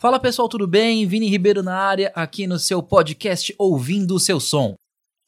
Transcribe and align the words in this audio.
Fala 0.00 0.18
pessoal, 0.18 0.48
tudo 0.48 0.66
bem? 0.66 1.06
Vini 1.06 1.28
Ribeiro 1.28 1.62
na 1.62 1.76
área, 1.76 2.10
aqui 2.14 2.46
no 2.46 2.58
seu 2.58 2.82
podcast 2.82 3.54
Ouvindo 3.58 4.14
o 4.14 4.18
Seu 4.18 4.40
Som. 4.40 4.74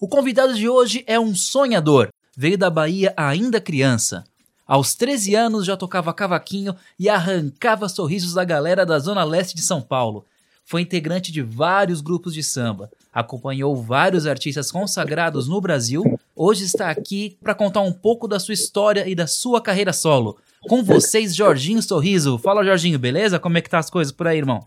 O 0.01 0.09
convidado 0.09 0.55
de 0.55 0.67
hoje 0.67 1.05
é 1.07 1.21
um 1.21 1.35
sonhador. 1.35 2.09
Veio 2.35 2.57
da 2.57 2.71
Bahia 2.71 3.13
ainda 3.15 3.61
criança. 3.61 4.25
Aos 4.67 4.95
13 4.95 5.35
anos 5.35 5.67
já 5.67 5.77
tocava 5.77 6.15
cavaquinho 6.15 6.75
e 6.99 7.07
arrancava 7.07 7.87
sorrisos 7.87 8.33
da 8.33 8.45
galera 8.45 8.87
da 8.87 8.99
Zona 8.99 9.23
Leste 9.25 9.55
de 9.55 9.61
São 9.61 9.83
Paulo. 9.83 10.25
Foi 10.65 10.81
integrante 10.81 11.31
de 11.31 11.43
vários 11.43 12.01
grupos 12.01 12.33
de 12.33 12.43
samba, 12.43 12.91
acompanhou 13.13 13.77
vários 13.77 14.27
artistas 14.27 14.73
consagrados 14.73 15.49
no 15.49 15.61
Brasil. 15.61 16.03
Hoje 16.35 16.65
está 16.65 16.89
aqui 16.89 17.37
para 17.43 17.55
contar 17.55 17.83
um 17.83 17.93
pouco 17.93 18.27
da 18.27 18.41
sua 18.41 18.55
história 18.55 19.07
e 19.07 19.15
da 19.15 19.27
sua 19.27 19.61
carreira 19.61 19.93
solo. 19.93 20.39
Com 20.69 20.83
vocês, 20.83 21.35
Jorginho 21.35 21.83
Sorriso. 21.83 22.39
Fala, 22.39 22.65
Jorginho, 22.65 22.99
beleza? 22.99 23.39
Como 23.39 23.59
é 23.59 23.61
que 23.61 23.69
tá 23.69 23.79
as 23.79 23.91
coisas 23.91 24.13
por 24.13 24.27
aí, 24.27 24.39
irmão? 24.39 24.65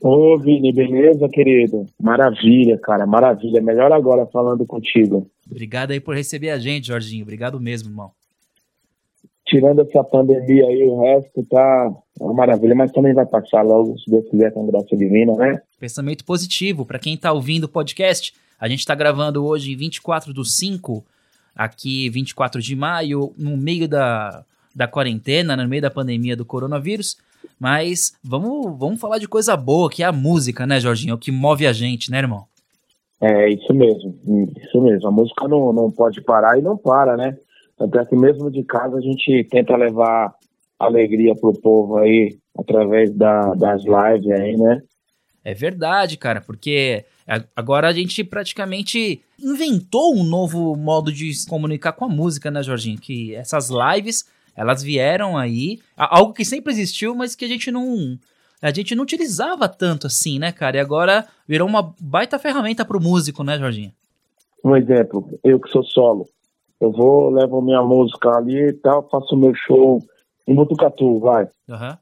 Ô, 0.00 0.36
Vini, 0.38 0.72
beleza, 0.72 1.28
querido? 1.28 1.86
Maravilha, 2.00 2.78
cara, 2.78 3.06
maravilha. 3.06 3.62
Melhor 3.62 3.92
agora 3.92 4.26
falando 4.26 4.66
contigo. 4.66 5.30
Obrigado 5.48 5.92
aí 5.92 6.00
por 6.00 6.14
receber 6.14 6.50
a 6.50 6.58
gente, 6.58 6.88
Jorginho. 6.88 7.22
Obrigado 7.22 7.58
mesmo, 7.60 7.90
irmão. 7.90 8.10
Tirando 9.46 9.80
essa 9.80 10.02
pandemia 10.02 10.66
aí, 10.66 10.82
o 10.82 11.00
resto 11.00 11.42
tá 11.44 11.92
uma 12.20 12.34
maravilha, 12.34 12.74
mas 12.74 12.90
também 12.90 13.14
vai 13.14 13.24
passar 13.24 13.62
logo, 13.62 13.96
se 13.98 14.10
Deus 14.10 14.28
quiser, 14.28 14.52
com 14.52 14.66
graça 14.66 14.96
divina, 14.96 15.32
né? 15.34 15.62
Pensamento 15.78 16.24
positivo. 16.24 16.84
Para 16.84 16.98
quem 16.98 17.16
tá 17.16 17.32
ouvindo 17.32 17.64
o 17.64 17.68
podcast, 17.68 18.34
a 18.58 18.68
gente 18.68 18.84
tá 18.84 18.94
gravando 18.94 19.46
hoje 19.46 19.72
em 19.72 19.76
24 19.76 20.34
do 20.34 20.44
5, 20.44 21.04
aqui 21.54 22.10
24 22.10 22.60
de 22.60 22.74
maio, 22.74 23.32
no 23.38 23.56
meio 23.56 23.88
da, 23.88 24.44
da 24.76 24.86
quarentena, 24.86 25.56
no 25.56 25.66
meio 25.66 25.80
da 25.80 25.90
pandemia 25.90 26.36
do 26.36 26.44
coronavírus. 26.44 27.16
Mas 27.58 28.12
vamos, 28.22 28.78
vamos 28.78 29.00
falar 29.00 29.18
de 29.18 29.26
coisa 29.26 29.56
boa, 29.56 29.88
que 29.88 30.02
é 30.02 30.06
a 30.06 30.12
música, 30.12 30.66
né, 30.66 30.78
Jorginho? 30.78 31.12
É 31.12 31.14
o 31.14 31.18
que 31.18 31.32
move 31.32 31.66
a 31.66 31.72
gente, 31.72 32.10
né, 32.10 32.18
irmão? 32.18 32.44
É, 33.18 33.48
isso 33.48 33.72
mesmo, 33.72 34.14
isso 34.58 34.82
mesmo. 34.82 35.08
A 35.08 35.10
música 35.10 35.48
não, 35.48 35.72
não 35.72 35.90
pode 35.90 36.20
parar 36.20 36.58
e 36.58 36.62
não 36.62 36.76
para, 36.76 37.16
né? 37.16 37.38
Até 37.80 38.04
que 38.04 38.14
mesmo 38.14 38.50
de 38.50 38.62
casa 38.64 38.98
a 38.98 39.00
gente 39.00 39.44
tenta 39.50 39.74
levar 39.74 40.34
alegria 40.78 41.34
pro 41.34 41.54
povo 41.54 41.96
aí, 41.96 42.36
através 42.58 43.10
da, 43.14 43.54
das 43.54 43.82
lives 43.84 44.30
aí, 44.30 44.56
né? 44.58 44.82
É 45.42 45.54
verdade, 45.54 46.18
cara, 46.18 46.42
porque 46.42 47.04
agora 47.54 47.88
a 47.88 47.92
gente 47.92 48.22
praticamente 48.22 49.22
inventou 49.40 50.14
um 50.14 50.24
novo 50.24 50.76
modo 50.76 51.10
de 51.10 51.32
se 51.32 51.48
comunicar 51.48 51.92
com 51.92 52.04
a 52.04 52.08
música, 52.08 52.50
né, 52.50 52.62
Jorginho? 52.62 52.98
Que 53.00 53.34
essas 53.34 53.70
lives 53.70 54.26
elas 54.56 54.82
vieram 54.82 55.36
aí, 55.36 55.78
algo 55.96 56.32
que 56.32 56.44
sempre 56.44 56.72
existiu, 56.72 57.14
mas 57.14 57.34
que 57.34 57.44
a 57.44 57.48
gente 57.48 57.70
não 57.70 58.18
a 58.62 58.72
gente 58.72 58.94
não 58.94 59.04
utilizava 59.04 59.68
tanto 59.68 60.06
assim, 60.06 60.38
né, 60.38 60.50
cara? 60.50 60.78
E 60.78 60.80
agora 60.80 61.26
virou 61.46 61.68
uma 61.68 61.94
baita 62.00 62.38
ferramenta 62.38 62.84
pro 62.84 63.00
músico, 63.00 63.44
né, 63.44 63.58
Jorginho? 63.58 63.92
Um 64.64 64.74
exemplo, 64.74 65.28
eu 65.44 65.60
que 65.60 65.68
sou 65.68 65.84
solo, 65.84 66.26
eu 66.80 66.90
vou, 66.90 67.30
levo 67.30 67.60
minha 67.60 67.82
música 67.82 68.30
ali 68.30 68.68
e 68.68 68.72
tal, 68.72 69.08
faço 69.08 69.36
meu 69.36 69.54
show 69.54 70.02
em 70.46 70.54
Botucatu, 70.54 71.20
vai. 71.20 71.44
Uhum. 71.68 71.96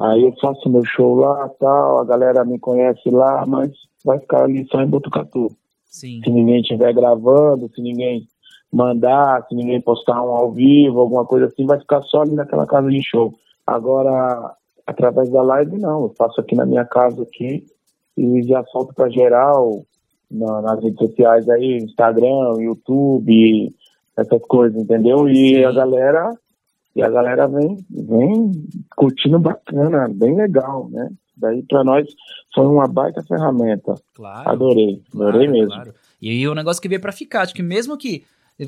Aí 0.00 0.22
eu 0.22 0.34
faço 0.40 0.68
meu 0.70 0.84
show 0.84 1.14
lá 1.14 1.48
tal, 1.60 2.00
a 2.00 2.04
galera 2.04 2.44
me 2.44 2.58
conhece 2.58 3.10
lá, 3.10 3.44
mas 3.46 3.70
vai 4.04 4.18
ficar 4.18 4.44
ali 4.44 4.66
só 4.70 4.80
em 4.80 4.86
Botucatu. 4.86 5.48
Sim. 5.84 6.20
Se 6.24 6.30
ninguém 6.30 6.60
estiver 6.60 6.92
gravando, 6.94 7.70
se 7.74 7.82
ninguém 7.82 8.26
mandar, 8.72 9.46
se 9.48 9.54
ninguém 9.54 9.80
postar 9.80 10.22
um 10.22 10.30
ao 10.30 10.52
vivo, 10.52 11.00
alguma 11.00 11.24
coisa 11.24 11.46
assim, 11.46 11.66
vai 11.66 11.78
ficar 11.78 12.02
só 12.02 12.22
ali 12.22 12.32
naquela 12.32 12.66
casa 12.66 12.88
de 12.88 13.02
show. 13.02 13.34
Agora, 13.66 14.54
através 14.86 15.30
da 15.30 15.42
live, 15.42 15.78
não. 15.78 16.02
Eu 16.04 16.14
faço 16.16 16.40
aqui 16.40 16.54
na 16.54 16.66
minha 16.66 16.84
casa 16.84 17.22
aqui 17.22 17.64
e 18.16 18.42
já 18.42 18.64
solto 18.64 18.94
para 18.94 19.08
geral 19.08 19.84
na, 20.30 20.62
nas 20.62 20.82
redes 20.82 20.98
sociais 20.98 21.48
aí, 21.48 21.78
Instagram, 21.78 22.54
YouTube, 22.58 23.74
essas 24.16 24.42
coisas, 24.42 24.80
entendeu? 24.80 25.28
E 25.28 25.56
Sim. 25.56 25.64
a 25.64 25.72
galera 25.72 26.34
e 26.94 27.02
a 27.02 27.08
galera 27.08 27.46
vem, 27.46 27.78
vem 27.88 28.52
curtindo 28.96 29.38
bacana, 29.38 30.08
bem 30.12 30.34
legal, 30.34 30.88
né? 30.90 31.08
Daí 31.36 31.62
para 31.62 31.84
nós 31.84 32.06
foi 32.54 32.66
uma 32.66 32.86
baita 32.86 33.22
ferramenta. 33.22 33.94
Claro. 34.14 34.48
Adorei, 34.48 35.00
adorei 35.14 35.46
claro, 35.46 35.52
mesmo. 35.52 35.74
Claro. 35.74 35.94
E 36.20 36.46
o 36.48 36.54
negócio 36.54 36.82
que 36.82 36.88
veio 36.88 37.00
para 37.00 37.12
ficar, 37.12 37.42
acho 37.42 37.54
que 37.54 37.62
mesmo 37.62 37.96
que 37.96 38.24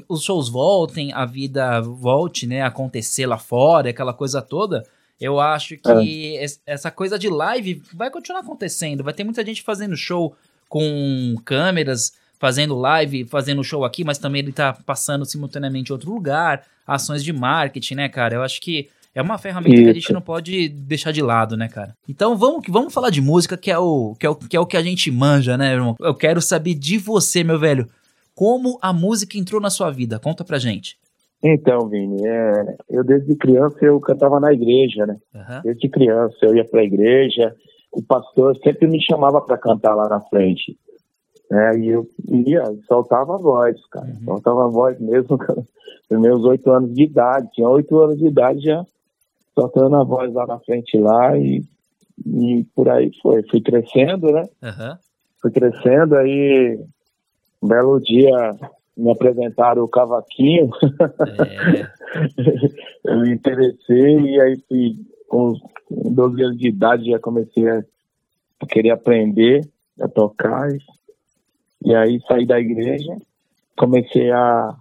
os 0.09 0.23
shows 0.23 0.49
voltem, 0.49 1.13
a 1.13 1.25
vida 1.25 1.81
volte, 1.81 2.47
né, 2.47 2.63
a 2.63 2.69
acontecer 2.69 3.27
lá 3.27 3.39
fora, 3.39 3.91
aquela 3.91 4.15
coisa 4.15 4.41
toda, 4.41 4.85
eu 5.21 5.39
acho 5.39 5.77
que 5.77 6.37
é. 6.37 6.47
essa 6.67 6.91
coisa 6.91 7.19
de 7.19 7.29
live 7.29 7.83
vai 7.95 8.11
continuar 8.11 8.41
acontecendo. 8.41 9.05
Vai 9.05 9.15
ter 9.15 9.23
muita 9.23 9.45
gente 9.45 9.63
fazendo 9.63 9.97
show 9.97 10.35
com 10.69 11.37
câmeras, 11.45 12.13
fazendo 12.41 12.77
live, 12.77 13.25
fazendo 13.27 13.63
show 13.63 13.85
aqui, 13.85 14.03
mas 14.03 14.19
também 14.19 14.41
ele 14.41 14.53
tá 14.53 14.73
passando 14.85 15.25
simultaneamente 15.25 15.91
em 15.91 15.93
outro 15.93 16.13
lugar, 16.13 16.65
ações 16.85 17.23
de 17.23 17.33
marketing, 17.33 17.95
né, 17.95 18.09
cara? 18.09 18.35
Eu 18.35 18.43
acho 18.43 18.61
que 18.61 18.89
é 19.15 19.23
uma 19.23 19.39
ferramenta 19.39 19.75
Isso. 19.75 19.85
que 19.85 19.91
a 19.91 19.95
gente 19.95 20.13
não 20.13 20.21
pode 20.21 20.69
deixar 20.71 21.13
de 21.13 21.23
lado, 21.23 21.57
né, 21.57 21.69
cara? 21.69 21.95
Então 22.09 22.37
vamos, 22.37 22.65
vamos 22.69 22.93
falar 22.93 23.11
de 23.11 23.21
música, 23.21 23.57
que 23.57 23.71
é, 23.71 23.79
o, 23.79 24.17
que, 24.19 24.27
é 24.27 24.31
o, 24.31 24.35
que 24.35 24.57
é 24.57 24.61
o 24.61 24.67
que 24.67 24.77
a 24.77 24.83
gente 24.83 25.11
manja, 25.11 25.57
né, 25.57 25.73
irmão? 25.73 25.95
Eu 26.01 26.15
quero 26.15 26.41
saber 26.43 26.75
de 26.75 26.99
você, 26.99 27.45
meu 27.45 27.61
velho. 27.61 27.89
Como 28.35 28.79
a 28.81 28.93
música 28.93 29.39
entrou 29.39 29.61
na 29.61 29.71
sua 29.71 29.91
vida? 29.91 30.19
Conta 30.19 30.45
pra 30.45 30.59
gente. 30.59 30.97
Então, 31.43 31.89
Vini, 31.89 32.25
é, 32.25 32.77
eu 32.89 33.03
desde 33.03 33.35
criança 33.35 33.77
eu 33.83 34.01
cantava 34.01 34.39
na 34.39 34.53
igreja, 34.53 35.05
né? 35.07 35.17
Uhum. 35.35 35.61
Desde 35.65 35.89
criança 35.89 36.37
eu 36.43 36.55
ia 36.55 36.65
pra 36.65 36.85
igreja, 36.85 37.55
o 37.91 38.03
pastor 38.03 38.57
sempre 38.59 38.87
me 38.87 39.03
chamava 39.03 39.41
para 39.41 39.59
cantar 39.59 39.95
lá 39.95 40.09
na 40.09 40.21
frente. 40.21 40.79
Né? 41.51 41.79
E 41.81 41.89
eu 41.89 42.07
ia, 42.47 42.63
soltava 42.87 43.35
a 43.35 43.39
voz, 43.39 43.77
cara. 43.91 44.07
Uhum. 44.07 44.25
Soltava 44.25 44.65
a 44.65 44.69
voz 44.69 45.01
mesmo 45.01 45.37
nos 46.11 46.21
meus 46.21 46.45
oito 46.45 46.71
anos 46.71 46.95
de 46.95 47.03
idade. 47.03 47.51
Tinha 47.53 47.69
oito 47.69 47.99
anos 47.99 48.19
de 48.19 48.27
idade 48.27 48.61
já 48.61 48.87
soltando 49.55 49.97
a 49.97 50.05
voz 50.05 50.33
lá 50.33 50.47
na 50.47 50.59
frente 50.61 50.99
lá 50.99 51.37
e, 51.37 51.63
e 52.27 52.65
por 52.75 52.89
aí 52.89 53.11
foi. 53.23 53.43
Fui 53.49 53.61
crescendo, 53.61 54.33
né? 54.33 54.43
Uhum. 54.63 54.97
Fui 55.41 55.51
crescendo, 55.51 56.17
aí 56.17 56.79
um 57.63 57.69
belo 57.69 58.01
dia 58.01 58.57
me 58.97 59.11
apresentaram 59.11 59.83
o 59.83 59.89
cavaquinho. 59.89 60.71
É. 61.49 61.87
eu 63.05 63.21
me 63.21 63.33
interessei 63.33 64.19
e 64.19 64.41
aí 64.41 64.63
fui 64.69 64.97
com 65.29 65.55
12 65.91 66.43
anos 66.43 66.59
de 66.59 66.69
idade 66.69 67.11
já 67.11 67.19
comecei 67.19 67.69
a, 67.69 67.83
querer 68.69 68.91
aprender 68.91 69.67
a 70.01 70.09
tocar 70.09 70.69
e, 70.71 70.79
e 71.85 71.95
aí 71.95 72.21
saí 72.29 72.47
da 72.47 72.61
igreja, 72.61 73.17
comecei 73.77 74.31
a, 74.31 74.77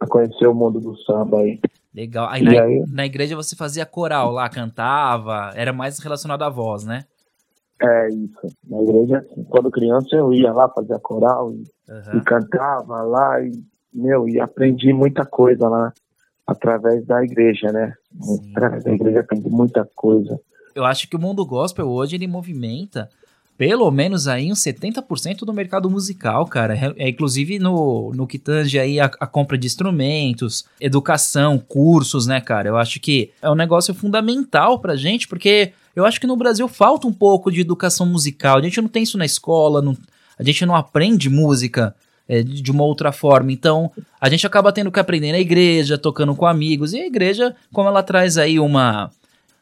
a 0.00 0.06
conhecer 0.06 0.46
o 0.46 0.54
mundo 0.54 0.80
do 0.80 0.96
samba 0.98 1.40
aí. 1.40 1.60
Legal. 1.94 2.28
Aí, 2.28 2.42
na, 2.42 2.62
aí 2.62 2.84
na 2.88 3.06
igreja 3.06 3.34
você 3.34 3.56
fazia 3.56 3.86
coral 3.86 4.30
lá, 4.30 4.48
cantava, 4.50 5.52
era 5.54 5.72
mais 5.72 5.98
relacionado 5.98 6.42
à 6.42 6.50
voz, 6.50 6.84
né? 6.84 7.06
É 7.80 8.08
isso. 8.08 8.56
Na 8.68 8.82
igreja, 8.82 9.26
quando 9.50 9.70
criança, 9.70 10.16
eu 10.16 10.32
ia 10.32 10.52
lá 10.52 10.68
fazer 10.68 10.98
coral 11.00 11.52
e, 11.52 11.64
uhum. 11.88 12.18
e, 12.18 12.20
cantava 12.22 13.02
lá 13.02 13.40
e, 13.42 13.52
meu, 13.92 14.28
e 14.28 14.40
aprendi 14.40 14.92
muita 14.92 15.24
coisa 15.26 15.68
lá 15.68 15.92
através 16.46 17.04
da 17.04 17.22
igreja, 17.22 17.70
né? 17.72 17.94
Sim. 18.20 18.52
Através 18.52 18.84
da 18.84 18.92
igreja 18.92 19.20
aprendi 19.20 19.50
muita 19.50 19.88
coisa. 19.94 20.40
Eu 20.74 20.84
acho 20.84 21.08
que 21.08 21.16
o 21.16 21.20
mundo 21.20 21.44
gospel 21.44 21.88
hoje 21.88 22.16
ele 22.16 22.26
movimenta 22.26 23.08
pelo 23.56 23.90
menos 23.90 24.28
aí 24.28 24.52
uns 24.52 24.60
70% 24.60 25.38
do 25.38 25.52
mercado 25.52 25.88
musical, 25.88 26.44
cara. 26.46 26.74
É, 26.74 26.94
é, 27.04 27.08
inclusive 27.08 27.58
no, 27.58 28.12
no 28.14 28.26
que 28.26 28.38
tange 28.38 28.78
aí 28.78 29.00
a, 29.00 29.06
a, 29.06 29.26
compra 29.26 29.56
de 29.56 29.66
instrumentos, 29.66 30.66
educação, 30.80 31.58
cursos, 31.58 32.26
né, 32.26 32.40
cara? 32.40 32.68
Eu 32.68 32.76
acho 32.76 33.00
que 33.00 33.30
é 33.40 33.50
um 33.50 33.54
negócio 33.54 33.94
fundamental 33.94 34.78
pra 34.78 34.96
gente, 34.96 35.26
porque 35.26 35.72
eu 35.96 36.04
acho 36.04 36.20
que 36.20 36.26
no 36.26 36.36
Brasil 36.36 36.68
falta 36.68 37.06
um 37.06 37.12
pouco 37.12 37.50
de 37.50 37.62
educação 37.62 38.04
musical. 38.04 38.58
A 38.58 38.62
gente 38.62 38.80
não 38.82 38.88
tem 38.88 39.02
isso 39.02 39.16
na 39.16 39.24
escola, 39.24 39.80
não, 39.80 39.96
a 40.38 40.42
gente 40.42 40.66
não 40.66 40.76
aprende 40.76 41.30
música 41.30 41.96
é, 42.28 42.42
de 42.42 42.70
uma 42.70 42.84
outra 42.84 43.10
forma. 43.12 43.50
Então, 43.50 43.90
a 44.20 44.28
gente 44.28 44.46
acaba 44.46 44.70
tendo 44.72 44.92
que 44.92 45.00
aprender 45.00 45.32
na 45.32 45.38
igreja, 45.38 45.96
tocando 45.96 46.34
com 46.36 46.44
amigos. 46.44 46.92
E 46.92 47.00
a 47.00 47.06
igreja, 47.06 47.56
como 47.72 47.88
ela 47.88 48.02
traz 48.02 48.36
aí 48.36 48.60
uma 48.60 49.10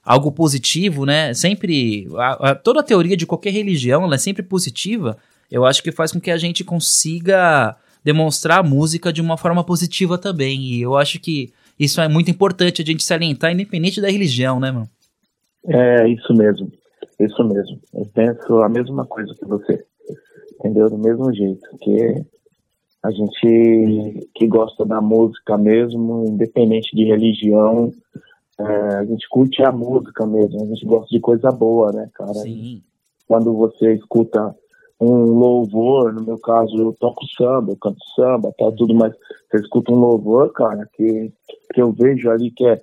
algo 0.04 0.32
positivo, 0.32 1.06
né? 1.06 1.32
Sempre 1.32 2.08
a, 2.16 2.50
a, 2.50 2.54
toda 2.54 2.80
a 2.80 2.82
teoria 2.82 3.16
de 3.16 3.26
qualquer 3.26 3.52
religião, 3.52 4.02
ela 4.02 4.16
é 4.16 4.18
sempre 4.18 4.42
positiva. 4.42 5.16
Eu 5.50 5.64
acho 5.64 5.82
que 5.82 5.92
faz 5.92 6.10
com 6.10 6.20
que 6.20 6.32
a 6.32 6.36
gente 6.36 6.64
consiga 6.64 7.76
demonstrar 8.02 8.58
a 8.58 8.62
música 8.62 9.12
de 9.12 9.22
uma 9.22 9.38
forma 9.38 9.62
positiva 9.62 10.18
também. 10.18 10.60
E 10.60 10.82
eu 10.82 10.96
acho 10.96 11.20
que 11.20 11.52
isso 11.78 12.00
é 12.00 12.08
muito 12.08 12.30
importante 12.30 12.82
a 12.82 12.84
gente 12.84 13.04
salientar, 13.04 13.52
independente 13.52 14.00
da 14.00 14.10
religião, 14.10 14.58
né, 14.58 14.72
mano? 14.72 14.88
É, 15.66 16.08
isso 16.08 16.32
mesmo. 16.34 16.70
Isso 17.18 17.44
mesmo. 17.44 17.80
Eu 17.94 18.06
penso 18.14 18.62
a 18.62 18.68
mesma 18.68 19.06
coisa 19.06 19.34
que 19.34 19.44
você. 19.44 19.84
Entendeu? 20.58 20.88
Do 20.88 20.98
mesmo 20.98 21.32
jeito. 21.32 21.68
Que 21.80 22.24
a 23.02 23.10
gente 23.10 24.28
que 24.34 24.46
gosta 24.46 24.84
da 24.84 25.00
música 25.00 25.58
mesmo, 25.58 26.24
independente 26.26 26.94
de 26.96 27.04
religião, 27.04 27.90
É, 28.56 28.64
a 28.98 29.04
gente 29.04 29.28
curte 29.28 29.64
a 29.64 29.72
música 29.72 30.24
mesmo, 30.24 30.62
a 30.62 30.66
gente 30.66 30.86
gosta 30.86 31.08
de 31.10 31.18
coisa 31.18 31.50
boa, 31.50 31.90
né, 31.90 32.08
cara? 32.14 32.34
Sim. 32.34 32.82
Quando 33.26 33.52
você 33.52 33.94
escuta 33.94 34.54
um 35.00 35.24
louvor, 35.38 36.12
no 36.12 36.22
meu 36.22 36.38
caso 36.38 36.76
eu 36.78 36.92
toco 36.92 37.26
samba, 37.36 37.72
eu 37.72 37.76
canto 37.76 37.98
samba, 38.14 38.54
tá 38.56 38.70
tudo, 38.76 38.94
mas 38.94 39.12
você 39.50 39.60
escuta 39.60 39.92
um 39.92 39.96
louvor, 39.98 40.52
cara, 40.52 40.88
que, 40.94 41.32
que 41.72 41.82
eu 41.82 41.90
vejo 41.92 42.30
ali 42.30 42.52
que 42.52 42.64
é, 42.64 42.80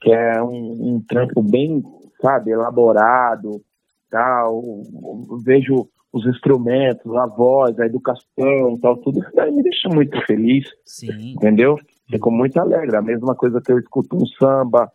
que 0.00 0.10
é 0.10 0.42
um, 0.42 0.94
um 0.94 1.04
trampo 1.06 1.42
bem, 1.42 1.84
sabe, 2.20 2.50
elaborado, 2.50 3.60
tal, 4.10 4.62
vejo 5.44 5.88
os 6.12 6.26
instrumentos, 6.26 7.14
a 7.14 7.26
voz, 7.26 7.78
a 7.78 7.86
educação, 7.86 8.78
tal, 8.80 8.96
tudo 8.98 9.20
isso 9.20 9.30
daí 9.34 9.52
me 9.52 9.62
deixa 9.62 9.88
muito 9.88 10.20
feliz, 10.26 10.68
Sim. 10.84 11.34
entendeu? 11.34 11.76
Fico 12.08 12.30
muito 12.30 12.58
alegre. 12.58 12.96
A 12.96 13.02
mesma 13.02 13.34
coisa 13.36 13.60
que 13.60 13.70
eu 13.70 13.78
escuto 13.78 14.16
um 14.16 14.26
samba, 14.26 14.90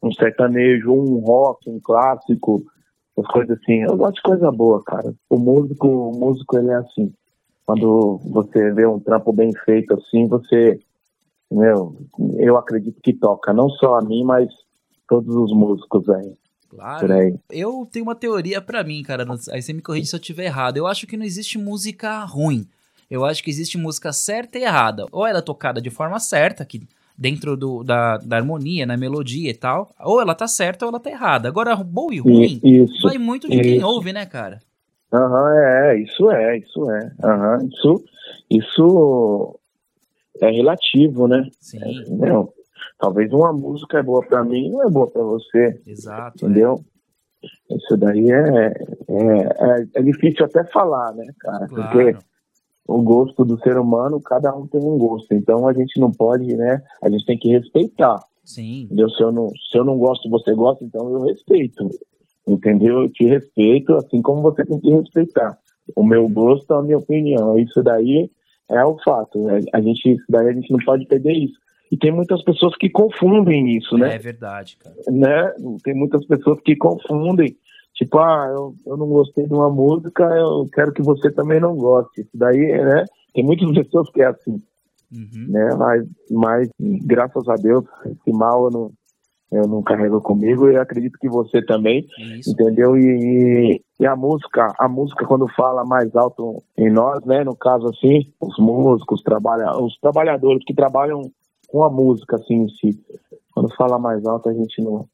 um 0.00 0.12
sertanejo, 0.12 0.92
um 0.92 1.18
rock, 1.18 1.68
um 1.68 1.80
clássico, 1.80 2.62
as 3.18 3.26
coisas 3.26 3.58
assim. 3.58 3.82
Eu 3.82 3.96
gosto 3.96 4.16
de 4.16 4.22
coisa 4.22 4.52
boa, 4.52 4.82
cara. 4.84 5.12
O 5.28 5.38
músico, 5.38 5.88
o 5.88 6.16
músico 6.16 6.56
ele 6.56 6.70
é 6.70 6.76
assim. 6.76 7.12
Quando 7.66 8.18
você 8.30 8.72
vê 8.72 8.86
um 8.86 9.00
trampo 9.00 9.32
bem 9.32 9.50
feito 9.64 9.94
assim, 9.94 10.28
você, 10.28 10.78
meu, 11.50 11.96
eu 12.36 12.56
acredito 12.56 13.00
que 13.02 13.12
toca, 13.12 13.52
não 13.52 13.68
só 13.70 13.98
a 13.98 14.02
mim, 14.02 14.22
mas 14.22 14.48
todos 15.08 15.34
os 15.34 15.52
músicos 15.52 16.08
aí. 16.10 16.34
Claro. 16.74 17.40
Eu 17.50 17.88
tenho 17.90 18.04
uma 18.04 18.14
teoria 18.16 18.60
pra 18.60 18.82
mim, 18.82 19.02
cara. 19.02 19.24
Aí 19.52 19.62
você 19.62 19.72
me 19.72 19.80
corrige 19.80 20.06
se 20.06 20.16
eu 20.16 20.20
estiver 20.20 20.46
errado. 20.46 20.76
Eu 20.76 20.86
acho 20.86 21.06
que 21.06 21.16
não 21.16 21.24
existe 21.24 21.56
música 21.56 22.24
ruim. 22.24 22.66
Eu 23.08 23.24
acho 23.24 23.44
que 23.44 23.50
existe 23.50 23.78
música 23.78 24.12
certa 24.12 24.58
e 24.58 24.64
errada. 24.64 25.06
Ou 25.12 25.26
ela 25.26 25.38
é 25.38 25.42
tocada 25.42 25.80
de 25.80 25.90
forma 25.90 26.18
certa, 26.18 26.64
que 26.64 26.82
dentro 27.16 27.56
do, 27.56 27.84
da, 27.84 28.18
da 28.18 28.36
harmonia, 28.36 28.84
na 28.84 28.96
melodia 28.96 29.50
e 29.50 29.54
tal. 29.54 29.90
Ou 30.00 30.20
ela 30.20 30.34
tá 30.34 30.48
certa 30.48 30.84
ou 30.84 30.90
ela 30.90 30.98
tá 30.98 31.10
errada. 31.10 31.48
Agora, 31.48 31.76
bom 31.76 32.12
e 32.12 32.18
ruim, 32.18 32.60
isso. 32.62 33.06
vai 33.06 33.18
muito 33.18 33.48
de 33.48 33.60
quem 33.60 33.76
isso. 33.76 33.86
ouve, 33.86 34.12
né, 34.12 34.26
cara? 34.26 34.60
Aham, 35.12 35.54
é, 35.56 36.00
isso 36.00 36.28
é, 36.28 36.58
isso 36.58 36.90
é. 36.90 37.12
Aham, 37.22 37.68
isso, 37.72 38.04
isso 38.50 39.60
é 40.40 40.50
relativo, 40.50 41.28
né? 41.28 41.48
Sim, 41.60 41.78
Não, 42.08 42.52
talvez 42.98 43.32
uma 43.32 43.52
música 43.52 43.98
é 43.98 44.02
boa 44.02 44.24
pra 44.26 44.44
mim 44.44 44.70
não 44.70 44.82
é 44.82 44.90
boa 44.90 45.06
pra 45.10 45.22
você, 45.22 45.80
exato. 45.86 46.44
entendeu? 46.44 46.80
Isso 47.70 47.96
daí 47.96 48.30
é, 48.30 48.66
é, 49.08 49.16
é, 49.18 49.86
é 49.96 50.02
difícil 50.02 50.44
até 50.46 50.64
falar, 50.64 51.12
né, 51.14 51.26
cara? 51.40 51.64
é, 51.64 51.68
Porque 51.68 52.12
claro. 52.12 52.18
o 52.88 53.02
gosto 53.02 53.44
do 53.44 53.58
ser 53.60 53.76
humano, 53.76 54.20
cada 54.20 54.54
um 54.56 54.66
tem 54.66 54.80
um 54.82 54.96
gosto. 54.96 55.32
Então 55.34 55.68
a 55.68 55.72
gente 55.72 55.98
não 56.00 56.10
pode, 56.10 56.56
né? 56.56 56.82
A 57.02 57.10
gente 57.10 57.26
tem 57.26 57.38
que 57.38 57.50
respeitar. 57.50 58.18
Sim, 58.44 58.82
Entendeu? 58.84 59.08
Se 59.10 59.22
eu 59.22 59.32
não, 59.32 59.48
se 59.50 59.78
eu 59.78 59.84
não 59.84 59.98
gosto, 59.98 60.28
você 60.30 60.54
gosta, 60.54 60.84
então 60.84 61.10
eu 61.12 61.20
respeito. 61.22 61.88
Entendeu? 62.46 63.02
Eu 63.02 63.08
te 63.10 63.24
respeito, 63.26 63.94
assim 63.94 64.20
como 64.20 64.42
você 64.42 64.64
tem 64.64 64.78
que 64.80 64.90
respeitar. 64.90 65.58
O 65.96 66.04
meu 66.04 66.28
gosto, 66.28 66.72
a 66.72 66.82
minha 66.82 66.98
opinião. 66.98 67.58
Isso 67.58 67.82
daí 67.82 68.30
é 68.70 68.84
o 68.84 68.98
fato. 69.02 69.48
É, 69.50 69.60
A 69.72 69.80
gente, 69.80 70.12
isso 70.12 70.24
daí 70.28 70.48
a 70.48 70.52
gente 70.52 70.70
não 70.70 70.78
pode 70.84 71.06
perder 71.06 71.32
isso. 71.32 71.58
E 71.90 71.96
tem 71.96 72.10
muitas 72.10 72.42
pessoas 72.42 72.76
que 72.76 72.90
confundem 72.90 73.76
isso, 73.76 73.96
né? 73.96 74.14
é 74.14 74.18
verdade, 74.18 74.76
cara. 74.78 74.96
né? 75.08 75.52
Tem 75.82 75.94
muitas 75.94 76.24
pessoas 76.26 76.60
que 76.60 76.74
confundem. 76.76 77.56
Tipo, 77.94 78.18
ah, 78.18 78.48
eu, 78.50 78.74
eu 78.86 78.96
não 78.96 79.06
gostei 79.06 79.46
de 79.46 79.54
uma 79.54 79.70
música, 79.70 80.24
eu 80.24 80.66
quero 80.72 80.92
que 80.92 81.02
você 81.02 81.30
também 81.30 81.60
não 81.60 81.76
goste. 81.76 82.22
Isso 82.22 82.30
daí, 82.34 82.58
né? 82.58 83.04
Tem 83.32 83.44
muitas 83.44 83.70
pessoas 83.72 84.10
que 84.10 84.22
é 84.22 84.26
assim 84.26 84.60
Uhum. 85.14 85.46
né? 85.48 85.74
Mas, 85.76 86.04
mas 86.30 86.68
graças 86.80 87.48
a 87.48 87.54
Deus, 87.54 87.84
esse 88.06 88.32
mal 88.32 88.64
eu 88.64 88.70
não, 88.70 88.90
eu 89.52 89.68
não 89.68 89.82
carrego 89.82 90.20
comigo 90.20 90.68
e 90.68 90.76
acredito 90.76 91.18
que 91.20 91.28
você 91.28 91.62
também, 91.62 92.04
Isso. 92.38 92.50
entendeu? 92.50 92.96
E, 92.96 93.04
e, 93.06 93.82
e 94.00 94.06
a 94.06 94.16
música, 94.16 94.72
a 94.78 94.88
música 94.88 95.24
quando 95.24 95.46
fala 95.54 95.84
mais 95.84 96.14
alto 96.16 96.62
em 96.76 96.90
nós, 96.90 97.24
né? 97.24 97.44
No 97.44 97.56
caso 97.56 97.86
assim, 97.88 98.32
os 98.40 98.58
músicos, 98.58 99.22
trabalha, 99.22 99.76
os 99.78 99.96
trabalhadores 100.00 100.64
que 100.66 100.74
trabalham 100.74 101.22
com 101.74 101.82
a 101.82 101.90
música 101.90 102.36
assim 102.36 102.54
em 102.54 102.68
si, 102.68 103.04
quando 103.52 103.74
fala 103.74 103.98
mais 103.98 104.24
alto 104.24 104.48
a 104.48 104.52
gente 104.52 104.80
não, 104.80 105.08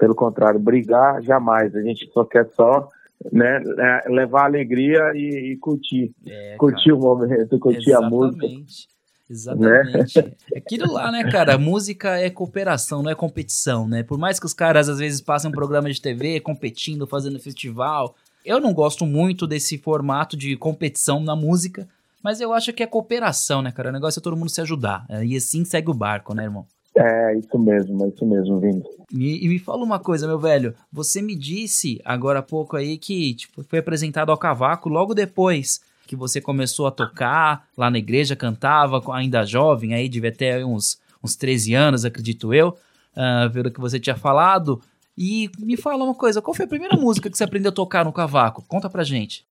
pelo 0.00 0.14
contrário, 0.14 0.58
brigar 0.58 1.20
jamais, 1.20 1.76
a 1.76 1.82
gente 1.82 2.10
só 2.14 2.24
quer 2.24 2.48
só 2.56 2.88
né, 3.30 3.62
é, 3.78 4.08
levar 4.08 4.46
alegria 4.46 5.12
e, 5.14 5.52
e 5.52 5.56
curtir, 5.58 6.14
É, 6.26 6.56
curtir 6.56 6.92
o 6.92 6.98
momento, 6.98 7.58
curtir 7.58 7.92
a 7.92 8.00
música. 8.00 8.46
Exatamente. 8.46 8.88
Exatamente. 9.28 10.18
É 10.54 10.58
aquilo 10.58 10.90
lá, 10.90 11.12
né, 11.12 11.30
cara? 11.30 11.58
Música 11.58 12.18
é 12.18 12.30
cooperação, 12.30 13.02
não 13.02 13.10
é 13.10 13.14
competição, 13.14 13.86
né? 13.86 14.02
Por 14.02 14.16
mais 14.16 14.40
que 14.40 14.46
os 14.46 14.54
caras 14.54 14.88
às 14.88 14.98
vezes 14.98 15.20
passem 15.20 15.50
um 15.50 15.52
programa 15.52 15.92
de 15.92 16.00
TV 16.00 16.40
competindo, 16.40 17.06
fazendo 17.06 17.38
festival. 17.38 18.14
Eu 18.42 18.58
não 18.60 18.72
gosto 18.72 19.04
muito 19.04 19.46
desse 19.46 19.76
formato 19.76 20.38
de 20.38 20.56
competição 20.56 21.20
na 21.20 21.36
música, 21.36 21.86
mas 22.22 22.40
eu 22.40 22.52
acho 22.52 22.72
que 22.72 22.82
é 22.82 22.86
cooperação, 22.86 23.62
né, 23.62 23.72
cara? 23.72 23.90
O 23.90 23.92
negócio 23.92 24.20
é 24.20 24.22
todo 24.22 24.36
mundo 24.36 24.50
se 24.50 24.60
ajudar. 24.60 25.06
E 25.24 25.36
assim 25.36 25.64
segue 25.64 25.90
o 25.90 25.94
barco, 25.94 26.34
né, 26.34 26.44
irmão? 26.44 26.66
É, 26.96 27.36
isso 27.36 27.58
mesmo, 27.58 28.04
é 28.04 28.08
isso 28.08 28.26
mesmo, 28.26 28.58
Vini. 28.58 28.82
E, 29.12 29.44
e 29.44 29.48
me 29.48 29.58
fala 29.58 29.84
uma 29.84 30.00
coisa, 30.00 30.26
meu 30.26 30.38
velho. 30.38 30.74
Você 30.92 31.22
me 31.22 31.36
disse 31.36 32.00
agora 32.04 32.40
há 32.40 32.42
pouco 32.42 32.76
aí 32.76 32.98
que 32.98 33.34
tipo, 33.34 33.62
foi 33.62 33.78
apresentado 33.78 34.32
ao 34.32 34.38
cavaco 34.38 34.88
logo 34.88 35.14
depois 35.14 35.80
que 36.08 36.16
você 36.16 36.40
começou 36.40 36.86
a 36.86 36.90
tocar 36.90 37.68
lá 37.76 37.90
na 37.90 37.98
igreja, 37.98 38.34
cantava 38.34 39.00
ainda 39.12 39.44
jovem, 39.44 39.94
aí 39.94 40.08
devia 40.08 40.32
ter 40.32 40.64
uns, 40.64 40.98
uns 41.22 41.36
13 41.36 41.74
anos, 41.74 42.04
acredito 42.04 42.52
eu, 42.52 42.70
uh, 42.70 43.52
pelo 43.52 43.70
que 43.70 43.80
você 43.80 44.00
tinha 44.00 44.16
falado. 44.16 44.80
E 45.16 45.50
me 45.58 45.76
fala 45.76 46.02
uma 46.02 46.14
coisa, 46.14 46.40
qual 46.40 46.54
foi 46.54 46.64
a 46.64 46.68
primeira 46.68 46.96
música 46.96 47.28
que 47.30 47.36
você 47.36 47.44
aprendeu 47.44 47.70
a 47.70 47.74
tocar 47.74 48.04
no 48.04 48.12
cavaco? 48.12 48.64
Conta 48.66 48.88
pra 48.88 49.04
gente. 49.04 49.46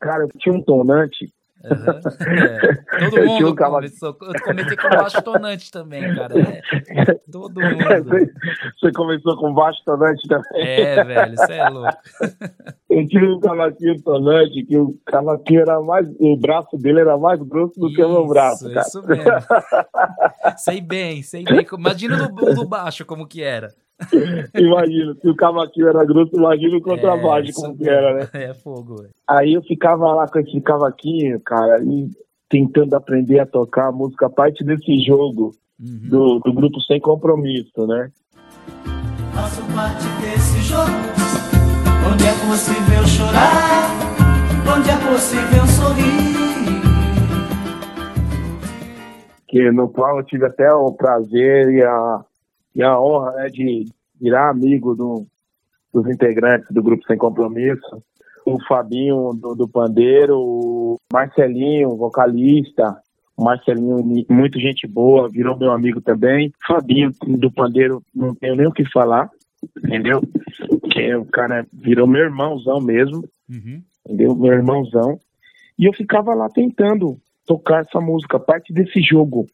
Cara, 0.00 0.24
eu 0.24 0.28
tinha 0.38 0.54
um 0.54 0.60
tonante. 0.60 1.32
Uhum. 1.64 2.38
É. 2.38 3.08
Todo 3.10 3.18
Eu 3.18 3.26
mundo 3.26 3.54
cavaco. 3.54 3.76
começou. 3.76 4.16
Eu 4.20 4.42
comecei 4.42 4.76
com 4.76 4.88
baixo 4.90 5.22
tonante 5.22 5.70
também, 5.70 6.14
cara. 6.14 6.34
É. 6.38 7.14
Todo 7.32 7.60
mundo. 7.60 8.30
Você, 8.78 8.92
começou 8.92 9.36
com 9.36 9.54
baixo 9.54 9.80
tonante 9.84 10.28
também. 10.28 10.62
É, 10.62 11.02
velho, 11.04 11.36
você 11.36 11.52
é 11.54 11.68
louco. 11.68 11.96
Eu 12.90 13.06
tive 13.08 13.26
um 13.26 13.40
cavaquinho 13.40 14.02
tonante 14.02 14.62
que 14.64 14.76
o 14.76 14.98
cavaquinho 15.06 15.60
era 15.62 15.80
mais. 15.80 16.06
O 16.20 16.36
braço 16.36 16.76
dele 16.76 17.00
era 17.00 17.16
mais 17.16 17.40
grosso 17.42 17.78
do 17.80 17.92
que 17.92 18.02
o 18.02 18.08
meu 18.08 18.26
braço, 18.26 18.68
cara. 18.72 18.86
Isso 18.86 19.02
mesmo. 19.06 19.24
sei 20.58 20.80
bem, 20.80 21.22
sei 21.22 21.44
bem. 21.44 21.66
Imagina 21.72 22.28
do, 22.28 22.54
do 22.54 22.68
baixo 22.68 23.04
como 23.04 23.26
que 23.26 23.42
era. 23.42 23.68
Imagina, 24.58 25.14
se 25.14 25.28
o 25.28 25.36
cavaquinho 25.36 25.88
era 25.88 26.04
grosso, 26.04 26.34
imagina 26.34 26.76
o 26.76 26.82
contrabaixo 26.82 27.50
isso 27.50 27.60
como 27.60 27.76
que 27.76 27.88
era, 27.88 28.14
né? 28.14 28.28
É 28.34 28.54
fogo. 28.54 29.04
Aí 29.28 29.54
eu 29.54 29.62
ficava 29.62 30.12
lá 30.12 30.26
com 30.28 30.38
esse 30.40 30.60
cavaquinho, 30.60 31.40
cara, 31.40 31.80
e 31.82 32.08
tentando 32.48 32.94
aprender 32.94 33.38
a 33.40 33.46
tocar 33.46 33.88
a 33.88 33.92
música, 33.92 34.28
parte 34.28 34.64
desse 34.64 34.98
jogo 35.04 35.52
Uhum. 35.80 36.08
do, 36.08 36.38
do 36.38 36.52
grupo 36.52 36.80
Sem 36.82 37.00
Compromisso, 37.00 37.84
né? 37.84 38.08
Faço 39.34 39.60
parte 39.74 40.04
desse 40.22 40.60
jogo 40.62 40.86
Onde 42.12 42.24
é 42.24 42.32
possível 42.48 43.04
chorar 43.08 43.90
Onde 44.72 44.88
é 44.88 45.10
possível 45.10 45.66
sorrir 45.66 46.34
que 49.54 49.70
no 49.70 49.88
qual 49.88 50.18
eu 50.18 50.24
tive 50.24 50.46
até 50.46 50.72
o 50.74 50.90
prazer 50.92 51.68
e 51.74 51.80
a, 51.80 52.20
e 52.74 52.82
a 52.82 52.98
honra 52.98 53.32
né, 53.32 53.48
de 53.48 53.84
virar 54.20 54.50
amigo 54.50 54.94
do, 54.94 55.26
dos 55.92 56.06
integrantes 56.08 56.66
do 56.70 56.82
Grupo 56.82 57.04
Sem 57.06 57.16
Compromisso. 57.16 58.02
O 58.44 58.62
Fabinho 58.66 59.30
do, 59.32 59.54
do 59.54 59.68
Pandeiro, 59.68 60.38
o 60.38 60.98
Marcelinho, 61.12 61.96
vocalista, 61.96 62.96
o 63.36 63.44
Marcelinho, 63.44 64.04
muito 64.28 64.60
gente 64.60 64.86
boa, 64.86 65.28
virou 65.28 65.58
meu 65.58 65.72
amigo 65.72 66.00
também. 66.00 66.52
Fabinho 66.66 67.10
do 67.38 67.50
Pandeiro, 67.50 68.02
não 68.14 68.34
tenho 68.34 68.56
nem 68.56 68.66
o 68.66 68.72
que 68.72 68.84
falar, 68.90 69.30
entendeu? 69.78 70.20
Que 70.90 71.14
o 71.14 71.24
cara 71.24 71.66
virou 71.72 72.06
meu 72.06 72.22
irmãozão 72.22 72.80
mesmo 72.80 73.24
Uhum. 73.48 73.82
entendeu? 74.06 74.34
Meu 74.34 74.52
irmãozão. 74.52 75.18
E 75.78 75.86
eu 75.86 75.92
ficava 75.92 76.34
lá 76.34 76.48
tentando 76.48 77.18
tocar 77.46 77.80
essa 77.80 78.00
música, 78.00 78.38
parte 78.38 78.72
desse 78.72 79.00
jogo. 79.00 79.46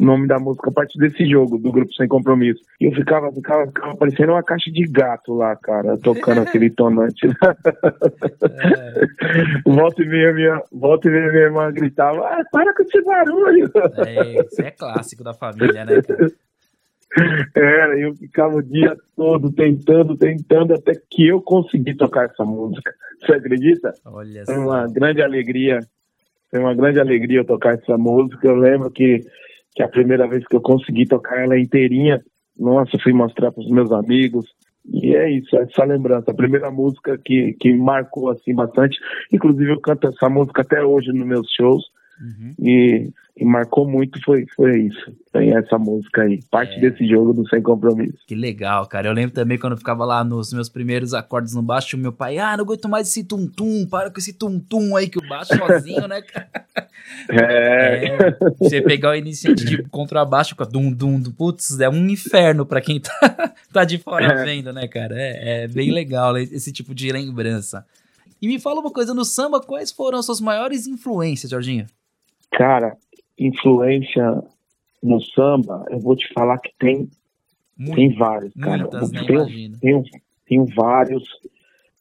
O 0.00 0.04
nome 0.04 0.26
da 0.26 0.38
música, 0.38 0.72
parte 0.72 0.98
desse 0.98 1.24
jogo, 1.24 1.56
do 1.56 1.70
Grupo 1.70 1.92
Sem 1.94 2.08
Compromisso. 2.08 2.60
E 2.80 2.86
eu 2.86 2.92
ficava, 2.92 3.30
ficava, 3.32 3.66
ficava 3.66 3.96
parecendo 3.96 4.32
uma 4.32 4.42
caixa 4.42 4.70
de 4.70 4.82
gato 4.90 5.34
lá, 5.34 5.54
cara, 5.56 5.96
tocando 5.98 6.40
aquele 6.46 6.68
tonante. 6.70 7.28
É, 8.42 9.06
volta 9.64 10.02
e 10.02 10.08
meia, 10.08 10.32
minha, 10.32 10.60
volta 10.72 11.08
e 11.08 11.12
meia, 11.12 11.30
minha 11.30 11.42
irmã 11.44 11.72
gritava, 11.72 12.26
ah, 12.26 12.44
para 12.50 12.74
com 12.74 12.82
esse 12.82 13.00
barulho. 13.02 13.70
é, 14.06 14.44
isso 14.44 14.62
é 14.62 14.70
clássico 14.72 15.22
da 15.22 15.32
família, 15.32 15.84
né, 15.84 16.02
cara? 16.02 16.32
Era, 17.54 17.98
eu 17.98 18.14
ficava 18.14 18.56
o 18.56 18.62
dia 18.62 18.96
todo 19.16 19.52
tentando, 19.52 20.16
tentando, 20.16 20.74
até 20.74 20.94
que 21.08 21.28
eu 21.28 21.40
consegui 21.40 21.94
tocar 21.94 22.26
essa 22.26 22.44
música. 22.44 22.92
Você 23.20 23.32
acredita? 23.32 23.92
Olha 24.04 24.44
Foi 24.44 24.58
uma 24.58 24.86
grande 24.88 25.22
alegria. 25.22 25.80
Foi 26.50 26.58
uma 26.58 26.74
grande 26.74 26.98
alegria 26.98 27.40
eu 27.40 27.44
tocar 27.44 27.74
essa 27.74 27.96
música. 27.96 28.46
Eu 28.46 28.56
lembro 28.56 28.90
que, 28.90 29.20
que 29.74 29.82
a 29.82 29.88
primeira 29.88 30.26
vez 30.28 30.46
que 30.46 30.56
eu 30.56 30.60
consegui 30.60 31.06
tocar 31.06 31.42
ela 31.42 31.58
inteirinha, 31.58 32.22
nossa, 32.58 32.98
fui 33.02 33.12
mostrar 33.12 33.50
para 33.52 33.62
os 33.62 33.70
meus 33.70 33.90
amigos. 33.90 34.46
E 34.86 35.14
é 35.16 35.30
isso, 35.30 35.56
essa 35.56 35.84
lembrança. 35.84 36.30
A 36.30 36.34
primeira 36.34 36.70
música 36.70 37.18
que, 37.24 37.54
que 37.54 37.72
marcou 37.74 38.30
assim 38.30 38.54
bastante. 38.54 38.98
Inclusive 39.32 39.72
eu 39.72 39.80
canto 39.80 40.08
essa 40.08 40.28
música 40.28 40.62
até 40.62 40.84
hoje 40.84 41.12
nos 41.12 41.26
meus 41.26 41.46
shows. 41.50 41.84
Uhum. 42.20 42.54
E, 42.58 43.10
e, 43.36 43.44
marcou 43.44 43.88
muito 43.88 44.22
foi, 44.24 44.46
foi 44.54 44.82
isso. 44.82 45.12
Tem 45.32 45.56
essa 45.56 45.78
música 45.78 46.22
aí. 46.22 46.40
Parte 46.50 46.74
é. 46.76 46.80
desse 46.80 47.06
jogo 47.08 47.32
do 47.32 47.48
Sem 47.48 47.60
Compromisso. 47.60 48.18
Que 48.26 48.34
legal, 48.34 48.86
cara. 48.86 49.08
Eu 49.08 49.12
lembro 49.12 49.34
também 49.34 49.58
quando 49.58 49.72
eu 49.72 49.78
ficava 49.78 50.04
lá 50.04 50.22
nos 50.22 50.52
meus 50.52 50.68
primeiros 50.68 51.12
acordes 51.12 51.54
no 51.54 51.62
baixo, 51.62 51.96
o 51.96 52.00
meu 52.00 52.12
pai, 52.12 52.38
ah, 52.38 52.56
não 52.56 52.64
aguento 52.64 52.88
mais 52.88 53.08
esse 53.08 53.24
tum-tum, 53.24 53.86
para 53.86 54.10
com 54.10 54.18
esse 54.18 54.32
tum-tum 54.32 54.96
aí 54.96 55.08
que 55.08 55.18
o 55.18 55.28
baixo 55.28 55.56
sozinho, 55.56 56.06
né, 56.06 56.22
cara? 56.22 56.48
É. 57.28 58.06
é. 58.06 58.38
Você 58.58 58.80
pegar 58.80 59.10
o 59.10 59.14
iniciante 59.14 59.62
de 59.62 59.82
contrabaixo 59.90 60.56
com 60.56 60.64
dum 60.64 60.90
dum 60.90 61.20
dum, 61.20 61.32
putz, 61.32 61.78
é 61.78 61.88
um 61.88 62.08
inferno 62.08 62.64
pra 62.64 62.80
quem 62.80 62.98
tá, 62.98 63.54
tá 63.70 63.84
de 63.84 63.98
fora 63.98 64.24
é. 64.24 64.44
vendo, 64.44 64.72
né, 64.72 64.88
cara? 64.88 65.14
É, 65.14 65.64
é 65.64 65.68
bem 65.68 65.90
legal 65.90 66.36
esse 66.38 66.72
tipo 66.72 66.94
de 66.94 67.12
lembrança. 67.12 67.84
E 68.40 68.48
me 68.48 68.58
fala 68.58 68.80
uma 68.80 68.90
coisa, 68.90 69.12
no 69.14 69.24
samba, 69.24 69.60
quais 69.60 69.90
foram 69.92 70.18
as 70.18 70.26
suas 70.26 70.40
maiores 70.40 70.86
influências, 70.86 71.50
Jorginho? 71.50 71.86
Cara, 72.54 72.96
influência 73.38 74.42
no 75.02 75.20
samba, 75.20 75.84
eu 75.90 75.98
vou 75.98 76.16
te 76.16 76.32
falar 76.32 76.58
que 76.58 76.70
tem, 76.78 77.08
Muito, 77.76 77.96
tem 77.96 78.14
vários, 78.14 78.54
cara. 78.54 78.78
Muitas, 78.78 79.10
né, 79.10 79.24
tenho, 79.26 79.78
tenho, 79.80 80.02
tenho, 80.46 80.66
vários, 80.74 81.24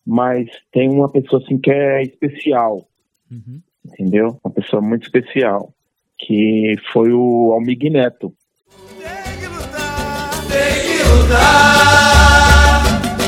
mas 0.05 0.47
tem 0.71 0.89
uma 0.89 1.09
pessoa 1.09 1.41
assim 1.43 1.57
que 1.57 1.71
é 1.71 2.03
especial, 2.03 2.87
uhum. 3.31 3.59
entendeu? 3.83 4.39
Uma 4.43 4.53
pessoa 4.53 4.81
muito 4.81 5.03
especial, 5.03 5.73
que 6.19 6.75
foi 6.91 7.11
o 7.11 7.51
Almig 7.51 7.89
Neto. 7.89 8.31
Tem 8.99 9.39
que 9.39 9.47
lutar, 9.47 10.47
tem 10.49 10.81
que 10.83 11.03
lutar, 11.09 12.83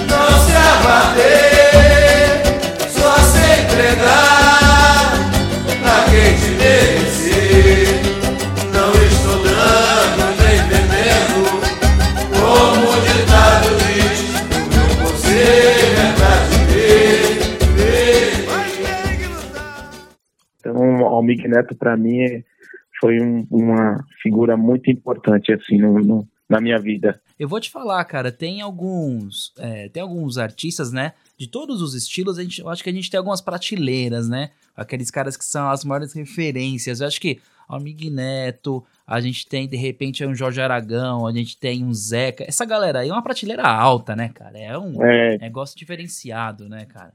não 0.07 0.29
se 0.45 0.55
abater, 0.55 1.44
Almig 21.15 21.47
Neto, 21.47 21.75
para 21.75 21.95
mim, 21.97 22.43
foi 22.99 23.19
um, 23.19 23.45
uma 23.49 24.03
figura 24.21 24.55
muito 24.55 24.89
importante, 24.89 25.51
assim, 25.51 25.77
no, 25.77 25.99
no, 25.99 26.27
na 26.49 26.61
minha 26.61 26.79
vida. 26.79 27.19
Eu 27.37 27.47
vou 27.47 27.59
te 27.59 27.69
falar, 27.69 28.03
cara, 28.05 28.31
tem 28.31 28.61
alguns, 28.61 29.53
é, 29.57 29.89
tem 29.89 30.01
alguns 30.01 30.37
artistas, 30.37 30.91
né, 30.91 31.13
de 31.37 31.47
todos 31.47 31.81
os 31.81 31.93
estilos, 31.93 32.39
a 32.39 32.43
gente, 32.43 32.61
eu 32.61 32.69
acho 32.69 32.83
que 32.83 32.89
a 32.89 32.93
gente 32.93 33.09
tem 33.09 33.17
algumas 33.17 33.41
prateleiras, 33.41 34.29
né, 34.29 34.51
aqueles 34.75 35.11
caras 35.11 35.35
que 35.35 35.43
são 35.43 35.69
as 35.69 35.83
maiores 35.83 36.13
referências, 36.13 37.01
eu 37.01 37.07
acho 37.07 37.19
que 37.19 37.39
Almig 37.67 38.09
Neto, 38.09 38.85
a 39.07 39.19
gente 39.19 39.47
tem, 39.47 39.67
de 39.67 39.75
repente, 39.75 40.25
um 40.25 40.35
Jorge 40.35 40.61
Aragão, 40.61 41.25
a 41.27 41.33
gente 41.33 41.57
tem 41.57 41.83
um 41.83 41.93
Zeca, 41.93 42.45
essa 42.47 42.63
galera 42.63 42.99
aí 42.99 43.09
é 43.09 43.11
uma 43.11 43.23
prateleira 43.23 43.67
alta, 43.67 44.15
né, 44.15 44.29
cara, 44.29 44.57
é 44.57 44.77
um 44.77 45.03
é. 45.03 45.37
negócio 45.39 45.77
diferenciado, 45.77 46.69
né, 46.69 46.85
cara. 46.85 47.13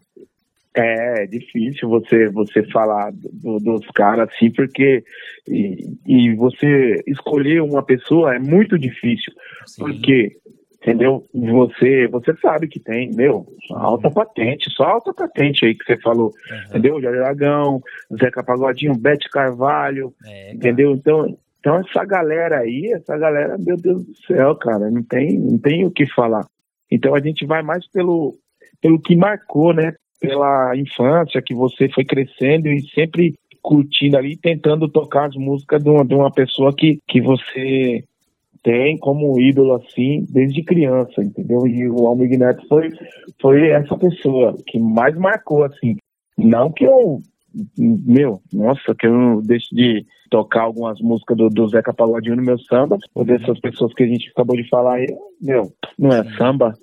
É, 0.74 1.24
é 1.24 1.26
difícil 1.26 1.88
você 1.88 2.28
você 2.28 2.62
falar 2.70 3.10
do, 3.12 3.58
dos 3.58 3.84
caras 3.88 4.28
assim, 4.28 4.52
porque 4.52 5.02
e, 5.48 5.96
e, 6.06 6.34
você 6.36 7.02
escolher 7.08 7.60
uma 7.60 7.82
pessoa 7.82 8.36
é 8.36 8.38
muito 8.38 8.78
difícil, 8.78 9.32
Sim. 9.66 9.82
porque 9.82 10.36
entendeu? 10.80 11.26
Você 11.34 12.06
você 12.06 12.36
sabe 12.36 12.68
que 12.68 12.78
tem, 12.78 13.10
meu, 13.12 13.46
alta 13.72 14.06
uhum. 14.06 14.14
patente, 14.14 14.70
só 14.70 14.84
alta 14.84 15.12
patente 15.12 15.64
aí 15.64 15.74
que 15.74 15.84
você 15.84 16.00
falou, 16.00 16.28
uhum. 16.28 16.68
entendeu? 16.68 17.02
Jair 17.02 17.20
Aragão, 17.20 17.80
Zeca 18.20 18.44
Pagodinho, 18.44 18.96
Bete 18.96 19.28
Carvalho, 19.28 20.14
é, 20.24 20.54
entendeu? 20.54 20.92
Então 20.92 21.36
então 21.58 21.76
essa 21.76 22.04
galera 22.04 22.60
aí, 22.60 22.92
essa 22.94 23.18
galera, 23.18 23.58
meu 23.58 23.76
Deus 23.76 24.04
do 24.04 24.16
céu, 24.24 24.54
cara, 24.54 24.88
não 24.88 25.02
tem 25.02 25.36
não 25.36 25.58
tem 25.58 25.84
o 25.84 25.90
que 25.90 26.06
falar. 26.06 26.46
Então 26.88 27.12
a 27.12 27.20
gente 27.20 27.44
vai 27.44 27.60
mais 27.60 27.86
pelo 27.90 28.34
pelo 28.80 29.00
que 29.00 29.16
marcou, 29.16 29.74
né? 29.74 29.94
Pela 30.20 30.76
infância 30.76 31.42
que 31.42 31.54
você 31.54 31.88
foi 31.88 32.04
crescendo 32.04 32.68
e 32.68 32.82
sempre 32.90 33.34
curtindo 33.62 34.16
ali, 34.16 34.36
tentando 34.36 34.88
tocar 34.88 35.26
as 35.26 35.34
músicas 35.34 35.82
de 35.82 35.90
uma, 35.90 36.04
de 36.04 36.14
uma 36.14 36.30
pessoa 36.30 36.72
que, 36.76 36.98
que 37.08 37.20
você 37.20 38.04
tem 38.62 38.98
como 38.98 39.40
ídolo 39.40 39.74
assim 39.74 40.26
desde 40.30 40.62
criança, 40.62 41.22
entendeu? 41.22 41.66
E 41.66 41.88
o 41.88 42.06
Almig 42.06 42.36
Neto 42.36 42.66
foi, 42.68 42.90
foi 43.40 43.70
essa 43.70 43.96
pessoa 43.96 44.56
que 44.66 44.78
mais 44.78 45.16
marcou 45.16 45.64
assim. 45.64 45.96
Não 46.36 46.70
que 46.70 46.84
eu 46.84 47.20
meu, 47.76 48.40
nossa, 48.52 48.94
que 48.94 49.06
eu 49.06 49.12
não 49.12 49.40
deixo 49.40 49.74
de 49.74 50.06
tocar 50.30 50.62
algumas 50.62 51.00
músicas 51.00 51.36
do, 51.36 51.48
do 51.48 51.68
Zeca 51.68 51.92
Pagodinho 51.92 52.36
no 52.36 52.42
meu 52.42 52.58
samba, 52.58 52.98
ou 53.14 53.24
dessas 53.24 53.58
pessoas 53.60 53.92
que 53.94 54.04
a 54.04 54.06
gente 54.06 54.30
acabou 54.30 54.56
de 54.56 54.68
falar 54.68 54.94
aí, 54.94 55.06
meu, 55.40 55.72
não 55.98 56.12
é 56.12 56.22
Sim. 56.22 56.36
samba? 56.36 56.78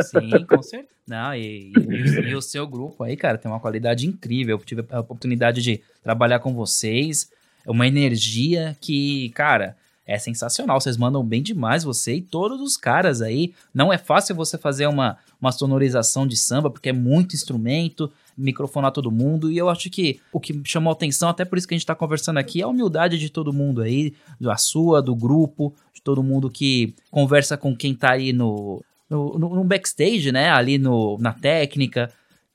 Sim, 0.00 0.46
com 0.46 0.62
certeza. 0.62 0.92
Não, 1.06 1.34
e, 1.34 1.72
e, 1.72 2.30
e, 2.30 2.34
o 2.34 2.40
seu 2.40 2.66
grupo 2.66 3.02
aí, 3.02 3.16
cara, 3.16 3.36
tem 3.36 3.50
uma 3.50 3.60
qualidade 3.60 4.06
incrível. 4.06 4.56
Eu 4.56 4.64
tive 4.64 4.84
a 4.90 5.00
oportunidade 5.00 5.60
de 5.60 5.80
trabalhar 6.02 6.38
com 6.38 6.54
vocês, 6.54 7.30
é 7.66 7.70
uma 7.70 7.86
energia 7.86 8.76
que, 8.80 9.30
cara, 9.30 9.76
é 10.06 10.18
sensacional. 10.18 10.80
Vocês 10.80 10.96
mandam 10.96 11.24
bem 11.24 11.42
demais, 11.42 11.84
você 11.84 12.14
e 12.16 12.22
todos 12.22 12.60
os 12.60 12.76
caras 12.76 13.20
aí. 13.22 13.52
Não 13.74 13.92
é 13.92 13.98
fácil 13.98 14.34
você 14.34 14.58
fazer 14.58 14.86
uma, 14.86 15.16
uma 15.40 15.52
sonorização 15.52 16.26
de 16.26 16.36
samba, 16.36 16.70
porque 16.70 16.88
é 16.88 16.92
muito 16.92 17.34
instrumento, 17.34 18.10
microfonar 18.36 18.92
todo 18.92 19.10
mundo. 19.10 19.50
E 19.50 19.58
eu 19.58 19.68
acho 19.68 19.90
que 19.90 20.20
o 20.32 20.40
que 20.40 20.60
chamou 20.64 20.92
atenção, 20.92 21.28
até 21.28 21.44
por 21.44 21.58
isso 21.58 21.66
que 21.66 21.74
a 21.74 21.78
gente 21.78 21.86
tá 21.86 21.94
conversando 21.94 22.38
aqui, 22.38 22.60
é 22.60 22.64
a 22.64 22.68
humildade 22.68 23.18
de 23.18 23.30
todo 23.30 23.52
mundo 23.52 23.82
aí, 23.82 24.14
da 24.40 24.56
sua, 24.56 25.02
do 25.02 25.14
grupo, 25.14 25.74
de 25.94 26.02
todo 26.02 26.22
mundo 26.22 26.50
que 26.50 26.94
conversa 27.10 27.56
com 27.56 27.76
quem 27.76 27.94
tá 27.94 28.12
aí 28.12 28.32
no, 28.32 28.82
no, 29.08 29.38
no 29.38 29.64
backstage, 29.64 30.32
né? 30.32 30.50
Ali 30.50 30.78
no, 30.78 31.18
na 31.18 31.32
técnica. 31.32 32.10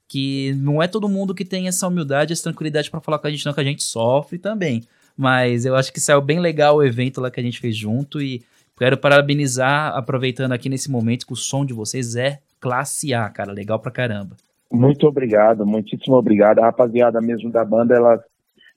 Que 0.10 0.54
não 0.58 0.82
é 0.82 0.88
todo 0.88 1.10
mundo 1.10 1.36
que 1.36 1.44
tem 1.44 1.68
essa 1.68 1.88
humildade, 1.88 2.32
essa 2.32 2.44
tranquilidade 2.44 2.90
para 2.90 3.02
falar 3.02 3.20
com 3.20 3.28
a 3.28 3.30
gente, 3.30 3.46
não, 3.46 3.54
que 3.54 3.60
a 3.60 3.64
gente 3.64 3.84
sofre 3.84 4.38
também. 4.38 4.84
Mas 5.18 5.66
eu 5.66 5.76
acho 5.76 5.92
que 5.92 6.00
saiu 6.00 6.22
bem 6.22 6.40
legal 6.40 6.78
o 6.78 6.84
evento 6.84 7.20
lá 7.20 7.30
que 7.30 7.40
a 7.40 7.44
gente 7.44 7.60
fez 7.60 7.76
junto 7.76 8.22
e 8.22 8.44
quero 8.78 8.98
parabenizar, 8.98 9.96
aproveitando 9.98 10.52
aqui 10.54 10.70
nesse 10.70 10.90
momento, 10.90 11.26
que 11.26 11.34
o 11.34 11.36
som 11.36 11.66
de 11.66 11.74
vocês 11.74 12.16
é 12.16 12.40
classe 12.60 13.14
A, 13.14 13.28
cara, 13.30 13.52
legal 13.52 13.80
pra 13.80 13.92
caramba. 13.92 14.38
Muito 14.72 15.08
obrigado, 15.08 15.66
muitíssimo 15.66 16.16
obrigado. 16.16 16.60
A 16.60 16.66
rapaziada 16.66 17.22
mesmo 17.22 17.52
da 17.52 17.64
banda, 17.64 17.96
ela, 17.96 18.20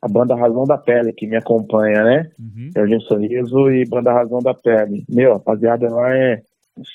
a 0.01 0.09
banda 0.09 0.35
Razão 0.35 0.65
da 0.65 0.79
Pele 0.79 1.13
que 1.13 1.27
me 1.27 1.37
acompanha, 1.37 2.05
né? 2.05 2.31
Uhum. 2.39 2.71
Serginho 2.73 3.01
Sorriso 3.03 3.71
e 3.71 3.85
banda 3.89 4.13
Razão 4.13 4.41
da 4.41 4.55
Pele. 4.55 5.05
Meu, 5.09 5.33
a 5.33 5.35
rapaziada 5.35 5.89
lá 5.93 6.15
é 6.15 6.43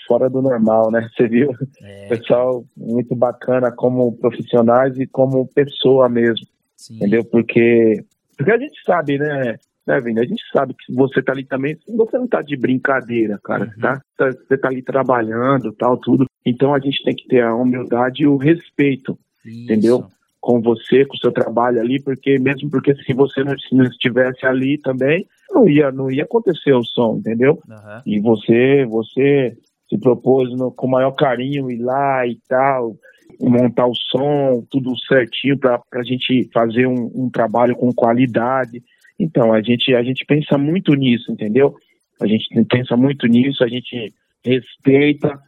fora 0.07 0.29
do 0.29 0.41
normal, 0.41 0.91
né? 0.91 1.07
Você 1.15 1.27
viu? 1.27 1.51
É. 1.81 2.07
Pessoal 2.07 2.63
muito 2.75 3.15
bacana 3.15 3.71
como 3.71 4.15
profissionais 4.17 4.97
e 4.97 5.05
como 5.05 5.47
pessoa 5.47 6.07
mesmo. 6.07 6.45
Sim. 6.77 6.95
Entendeu? 6.95 7.23
Porque, 7.25 8.03
porque 8.37 8.51
a 8.51 8.57
gente 8.57 8.81
sabe, 8.85 9.17
né? 9.17 9.57
né, 9.85 10.01
Vini? 10.01 10.19
A 10.19 10.25
gente 10.25 10.43
sabe 10.51 10.73
que 10.73 10.93
você 10.93 11.21
tá 11.21 11.31
ali 11.31 11.45
também, 11.45 11.77
você 11.95 12.17
não 12.17 12.27
tá 12.27 12.41
de 12.41 12.57
brincadeira, 12.57 13.39
cara, 13.43 13.65
uhum. 13.65 13.81
tá? 13.81 14.01
Você 14.17 14.57
tá 14.57 14.67
ali 14.67 14.81
trabalhando, 14.81 15.71
tal, 15.73 15.97
tudo. 15.97 16.25
Então 16.45 16.73
a 16.73 16.79
gente 16.79 17.03
tem 17.03 17.15
que 17.15 17.27
ter 17.27 17.43
a 17.43 17.55
humildade 17.55 18.23
e 18.23 18.27
o 18.27 18.37
respeito, 18.37 19.17
Isso. 19.43 19.63
entendeu? 19.63 20.05
Com 20.39 20.61
você, 20.61 21.03
com 21.05 21.15
o 21.15 21.19
seu 21.19 21.31
trabalho 21.31 21.81
ali, 21.81 21.99
porque 21.99 22.37
mesmo 22.37 22.69
porque 22.69 22.93
se 22.95 23.13
você 23.13 23.43
não, 23.43 23.57
se 23.57 23.73
não 23.73 23.85
estivesse 23.85 24.45
ali 24.45 24.77
também, 24.77 25.25
não 25.51 25.67
ia, 25.67 25.91
não 25.91 26.11
ia 26.11 26.23
acontecer 26.23 26.73
o 26.73 26.83
som, 26.83 27.17
entendeu? 27.17 27.59
Uhum. 27.67 28.01
E 28.05 28.19
você, 28.19 28.85
você 28.85 29.57
se 29.89 29.97
propôs 29.97 30.51
no, 30.55 30.71
com 30.71 30.85
o 30.85 30.91
maior 30.91 31.11
carinho 31.11 31.71
ir 31.71 31.79
lá 31.79 32.27
e 32.27 32.37
tal, 32.47 32.95
montar 33.41 33.87
o 33.87 33.95
som, 33.95 34.63
tudo 34.69 34.97
certinho 35.07 35.57
para 35.57 35.81
a 35.93 36.03
gente 36.03 36.47
fazer 36.53 36.87
um, 36.87 37.11
um, 37.15 37.29
trabalho 37.29 37.75
com 37.75 37.93
qualidade. 37.93 38.83
Então, 39.19 39.53
a 39.53 39.61
gente, 39.61 39.93
a 39.95 40.03
gente 40.03 40.25
pensa 40.25 40.57
muito 40.57 40.93
nisso, 40.93 41.31
entendeu? 41.31 41.75
A 42.21 42.27
gente 42.27 42.47
pensa 42.65 42.95
muito 42.95 43.27
nisso, 43.27 43.63
a 43.63 43.67
gente 43.67 44.13
respeita 44.43 45.39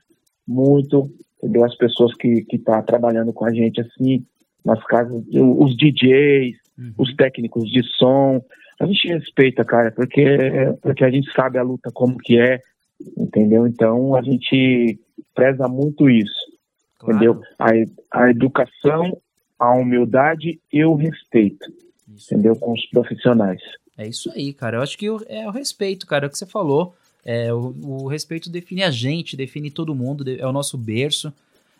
muito 0.47 1.11
entendeu? 1.37 1.63
as 1.63 1.75
pessoas 1.75 2.13
que 2.15 2.45
estão 2.51 2.75
tá 2.75 2.81
trabalhando 2.81 3.31
com 3.33 3.45
a 3.45 3.53
gente, 3.53 3.81
assim, 3.81 4.25
nas 4.63 4.83
casas, 4.85 5.23
os 5.31 5.77
DJs, 5.77 6.57
uhum. 6.77 6.93
os 6.97 7.15
técnicos 7.15 7.69
de 7.71 7.83
som. 7.97 8.43
A 8.79 8.85
gente 8.85 9.07
respeita, 9.07 9.63
cara, 9.63 9.91
porque, 9.91 10.25
porque 10.81 11.03
a 11.03 11.09
gente 11.09 11.31
sabe 11.33 11.57
a 11.57 11.63
luta 11.63 11.89
como 11.91 12.17
que 12.17 12.39
é, 12.39 12.61
entendeu? 13.17 13.65
Então, 13.65 14.15
a 14.15 14.21
gente 14.21 14.99
preza 15.33 15.67
muito 15.67 16.09
isso, 16.09 16.51
claro. 16.99 17.15
entendeu? 17.15 17.41
A, 17.57 18.23
a 18.23 18.29
educação, 18.29 19.17
a 19.57 19.73
humildade 19.73 20.59
e 20.71 20.83
o 20.83 20.95
respeito. 20.95 21.65
Isso. 22.15 22.33
entendeu? 22.33 22.55
Com 22.55 22.73
os 22.73 22.85
profissionais. 22.89 23.61
É 23.97 24.07
isso 24.07 24.31
aí, 24.31 24.53
cara. 24.53 24.77
Eu 24.77 24.81
acho 24.81 24.97
que 24.97 25.07
é 25.27 25.47
o 25.47 25.51
respeito, 25.51 26.05
cara, 26.05 26.25
é 26.25 26.27
o 26.27 26.29
que 26.29 26.37
você 26.37 26.45
falou. 26.45 26.93
É, 27.29 27.53
o, 27.53 27.75
o 27.83 28.07
respeito 28.07 28.49
define 28.49 28.83
a 28.83 28.89
gente, 28.89 29.35
define 29.35 29.69
todo 29.69 29.93
mundo, 29.93 30.23
é 30.29 30.47
o 30.47 30.53
nosso 30.53 30.77
berço. 30.77 31.33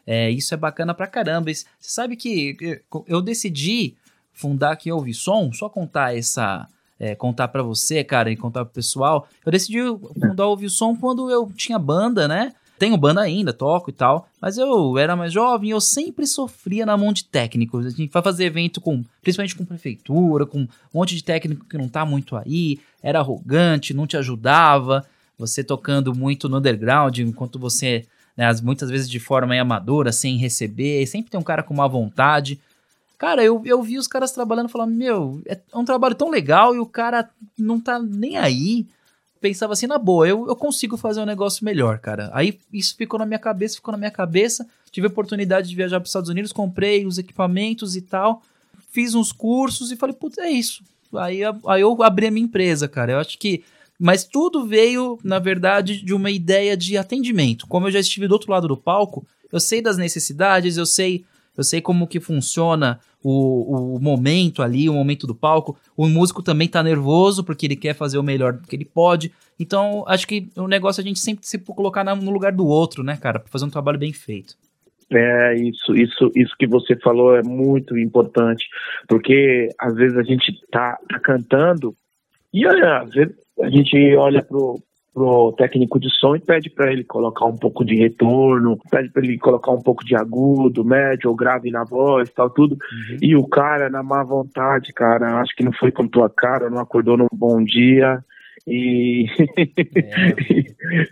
É, 0.06 0.30
isso 0.30 0.54
é 0.54 0.58
bacana 0.58 0.94
pra 0.94 1.08
caramba. 1.08 1.54
Você 1.54 1.66
sabe 1.80 2.18
que 2.18 2.82
eu 3.08 3.22
decidi 3.22 3.96
fundar 4.34 4.74
aqui 4.74 4.90
a 4.92 5.14
Som, 5.14 5.54
só 5.54 5.70
contar 5.70 6.18
essa. 6.18 6.68
É, 7.00 7.14
contar 7.14 7.48
para 7.48 7.62
você, 7.62 8.04
cara, 8.04 8.30
e 8.30 8.36
contar 8.36 8.66
pro 8.66 8.74
pessoal. 8.74 9.28
Eu 9.46 9.52
decidi 9.52 9.78
fundar 10.20 10.48
Ouvir 10.48 10.70
Som 10.70 10.96
quando 10.96 11.30
eu 11.30 11.50
tinha 11.56 11.78
banda, 11.80 12.28
né? 12.28 12.54
Tenho 12.78 12.98
banda 12.98 13.22
ainda, 13.22 13.54
toco 13.54 13.90
e 13.90 13.94
tal, 13.94 14.28
mas 14.42 14.58
eu 14.58 14.98
era 14.98 15.16
mais 15.16 15.32
jovem 15.32 15.72
eu 15.72 15.82
sempre 15.82 16.28
sofria 16.28 16.86
na 16.86 16.98
mão 16.98 17.14
de 17.14 17.24
técnicos. 17.24 17.86
A 17.86 17.90
gente 17.90 18.12
vai 18.12 18.22
fazer 18.22 18.46
evento 18.46 18.82
com, 18.82 19.04
principalmente 19.22 19.56
com 19.56 19.66
prefeitura, 19.66 20.46
com 20.46 20.62
um 20.62 20.68
monte 20.94 21.16
de 21.16 21.24
técnico 21.24 21.66
que 21.66 21.78
não 21.78 21.88
tá 21.88 22.06
muito 22.06 22.36
aí, 22.36 22.80
era 23.02 23.20
arrogante, 23.20 23.94
não 23.94 24.06
te 24.06 24.18
ajudava. 24.18 25.06
Você 25.38 25.64
tocando 25.64 26.16
muito 26.16 26.50
no 26.50 26.58
underground, 26.58 27.20
enquanto 27.20 27.60
você, 27.60 28.06
né, 28.36 28.52
muitas 28.64 28.90
vezes 28.90 29.10
de 29.10 29.20
forma 29.20 29.56
amadora, 29.56 30.12
sem 30.12 30.38
receber, 30.38 31.06
sempre 31.06 31.30
tem 31.30 31.40
um 31.40 31.44
cara 31.44 31.64
com 31.64 31.74
má 31.74 31.88
vontade. 31.88 32.60
Cara, 33.18 33.44
eu, 33.44 33.62
eu 33.66 33.82
vi 33.82 33.98
os 33.98 34.08
caras 34.08 34.32
trabalhando 34.32 34.70
e 34.70 34.72
falando, 34.72 34.94
meu, 34.94 35.42
é 35.46 35.60
um 35.74 35.86
trabalho 35.86 36.16
tão 36.16 36.30
legal 36.30 36.76
e 36.76 36.80
o 36.80 36.86
cara 36.86 37.30
não 37.58 37.80
tá 37.80 38.00
nem 38.00 38.38
aí 38.38 38.88
pensava 39.40 39.74
assim, 39.74 39.88
na 39.88 39.98
boa, 39.98 40.28
eu, 40.28 40.48
eu 40.48 40.56
consigo 40.56 40.98
fazer 40.98 41.22
um 41.22 41.26
negócio 41.26 41.64
melhor, 41.64 42.00
cara. 42.00 42.30
Aí 42.34 42.60
isso 42.72 42.96
ficou 42.96 43.20
na 43.20 43.26
minha 43.26 43.40
cabeça, 43.40 43.76
ficou 43.76 43.92
na 43.92 43.98
minha 43.98 44.12
cabeça. 44.12 44.68
Tive 44.92 45.08
a 45.08 45.10
oportunidade 45.10 45.70
de 45.70 45.76
viajar 45.76 46.00
para 46.00 46.06
os 46.06 46.10
Estados 46.10 46.30
Unidos, 46.30 46.52
comprei 46.52 47.06
os 47.06 47.18
equipamentos 47.18 47.96
e 47.96 48.02
tal, 48.02 48.42
fiz 48.90 49.14
uns 49.16 49.32
cursos 49.32 49.92
e 49.92 49.96
falei, 49.96 50.16
putz, 50.16 50.38
é 50.38 50.50
isso. 50.50 50.84
Aí, 51.16 51.42
aí 51.44 51.82
eu 51.82 52.02
abri 52.04 52.28
a 52.28 52.32
minha 52.32 52.46
empresa, 52.46 52.88
cara. 52.88 53.14
Eu 53.14 53.20
acho 53.20 53.38
que. 53.38 53.64
Mas 54.00 54.24
tudo 54.24 54.66
veio, 54.66 55.18
na 55.24 55.40
verdade, 55.40 56.04
de 56.04 56.14
uma 56.14 56.30
ideia 56.30 56.78
de 56.78 56.98
atendimento. 56.98 57.68
Como 57.68 57.88
eu 57.88 57.92
já 57.92 58.00
estive 58.00 58.28
do 58.28 58.34
outro 58.34 58.52
lado 58.52 58.68
do 58.68 58.78
palco, 58.78 59.26
eu 59.52 59.60
sei 59.60 59.82
das 59.82 59.98
necessidades, 59.98 60.78
eu 60.78 60.86
sei 60.86 61.26
eu 61.58 61.64
sei 61.64 61.82
como 61.82 62.08
que 62.08 62.20
funciona 62.20 63.00
o, 63.24 63.96
o 63.96 64.00
momento 64.00 64.62
ali, 64.62 64.88
o 64.88 64.94
momento 64.94 65.26
do 65.26 65.34
palco. 65.34 65.76
O 65.98 66.08
músico 66.08 66.44
também 66.44 66.68
tá 66.68 66.84
nervoso 66.84 67.44
porque 67.44 67.66
ele 67.66 67.76
quer 67.76 67.96
fazer 67.96 68.20
o 68.20 68.24
melhor 68.24 68.60
que 68.62 68.76
ele 68.76 68.86
pode. 68.86 69.32
Então, 69.60 70.06
acho 70.08 70.28
que 70.28 70.50
o 70.56 70.68
negócio 70.68 71.02
é 71.02 71.04
a 71.04 71.08
gente 71.08 71.20
sempre 71.20 71.48
se 71.48 71.58
colocar 71.58 72.04
no 72.04 72.32
lugar 72.32 72.52
do 72.52 72.68
outro, 72.68 73.04
né, 73.04 73.18
cara, 73.18 73.40
para 73.40 73.50
fazer 73.50 73.66
um 73.66 73.72
trabalho 73.72 73.98
bem 73.98 74.14
feito. 74.14 74.56
É, 75.10 75.56
isso, 75.56 75.96
isso, 75.96 76.32
isso 76.36 76.54
que 76.60 76.68
você 76.68 76.96
falou 76.98 77.36
é 77.36 77.42
muito 77.42 77.98
importante, 77.98 78.68
porque 79.08 79.70
às 79.80 79.96
vezes 79.96 80.18
a 80.18 80.24
gente 80.24 80.54
tá, 80.70 81.00
tá 81.10 81.20
cantando 81.20 81.96
e 82.54 82.66
olha, 82.66 83.00
às 83.00 83.14
vezes 83.14 83.36
a 83.62 83.70
gente 83.70 84.16
olha 84.16 84.44
pro, 84.44 84.80
pro 85.14 85.52
técnico 85.58 86.00
de 86.00 86.10
som 86.12 86.36
e 86.36 86.40
pede 86.40 86.70
para 86.70 86.92
ele 86.92 87.04
colocar 87.04 87.46
um 87.46 87.58
pouco 87.58 87.84
de 87.84 87.96
retorno, 87.96 88.78
pede 88.90 89.10
para 89.10 89.26
ele 89.26 89.38
colocar 89.40 89.72
um 89.72 89.82
pouco 89.82 90.06
de 90.06 90.16
agudo, 90.16 90.86
médio 90.86 91.30
ou 91.30 91.36
grave 91.36 91.72
na 91.72 91.84
voz, 91.84 92.30
tal 92.30 92.50
tudo. 92.52 92.74
Uhum. 92.74 93.18
E 93.22 93.36
o 93.36 93.48
cara 93.48 93.90
na 93.90 94.04
má 94.04 94.24
vontade, 94.24 94.94
cara, 94.94 95.40
acho 95.42 95.56
que 95.56 95.64
não 95.64 95.74
foi 95.74 95.92
com 95.92 96.08
tua 96.08 96.30
cara, 96.30 96.70
não 96.70 96.80
acordou 96.80 97.18
num 97.18 97.28
bom 97.34 97.64
dia. 97.64 98.24
E, 98.68 99.26
é. 99.40 100.36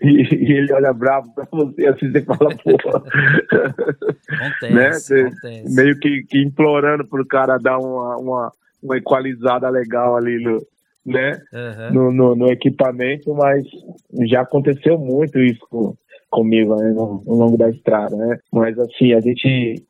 e, 0.05 0.53
ele 0.53 0.73
olha 0.73 0.93
bravo 0.93 1.33
pra 1.33 1.47
você, 1.51 1.87
assim 1.87 2.11
você 2.11 2.21
fala, 2.21 2.55
porra. 2.57 3.03
Acontece, 4.29 4.73
né? 4.73 4.91
Você, 4.91 5.21
acontece. 5.21 5.75
Meio 5.75 5.99
que, 5.99 6.23
que 6.29 6.43
implorando 6.43 7.07
pro 7.07 7.25
cara 7.25 7.57
dar 7.57 7.79
uma, 7.79 8.17
uma, 8.17 8.51
uma 8.83 8.97
equalizada 8.97 9.69
legal 9.69 10.17
ali 10.17 10.43
no, 10.43 10.61
né, 11.05 11.39
uhum. 11.53 11.93
no, 11.93 12.11
no, 12.11 12.35
no, 12.35 12.51
equipamento, 12.51 13.33
mas 13.33 13.63
já 14.27 14.41
aconteceu 14.41 14.97
muito 14.97 15.39
isso 15.39 15.65
com, 15.69 15.95
comigo 16.29 16.75
né, 16.75 16.89
no, 16.89 17.23
no, 17.25 17.35
longo 17.35 17.57
da 17.57 17.69
estrada, 17.69 18.15
né? 18.15 18.39
Mas 18.51 18.77
assim, 18.79 19.13
a 19.13 19.19
gente 19.19 19.83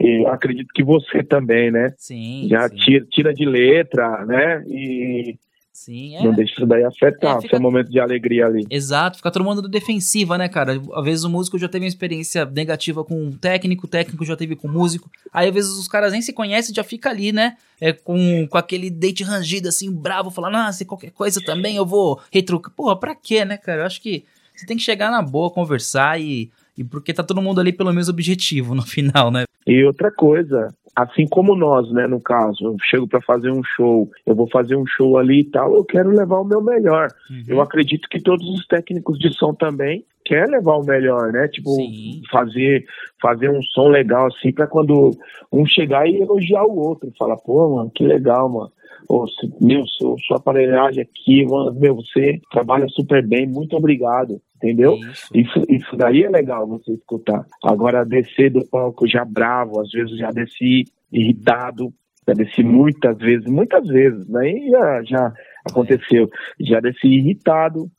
eu 0.00 0.26
acredito 0.28 0.72
que 0.74 0.82
você 0.82 1.22
também, 1.22 1.70
né? 1.70 1.92
Sim. 1.96 2.48
Já 2.48 2.68
sim. 2.68 2.76
Tira, 2.76 3.06
tira 3.10 3.34
de 3.34 3.44
letra, 3.44 4.24
né? 4.26 4.64
E 4.66 5.36
Sim, 5.72 6.16
é. 6.16 6.22
Não 6.22 6.32
deixa 6.32 6.52
isso 6.52 6.66
daí 6.66 6.84
afetar, 6.84 7.38
é, 7.38 7.40
fica... 7.40 7.56
seu 7.56 7.60
momento 7.60 7.90
de 7.90 7.98
alegria 7.98 8.46
ali. 8.46 8.66
Exato, 8.68 9.16
fica 9.16 9.30
todo 9.30 9.44
mundo 9.44 9.66
defensiva, 9.66 10.36
né, 10.36 10.48
cara? 10.48 10.80
Às 10.94 11.04
vezes 11.04 11.24
o 11.24 11.30
músico 11.30 11.58
já 11.58 11.66
teve 11.68 11.86
uma 11.86 11.88
experiência 11.88 12.44
negativa 12.44 13.02
com 13.02 13.28
o 13.28 13.32
técnico, 13.32 13.86
o 13.86 13.88
técnico 13.88 14.24
já 14.24 14.36
teve 14.36 14.54
com 14.54 14.68
o 14.68 14.70
músico. 14.70 15.10
Aí 15.32 15.48
às 15.48 15.54
vezes 15.54 15.70
os 15.72 15.88
caras 15.88 16.12
nem 16.12 16.20
se 16.20 16.32
conhecem, 16.32 16.74
já 16.74 16.84
fica 16.84 17.08
ali, 17.08 17.32
né? 17.32 17.56
É, 17.80 17.92
com, 17.92 18.46
com 18.48 18.58
aquele 18.58 18.90
date 18.90 19.24
rangido, 19.24 19.68
assim, 19.68 19.90
bravo, 19.90 20.30
falando, 20.30 20.56
ah, 20.56 20.72
se 20.72 20.84
qualquer 20.84 21.10
coisa 21.10 21.40
também 21.44 21.76
eu 21.76 21.86
vou 21.86 22.20
retrucar. 22.30 22.72
Porra, 22.74 22.94
pra 22.94 23.14
quê, 23.14 23.44
né, 23.44 23.56
cara? 23.56 23.82
Eu 23.82 23.86
acho 23.86 24.00
que 24.02 24.24
você 24.54 24.66
tem 24.66 24.76
que 24.76 24.82
chegar 24.82 25.10
na 25.10 25.22
boa, 25.22 25.50
conversar 25.50 26.20
e. 26.20 26.50
E 26.76 26.82
porque 26.82 27.12
tá 27.12 27.22
todo 27.22 27.42
mundo 27.42 27.60
ali 27.60 27.70
pelo 27.70 27.92
mesmo 27.92 28.12
objetivo 28.12 28.74
no 28.74 28.80
final, 28.86 29.30
né? 29.30 29.44
E 29.66 29.84
outra 29.84 30.10
coisa, 30.10 30.68
assim 30.94 31.26
como 31.26 31.56
nós, 31.56 31.90
né, 31.92 32.06
no 32.06 32.20
caso, 32.20 32.64
eu 32.64 32.76
chego 32.82 33.08
para 33.08 33.20
fazer 33.22 33.50
um 33.50 33.62
show, 33.64 34.10
eu 34.26 34.34
vou 34.34 34.48
fazer 34.48 34.76
um 34.76 34.86
show 34.86 35.18
ali 35.18 35.40
e 35.40 35.50
tal, 35.50 35.74
eu 35.74 35.84
quero 35.84 36.10
levar 36.10 36.40
o 36.40 36.44
meu 36.44 36.62
melhor. 36.62 37.08
Uhum. 37.30 37.42
Eu 37.48 37.60
acredito 37.60 38.08
que 38.08 38.20
todos 38.20 38.46
os 38.48 38.66
técnicos 38.66 39.18
de 39.18 39.32
som 39.32 39.54
também 39.54 40.04
quer 40.24 40.48
levar 40.48 40.76
o 40.76 40.84
melhor, 40.84 41.32
né? 41.32 41.48
Tipo, 41.48 41.70
Sim. 41.70 42.22
fazer 42.30 42.84
fazer 43.20 43.50
um 43.50 43.62
som 43.62 43.88
legal 43.88 44.26
assim 44.26 44.52
para 44.52 44.66
quando 44.66 45.10
um 45.52 45.66
chegar 45.66 46.06
e 46.06 46.20
elogiar 46.20 46.64
o 46.64 46.78
outro, 46.78 47.12
falar, 47.18 47.36
pô, 47.38 47.76
mano, 47.76 47.90
que 47.94 48.04
legal, 48.04 48.48
mano. 48.48 48.72
Ô, 49.08 49.24
meu, 49.60 49.84
sua 50.26 50.36
aparelhagem 50.36 51.02
aqui, 51.02 51.44
mano, 51.44 51.74
meu, 51.78 51.96
você 51.96 52.40
trabalha 52.52 52.86
super 52.88 53.26
bem, 53.26 53.46
muito 53.46 53.76
obrigado 53.76 54.40
entendeu? 54.62 54.94
Isso. 54.94 55.28
isso. 55.34 55.64
Isso, 55.68 55.96
daí 55.96 56.22
é 56.22 56.30
legal 56.30 56.66
você 56.66 56.92
escutar. 56.92 57.44
Agora, 57.64 58.04
descer 58.04 58.50
do 58.50 58.64
palco 58.66 59.06
já 59.08 59.24
bravo, 59.24 59.80
às 59.80 59.90
vezes 59.90 60.16
já 60.16 60.30
desci 60.30 60.84
irritado, 61.10 61.92
já 62.26 62.34
desci 62.34 62.62
muitas 62.62 63.18
vezes, 63.18 63.46
muitas 63.46 63.86
vezes, 63.88 64.26
daí 64.28 64.68
já, 64.70 65.02
já 65.02 65.32
aconteceu. 65.68 66.30
Já 66.60 66.80
desci 66.80 67.08
irritado 67.08 67.90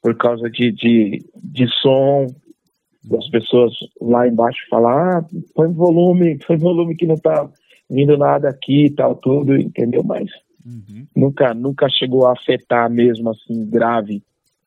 por 0.00 0.16
causa 0.16 0.48
de, 0.48 0.70
de, 0.70 1.24
de 1.42 1.66
som, 1.80 2.26
das 3.02 3.28
pessoas 3.28 3.72
lá 4.00 4.28
embaixo 4.28 4.58
falar, 4.70 5.18
ah, 5.18 5.24
põe 5.54 5.72
volume, 5.72 6.38
põe 6.46 6.56
volume 6.56 6.96
que 6.96 7.06
não 7.06 7.16
tá 7.16 7.48
vindo 7.90 8.16
nada 8.16 8.48
aqui 8.48 8.86
e 8.86 8.90
tal, 8.90 9.16
tudo, 9.16 9.56
entendeu? 9.56 10.02
Mas 10.04 10.30
uhum. 10.64 11.06
nunca, 11.14 11.52
nunca 11.52 11.88
chegou 11.88 12.26
a 12.26 12.32
afetar 12.32 12.90
mesmo 12.90 13.30
assim, 13.30 13.68
grave 13.68 14.22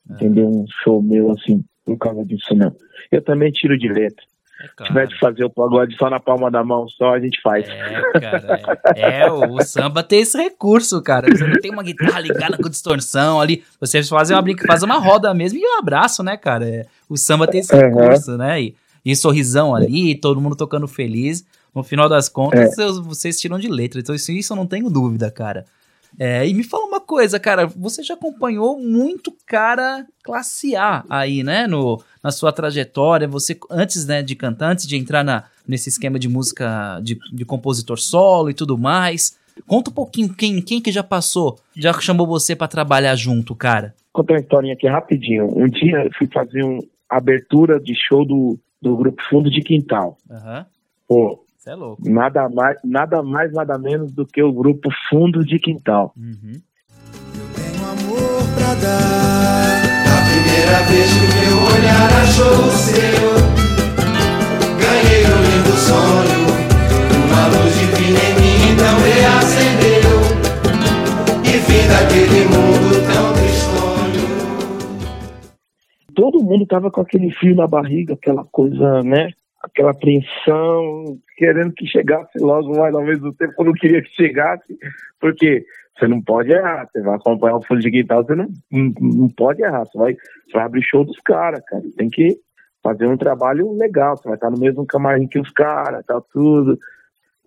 entendeu? 0.10 0.48
Um 0.48 0.65
show 0.84 1.02
meu 1.02 1.32
assim, 1.32 1.63
por 1.86 1.98
causa 1.98 2.24
disso 2.26 2.54
não. 2.56 2.76
Eu 3.12 3.22
também 3.22 3.52
tiro 3.52 3.78
de 3.78 3.88
letra. 3.88 4.24
É, 4.60 4.67
Se 4.67 4.84
tiver 4.86 5.08
de 5.08 5.20
fazer 5.20 5.43
o 5.43 5.50
pagode 5.50 5.96
só 5.98 6.10
na 6.10 6.20
palma 6.20 6.50
da 6.50 6.63
mão 6.63 6.88
só, 6.89 7.13
a 7.13 7.20
gente 7.20 7.39
faz. 7.41 7.67
É, 7.70 8.20
cara. 8.20 8.80
É, 8.96 9.22
é, 9.22 9.32
o 9.32 9.62
samba 9.62 10.02
tem 10.02 10.22
esse 10.22 10.38
recurso, 10.38 11.02
cara. 11.02 11.28
Você 11.30 11.46
não 11.46 11.60
tem 11.60 11.72
uma 11.72 11.84
guitarra 11.84 12.20
ligada 12.20 12.58
com 12.58 12.70
distorção 12.70 13.39
ali. 13.39 13.63
Você 13.80 14.02
faz 14.04 14.32
uma, 14.32 14.43
faz 14.65 14.82
uma 14.82 14.98
roda 14.98 15.34
mesmo 15.34 15.60
e 15.60 15.62
um 15.63 15.80
abraço, 15.80 16.24
né, 16.24 16.36
cara? 16.36 16.67
É, 16.67 16.86
o 17.08 17.15
samba 17.15 17.48
tem 17.48 17.60
esse 17.60 17.74
uhum. 17.74 17.82
recurso, 17.82 18.36
né? 18.36 18.62
E, 18.62 18.76
e 19.06 19.15
sorrisão 19.15 19.76
ali, 19.76 20.15
todo 20.15 20.41
mundo 20.41 20.56
tocando 20.56 20.88
feliz. 20.88 21.46
No 21.74 21.84
final 21.84 22.10
das 22.10 22.28
contas, 22.28 22.78
é. 22.80 22.88
vocês 23.02 23.39
tiram 23.39 23.60
de 23.60 23.67
letra. 23.67 24.00
Então, 24.00 24.15
isso, 24.15 24.32
isso 24.32 24.54
eu 24.54 24.58
não 24.58 24.65
tenho 24.65 24.89
dúvida, 24.89 25.30
cara. 25.30 25.65
É, 26.20 26.48
e 26.48 26.54
me 26.54 26.63
fala 26.63 26.86
uma 26.86 27.00
coisa, 27.00 27.39
cara, 27.39 27.67
você 27.67 28.02
já 28.04 28.15
acompanhou 28.15 28.80
muito 28.80 29.32
cara 29.46 30.06
classe 30.24 30.76
A 30.76 31.04
aí, 31.10 31.43
né, 31.43 31.67
no, 31.67 32.02
na 32.24 32.32
sua 32.32 32.52
trajetória, 32.52 33.28
você 33.28 33.58
antes, 33.70 34.06
né, 34.06 34.22
de 34.22 34.36
cantar, 34.36 34.72
antes 34.72 34.88
de 34.88 34.98
entrar 34.98 35.24
na, 35.24 35.43
nesse 35.67 35.89
esquema 35.89 36.17
de 36.17 36.28
música 36.28 37.00
de, 37.04 37.17
de 37.32 37.46
compositor 37.46 38.00
solo 38.00 38.50
e 38.50 38.54
tudo 38.54 38.78
mais, 38.78 39.38
conta 39.65 39.89
um 39.89 39.93
pouquinho 39.93 40.34
quem, 40.34 40.62
quem 40.62 40.82
que 40.82 40.91
já 40.91 41.04
passou, 41.04 41.60
já 41.76 41.93
chamou 41.93 42.26
você 42.26 42.56
para 42.56 42.67
trabalhar 42.67 43.15
junto, 43.15 43.56
cara? 43.56 43.93
Conta 44.12 44.34
uma 44.34 44.39
historinha 44.39 44.74
aqui 44.74 44.88
rapidinho. 44.88 45.46
Um 45.56 45.67
dia 45.67 46.06
eu 46.06 46.12
fui 46.17 46.28
fazer 46.28 46.63
uma 46.63 46.84
abertura 47.10 47.80
de 47.80 47.93
show 47.96 48.26
do, 48.26 48.60
do 48.82 48.98
grupo 48.98 49.22
Fundo 49.30 49.50
de 49.50 49.62
Quintal. 49.62 50.17
Uhum. 50.30 50.65
Pô, 51.08 51.43
é 51.67 51.75
louco. 51.75 52.01
Nada 52.10 52.47
mais, 52.49 52.77
nada 52.84 53.21
mais, 53.21 53.51
nada 53.51 53.77
menos 53.77 54.12
do 54.13 54.25
que 54.25 54.41
o 54.41 54.53
grupo 54.53 54.89
Fundo 55.10 55.43
de 55.43 55.60
Quintal. 55.60 56.13
Uhum. 56.15 56.53
Eu 57.36 57.47
tenho 57.53 57.86
amor 57.86 58.43
pra 58.56 58.73
dar. 58.75 59.84
A 60.08 60.21
primeira 60.32 60.80
vez 60.84 61.12
que 61.12 61.25
o 61.25 61.30
meu 61.36 61.58
olhar 61.75 62.10
achou 62.23 62.56
o 62.56 62.71
seu, 62.71 63.27
ganhei 64.80 65.25
um 65.25 65.39
lindo 65.43 65.75
sonho. 65.75 66.41
Uma 67.27 67.43
luz 67.47 67.73
divina 67.80 68.19
em 68.19 68.34
mim 68.39 68.58
então 68.73 68.95
reacendeu. 68.99 70.15
E 71.43 71.53
vim 71.58 71.84
daquele 71.88 72.41
mundo 72.45 72.89
tão 73.12 73.25
tristonho. 73.34 74.25
Todo 76.15 76.43
mundo 76.43 76.65
tava 76.65 76.89
com 76.89 77.01
aquele 77.01 77.30
frio 77.32 77.56
na 77.56 77.67
barriga, 77.67 78.13
aquela 78.13 78.45
coisa, 78.45 79.01
né? 79.03 79.34
Aquela 79.62 79.91
apreensão, 79.91 81.17
querendo 81.38 81.74
que 81.74 81.86
chegasse 81.88 82.38
logo, 82.39 82.78
mas 82.78 82.93
ao 82.93 83.04
mesmo 83.04 83.34
tempo 83.34 83.54
eu 83.60 83.65
não 83.65 83.74
queria 83.74 84.02
que 84.02 84.10
chegasse, 84.15 84.78
porque 85.20 85.65
Você 85.98 86.08
não 86.08 86.22
pode 86.22 86.52
errar. 86.52 86.88
Você 86.88 87.02
vai 87.02 87.15
acompanhar 87.15 87.58
o 87.58 87.63
fundo 87.63 87.82
de 87.82 87.89
quintal, 87.91 88.24
você 88.24 88.36
não, 88.36 88.48
não, 88.72 88.93
não 89.00 89.30
pode 89.30 89.63
errar. 89.63 89.84
Você 89.86 89.98
vai, 89.98 90.13
você 90.13 90.54
vai 90.54 90.63
abrir 90.63 90.84
show 90.84 91.04
dos 91.04 91.20
caras, 91.22 91.63
cara. 91.65 91.84
Tem 91.98 92.10
que 92.10 92.38
fazer 92.84 93.08
um 93.08 93.17
trabalho 93.17 93.72
legal. 93.74 94.15
Você 94.15 94.28
vai 94.28 94.36
estar 94.36 94.52
no 94.52 94.60
mesmo 94.60 94.86
camarim 94.86 95.28
que 95.28 95.39
os 95.39 95.50
caras, 95.52 96.06
tal, 96.06 96.22
tudo. 96.32 96.78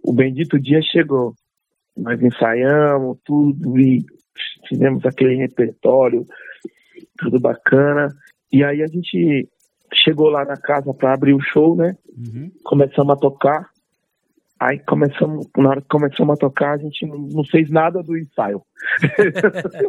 O 0.03 0.13
bendito 0.13 0.59
dia 0.59 0.83
chegou. 0.83 1.35
Nós 1.97 2.21
ensaiamos 2.21 3.19
tudo 3.25 3.79
e 3.79 4.05
fizemos 4.69 5.05
aquele 5.05 5.37
repertório, 5.37 6.25
tudo 7.19 7.39
bacana. 7.39 8.09
E 8.53 8.65
aí 8.65 8.83
a 8.83 8.87
gente 8.87 9.49
chegou 9.95 10.29
lá 10.29 10.45
na 10.45 10.57
casa 10.57 10.93
para 10.95 11.13
abrir 11.15 11.35
o 11.35 11.41
show, 11.41 11.77
né? 11.77 11.97
Uhum. 12.17 12.51
Começamos 12.65 13.13
a 13.13 13.17
tocar. 13.17 13.69
Aí 14.59 14.79
começamos, 14.81 15.47
na 15.57 15.71
hora 15.71 15.81
que 15.81 15.89
começamos 15.89 16.35
a 16.35 16.37
tocar, 16.37 16.75
a 16.75 16.77
gente 16.77 17.07
não, 17.07 17.17
não 17.17 17.43
fez 17.45 17.71
nada 17.71 18.03
do 18.03 18.15
ensaio. 18.15 18.61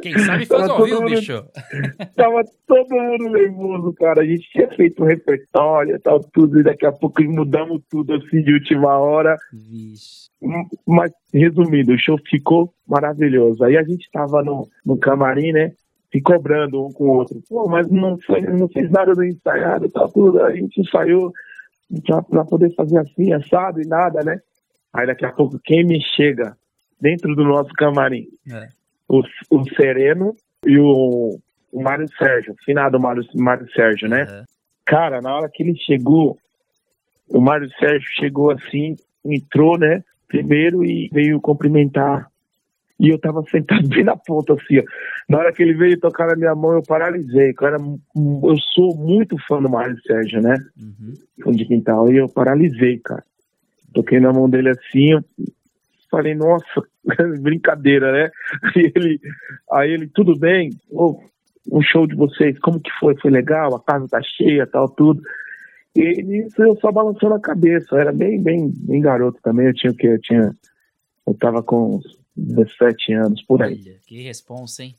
Quem 0.00 0.18
sabe 0.18 0.46
faz 0.46 0.62
ao 0.62 0.76
todo 0.76 0.84
vivo, 0.86 1.02
mundo- 1.02 1.14
bicho. 1.14 1.44
Tava 2.16 2.42
todo 2.66 2.94
mundo 2.94 3.28
nervoso, 3.30 3.92
cara. 3.94 4.22
A 4.22 4.24
gente 4.24 4.48
tinha 4.50 4.68
feito 4.68 5.02
um 5.02 5.06
repertório 5.06 5.96
e 5.96 5.98
tal, 5.98 6.20
tudo, 6.20 6.60
e 6.60 6.62
daqui 6.62 6.86
a 6.86 6.92
pouco 6.92 7.22
mudamos 7.24 7.82
tudo 7.90 8.14
assim 8.14 8.42
de 8.42 8.52
última 8.54 8.96
hora. 8.98 9.36
Vixe. 9.52 10.24
Mas, 10.86 11.10
resumindo, 11.32 11.92
o 11.92 11.98
show 11.98 12.18
ficou 12.26 12.72
maravilhoso. 12.86 13.64
Aí 13.64 13.76
a 13.76 13.82
gente 13.82 14.08
tava 14.12 14.42
no, 14.42 14.68
no 14.84 14.96
camarim, 14.98 15.52
né? 15.52 15.72
Se 16.14 16.20
cobrando 16.20 16.86
um 16.86 16.92
com 16.92 17.04
o 17.08 17.16
outro. 17.16 17.42
Pô, 17.48 17.68
mas 17.68 17.90
não, 17.90 18.16
foi, 18.20 18.40
não 18.42 18.68
fez 18.68 18.88
nada 18.88 19.12
do 19.14 19.24
ensaiado, 19.24 19.90
tá 19.90 20.06
tudo. 20.06 20.40
A 20.44 20.54
gente 20.54 20.80
ensaiou 20.80 21.32
pra 22.30 22.44
poder 22.44 22.72
fazer 22.76 22.98
assim, 22.98 23.32
assado 23.32 23.82
e 23.82 23.84
nada, 23.84 24.22
né? 24.22 24.38
Aí 24.92 25.08
daqui 25.08 25.26
a 25.26 25.32
pouco, 25.32 25.58
quem 25.58 25.84
me 25.84 26.00
chega 26.00 26.56
dentro 27.00 27.34
do 27.34 27.42
nosso 27.42 27.72
camarim? 27.72 28.28
É. 28.48 28.68
O, 29.08 29.22
o 29.50 29.68
Sereno 29.74 30.36
e 30.64 30.78
o, 30.78 31.36
o 31.72 31.82
Mário 31.82 32.06
Sérgio, 32.16 32.54
finado 32.64 33.00
Mário, 33.00 33.24
Mário 33.34 33.68
Sérgio, 33.72 34.08
né? 34.08 34.22
É. 34.22 34.44
Cara, 34.86 35.20
na 35.20 35.34
hora 35.34 35.50
que 35.52 35.64
ele 35.64 35.76
chegou, 35.76 36.38
o 37.28 37.40
Mário 37.40 37.68
Sérgio 37.80 38.08
chegou 38.20 38.52
assim, 38.52 38.94
entrou, 39.24 39.76
né? 39.76 40.04
Primeiro 40.28 40.84
e 40.84 41.08
veio 41.12 41.40
cumprimentar. 41.40 42.30
E 42.98 43.08
eu 43.08 43.18
tava 43.18 43.42
sentado 43.50 43.86
bem 43.88 44.04
na 44.04 44.16
ponta, 44.16 44.54
assim, 44.54 44.78
ó. 44.78 44.82
Na 45.28 45.38
hora 45.38 45.52
que 45.52 45.62
ele 45.62 45.74
veio 45.74 45.98
tocar 45.98 46.28
na 46.28 46.36
minha 46.36 46.54
mão, 46.54 46.74
eu 46.74 46.82
paralisei. 46.82 47.52
Cara, 47.54 47.76
eu 47.76 48.56
sou 48.74 48.96
muito 48.96 49.36
fã 49.48 49.60
do 49.60 49.70
Mário 49.70 50.00
Sérgio, 50.02 50.40
né? 50.40 50.56
Uhum. 50.80 51.14
Fundo 51.42 51.56
de 51.56 51.64
quintal. 51.64 52.12
E 52.12 52.18
eu 52.18 52.28
paralisei, 52.28 52.98
cara. 52.98 53.24
Toquei 53.92 54.20
na 54.20 54.32
mão 54.32 54.48
dele 54.48 54.70
assim, 54.70 55.12
eu 55.12 55.24
falei, 56.10 56.34
nossa, 56.34 56.82
brincadeira, 57.40 58.12
né? 58.12 58.30
E 58.76 58.92
ele, 58.94 59.20
aí 59.72 59.90
ele, 59.90 60.08
tudo 60.08 60.38
bem? 60.38 60.70
Ô, 60.90 61.20
um 61.72 61.80
show 61.80 62.06
de 62.06 62.14
vocês, 62.14 62.58
como 62.58 62.80
que 62.80 62.90
foi? 63.00 63.16
Foi 63.20 63.30
legal? 63.30 63.74
A 63.74 63.82
casa 63.82 64.06
tá 64.08 64.20
cheia, 64.22 64.66
tal, 64.66 64.88
tudo. 64.88 65.22
E 65.96 66.22
nisso 66.22 66.62
eu 66.62 66.76
só 66.76 66.90
balançando 66.90 67.34
a 67.34 67.40
cabeça. 67.40 67.94
Eu 67.94 67.98
era 68.00 68.12
bem, 68.12 68.42
bem, 68.42 68.70
bem 68.74 69.00
garoto 69.00 69.38
também. 69.42 69.66
Eu 69.66 69.74
tinha 69.74 69.92
o 69.92 69.96
quê? 69.96 70.08
Eu 70.08 70.20
tinha. 70.20 70.50
Eu 71.26 71.34
tava 71.34 71.62
com 71.62 72.00
17 72.36 73.12
anos 73.12 73.42
por 73.42 73.62
aí. 73.62 73.80
Olha, 73.80 73.96
que 74.06 74.22
responsa, 74.22 74.84
hein? 74.84 74.96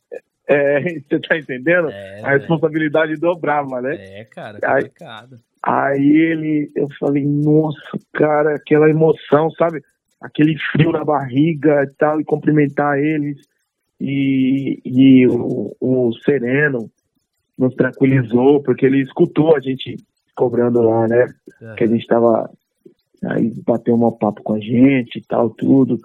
É, 0.47 0.81
você 1.01 1.19
tá 1.19 1.37
entendendo? 1.37 1.89
É, 1.89 2.21
a 2.21 2.37
responsabilidade 2.37 3.15
dobrava, 3.17 3.81
né? 3.81 3.95
é, 4.19 4.23
cara, 4.25 4.59
complicado. 4.59 5.39
Aí 5.61 6.15
ele, 6.15 6.71
eu 6.75 6.87
falei, 6.99 7.25
nossa, 7.25 7.79
cara, 8.13 8.55
aquela 8.55 8.87
emoção, 8.89 9.49
sabe? 9.51 9.81
Aquele 10.21 10.55
frio 10.71 10.91
na 10.91 11.03
barriga 11.03 11.83
e 11.83 11.87
tal, 11.97 12.21
e 12.21 12.23
cumprimentar 12.23 12.99
eles. 12.99 13.37
E, 13.99 14.79
e 14.85 15.27
o, 15.27 15.75
o 15.79 16.13
Sereno 16.23 16.91
nos 17.57 17.73
tranquilizou, 17.73 18.61
porque 18.61 18.85
ele 18.85 19.01
escutou 19.01 19.55
a 19.55 19.59
gente 19.59 19.95
cobrando 20.35 20.81
lá, 20.81 21.07
né? 21.07 21.33
Que 21.75 21.85
a 21.85 21.87
gente 21.87 22.05
tava. 22.05 22.49
Aí 23.23 23.51
bateu 23.65 23.95
um 23.95 24.11
papo 24.11 24.43
com 24.43 24.53
a 24.53 24.59
gente 24.59 25.17
e 25.17 25.21
tal, 25.21 25.49
tudo. 25.49 25.99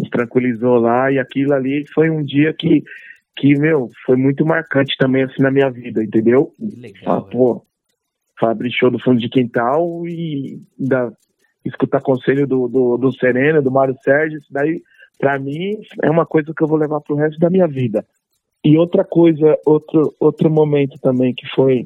Nos 0.00 0.10
tranquilizou 0.10 0.78
lá, 0.78 1.12
e 1.12 1.18
aquilo 1.18 1.52
ali 1.52 1.84
foi 1.92 2.10
um 2.10 2.22
dia 2.22 2.52
que, 2.54 2.82
que 3.36 3.58
meu, 3.58 3.90
foi 4.06 4.16
muito 4.16 4.44
marcante 4.44 4.96
também, 4.98 5.24
assim, 5.24 5.42
na 5.42 5.50
minha 5.50 5.70
vida, 5.70 6.02
entendeu? 6.02 6.54
Legal. 6.58 7.24
velho. 7.24 7.30
pô, 7.30 7.66
Fabri 8.38 8.72
show 8.72 8.90
do 8.90 8.98
fundo 8.98 9.20
de 9.20 9.28
quintal 9.28 10.06
e 10.06 10.58
ainda 10.80 11.12
escutar 11.64 12.00
conselho 12.00 12.46
do, 12.46 12.66
do, 12.68 12.96
do 12.96 13.12
Sereno, 13.12 13.62
do 13.62 13.70
Mário 13.70 13.94
Sérgio, 14.02 14.38
isso 14.38 14.50
daí, 14.50 14.82
pra 15.18 15.38
mim, 15.38 15.76
é 16.02 16.10
uma 16.10 16.24
coisa 16.24 16.52
que 16.56 16.62
eu 16.62 16.68
vou 16.68 16.78
levar 16.78 17.00
pro 17.02 17.16
resto 17.16 17.38
da 17.38 17.50
minha 17.50 17.68
vida. 17.68 18.04
E 18.64 18.78
outra 18.78 19.04
coisa, 19.04 19.58
outro, 19.66 20.14
outro 20.18 20.50
momento 20.50 20.98
também 21.00 21.34
que 21.34 21.46
foi, 21.54 21.84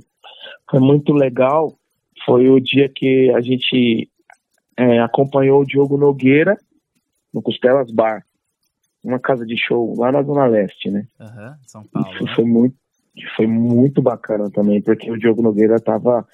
foi 0.70 0.78
muito 0.78 1.12
legal, 1.12 1.76
foi 2.24 2.48
o 2.48 2.60
dia 2.60 2.88
que 2.88 3.30
a 3.30 3.40
gente 3.40 4.08
é, 4.76 5.00
acompanhou 5.00 5.60
o 5.60 5.66
Diogo 5.66 5.96
Nogueira 5.96 6.56
no 7.34 7.42
Costelas 7.42 7.90
Bar, 7.90 8.24
uma 9.02 9.18
casa 9.18 9.44
de 9.44 9.56
show 9.58 9.94
lá 9.98 10.12
na 10.12 10.22
Zona 10.22 10.46
Leste, 10.46 10.90
né? 10.90 11.06
Aham, 11.20 11.56
São 11.66 11.84
Paulo. 11.84 12.08
Isso 12.14 12.24
né? 12.24 12.32
foi 12.34 12.44
muito, 12.44 12.76
foi 13.36 13.46
muito 13.46 14.00
bacana 14.00 14.48
também, 14.50 14.80
porque 14.80 15.10
o 15.10 15.18
Diogo 15.18 15.42
Nogueira 15.42 15.76
estava 15.76 16.26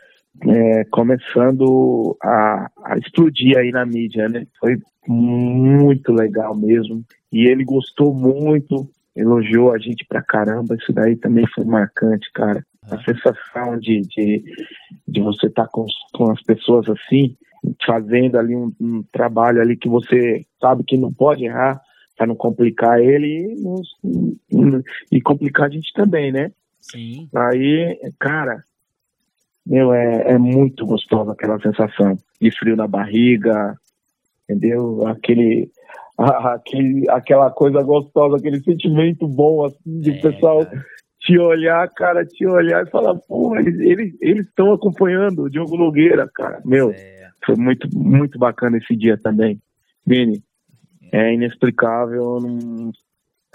começando 0.90 2.16
a, 2.22 2.70
a 2.84 2.98
explodir 2.98 3.58
aí 3.58 3.70
na 3.70 3.84
mídia, 3.84 4.28
né? 4.28 4.46
Foi 4.60 4.78
muito 5.08 6.12
legal 6.12 6.56
mesmo. 6.56 7.04
E 7.32 7.48
ele 7.48 7.64
gostou 7.64 8.14
muito, 8.14 8.88
elogiou 9.16 9.72
a 9.72 9.78
gente 9.78 10.04
pra 10.06 10.22
caramba. 10.22 10.76
Isso 10.76 10.92
daí 10.92 11.16
também 11.16 11.46
foi 11.54 11.64
marcante, 11.64 12.30
cara. 12.32 12.64
A 12.90 13.02
sensação 13.02 13.78
de, 13.78 14.00
de, 14.02 14.42
de 15.06 15.20
você 15.20 15.46
estar 15.46 15.66
com, 15.68 15.84
com 16.14 16.30
as 16.30 16.42
pessoas 16.42 16.88
assim, 16.88 17.36
fazendo 17.85 18.38
ali 18.38 18.55
um, 18.57 18.73
um 18.81 19.03
trabalho 19.12 19.61
ali 19.61 19.77
que 19.77 19.88
você 19.88 20.46
sabe 20.61 20.85
que 20.85 20.96
não 20.96 21.12
pode 21.12 21.44
errar 21.44 21.81
para 22.16 22.27
não 22.27 22.35
complicar 22.35 23.01
ele 23.01 23.55
e, 25.11 25.16
e 25.16 25.20
complicar 25.20 25.66
a 25.66 25.70
gente 25.70 25.92
também, 25.94 26.31
né? 26.31 26.53
Sim. 26.81 27.29
Aí, 27.35 27.99
cara, 28.18 28.62
meu, 29.66 29.92
é, 29.92 30.33
é 30.33 30.38
muito 30.38 30.85
gostosa 30.87 31.33
aquela 31.33 31.59
sensação 31.61 32.18
de 32.40 32.51
frio 32.51 32.77
na 32.77 32.87
barriga, 32.87 33.77
entendeu? 34.44 35.07
Aquele, 35.07 35.70
aquele, 36.18 37.09
aquela 37.09 37.51
coisa 37.51 37.83
gostosa, 37.83 38.37
aquele 38.37 38.61
sentimento 38.61 39.27
bom, 39.29 39.64
assim, 39.64 40.01
de 40.01 40.11
É, 40.11 40.20
pessoal 40.20 40.64
cara. 40.66 40.85
te 41.20 41.38
olhar, 41.38 41.88
cara, 41.90 42.27
te 42.27 42.46
olhar 42.46 42.87
e 42.87 42.90
falar, 42.90 43.14
pô, 43.14 43.57
eles 43.57 44.46
estão 44.46 44.73
acompanhando 44.73 45.42
o 45.42 45.51
Diogo 45.51 45.77
Nogueira, 45.77 46.29
cara. 46.35 46.61
Meu, 46.64 46.90
É, 46.90 47.19
foi 47.44 47.57
muito, 47.57 47.88
muito 47.96 48.38
bacana 48.38 48.79
esse 48.79 48.94
dia 48.96 49.16
também. 49.18 49.61
Vini, 50.07 50.42
é 51.12 51.35
inexplicável, 51.35 52.38
não, 52.40 52.92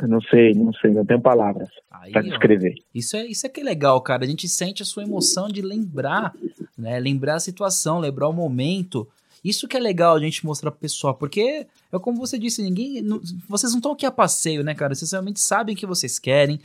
não 0.07 0.21
sei, 0.21 0.53
não 0.53 0.73
sei, 0.73 0.91
não 0.91 1.05
tenho 1.05 1.21
palavras 1.21 1.69
ó, 1.91 2.21
descrever. 2.21 2.75
Isso 2.93 3.15
é, 3.15 3.25
isso 3.25 3.45
é 3.45 3.49
que 3.49 3.61
é 3.61 3.63
legal, 3.63 3.99
cara. 4.01 4.23
A 4.23 4.27
gente 4.27 4.47
sente 4.47 4.81
a 4.81 4.85
sua 4.85 5.03
emoção 5.03 5.47
de 5.47 5.61
lembrar, 5.61 6.33
né? 6.77 6.99
Lembrar 6.99 7.35
a 7.35 7.39
situação, 7.39 7.99
lembrar 7.99 8.27
o 8.27 8.33
momento. 8.33 9.07
Isso 9.43 9.67
que 9.67 9.77
é 9.77 9.79
legal 9.79 10.15
a 10.15 10.19
gente 10.19 10.45
mostrar 10.45 10.71
pro 10.71 10.79
pessoal, 10.79 11.13
porque 11.13 11.67
é 11.91 11.99
como 11.99 12.17
você 12.17 12.37
disse, 12.37 12.61
ninguém. 12.63 13.01
não- 13.01 13.21
vocês 13.47 13.71
não 13.71 13.79
estão 13.79 13.91
aqui 13.91 14.05
a 14.05 14.11
passeio, 14.11 14.63
né, 14.63 14.73
cara? 14.73 14.93
Vocês 14.95 15.11
realmente 15.11 15.39
sabem 15.39 15.75
o 15.75 15.77
que 15.77 15.85
vocês 15.85 16.17
querem, 16.19 16.59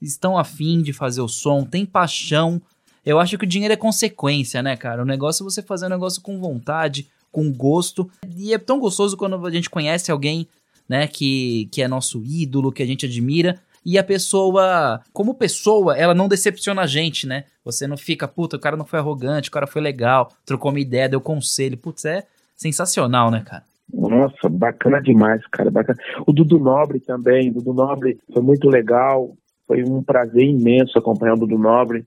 estão 0.00 0.36
afim 0.38 0.82
de 0.82 0.92
fazer 0.92 1.20
o 1.20 1.28
som, 1.28 1.64
tem 1.64 1.84
paixão. 1.86 2.60
Eu 3.04 3.18
acho 3.18 3.36
que 3.36 3.44
o 3.44 3.48
dinheiro 3.48 3.74
é 3.74 3.76
consequência, 3.76 4.62
né, 4.62 4.76
cara? 4.76 5.02
O 5.02 5.06
negócio 5.06 5.42
é 5.42 5.44
você 5.44 5.62
fazer 5.62 5.86
um 5.86 5.90
negócio 5.90 6.22
com 6.22 6.38
vontade, 6.38 7.08
com 7.30 7.52
gosto. 7.52 8.08
E 8.36 8.54
é 8.54 8.58
tão 8.58 8.78
gostoso 8.78 9.16
quando 9.16 9.44
a 9.44 9.50
gente 9.50 9.68
conhece 9.68 10.10
alguém, 10.12 10.46
né, 10.88 11.06
que, 11.06 11.68
que 11.72 11.82
é 11.82 11.88
nosso 11.88 12.22
ídolo, 12.24 12.72
que 12.72 12.82
a 12.82 12.86
gente 12.86 13.06
admira. 13.06 13.58
E 13.84 13.98
a 13.98 14.04
pessoa, 14.04 15.00
como 15.12 15.34
pessoa, 15.34 15.96
ela 15.96 16.14
não 16.14 16.28
decepciona 16.28 16.82
a 16.82 16.86
gente, 16.86 17.26
né? 17.26 17.44
Você 17.64 17.86
não 17.86 17.96
fica, 17.96 18.28
puta, 18.28 18.56
o 18.56 18.60
cara 18.60 18.76
não 18.76 18.84
foi 18.84 19.00
arrogante, 19.00 19.48
o 19.48 19.52
cara 19.52 19.66
foi 19.66 19.82
legal, 19.82 20.30
trocou 20.46 20.70
uma 20.70 20.78
ideia, 20.78 21.08
deu 21.08 21.20
conselho. 21.20 21.76
Putz, 21.76 22.04
é 22.04 22.24
sensacional, 22.54 23.28
né, 23.28 23.42
cara? 23.44 23.64
Nossa, 23.92 24.48
bacana 24.48 25.00
demais, 25.00 25.44
cara. 25.48 25.70
Bacana. 25.70 25.98
O 26.26 26.32
Dudu 26.32 26.58
Nobre 26.58 27.00
também. 27.00 27.52
Dudu 27.52 27.74
Nobre 27.74 28.18
foi 28.32 28.42
muito 28.42 28.68
legal. 28.68 29.36
Foi 29.72 29.82
um 29.84 30.02
prazer 30.02 30.44
imenso 30.44 30.98
acompanhar 30.98 31.32
o 31.32 31.38
Dudu 31.38 31.56
Nobre. 31.56 32.04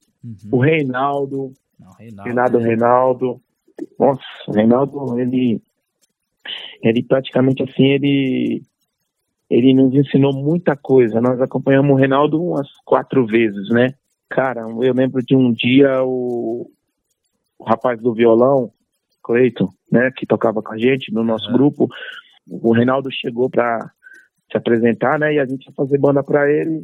O 0.51 0.57
Uhum. 0.57 0.61
Reinaldo, 0.61 1.51
Não, 1.79 1.93
Reinaldo. 1.93 2.29
Renato 2.29 2.59
né? 2.59 2.67
Reinaldo. 2.67 3.41
Nossa, 3.97 4.21
o 4.47 4.51
Reinaldo, 4.51 5.19
ele, 5.19 5.59
ele 6.83 7.01
praticamente 7.01 7.63
assim, 7.63 7.85
ele, 7.85 8.61
ele 9.49 9.73
nos 9.73 9.95
ensinou 9.95 10.31
muita 10.31 10.75
coisa. 10.75 11.19
Nós 11.19 11.41
acompanhamos 11.41 11.91
o 11.91 11.95
Reinaldo 11.95 12.39
umas 12.39 12.69
quatro 12.85 13.25
vezes, 13.25 13.67
né? 13.69 13.95
Cara, 14.29 14.61
eu 14.61 14.93
lembro 14.93 15.23
de 15.23 15.35
um 15.35 15.51
dia 15.51 16.03
o, 16.03 16.69
o 17.57 17.63
rapaz 17.63 17.99
do 17.99 18.13
violão, 18.13 18.71
Cleiton, 19.23 19.69
né, 19.91 20.11
que 20.15 20.27
tocava 20.27 20.61
com 20.61 20.71
a 20.73 20.77
gente 20.77 21.11
no 21.11 21.23
nosso 21.23 21.45
Aham. 21.47 21.53
grupo, 21.53 21.89
o 22.47 22.71
Reinaldo 22.73 23.11
chegou 23.11 23.49
para 23.49 23.89
se 24.51 24.55
apresentar, 24.55 25.17
né? 25.17 25.33
E 25.33 25.39
a 25.39 25.45
gente 25.47 25.65
ia 25.65 25.73
fazer 25.73 25.97
banda 25.97 26.23
pra 26.23 26.47
ele. 26.51 26.83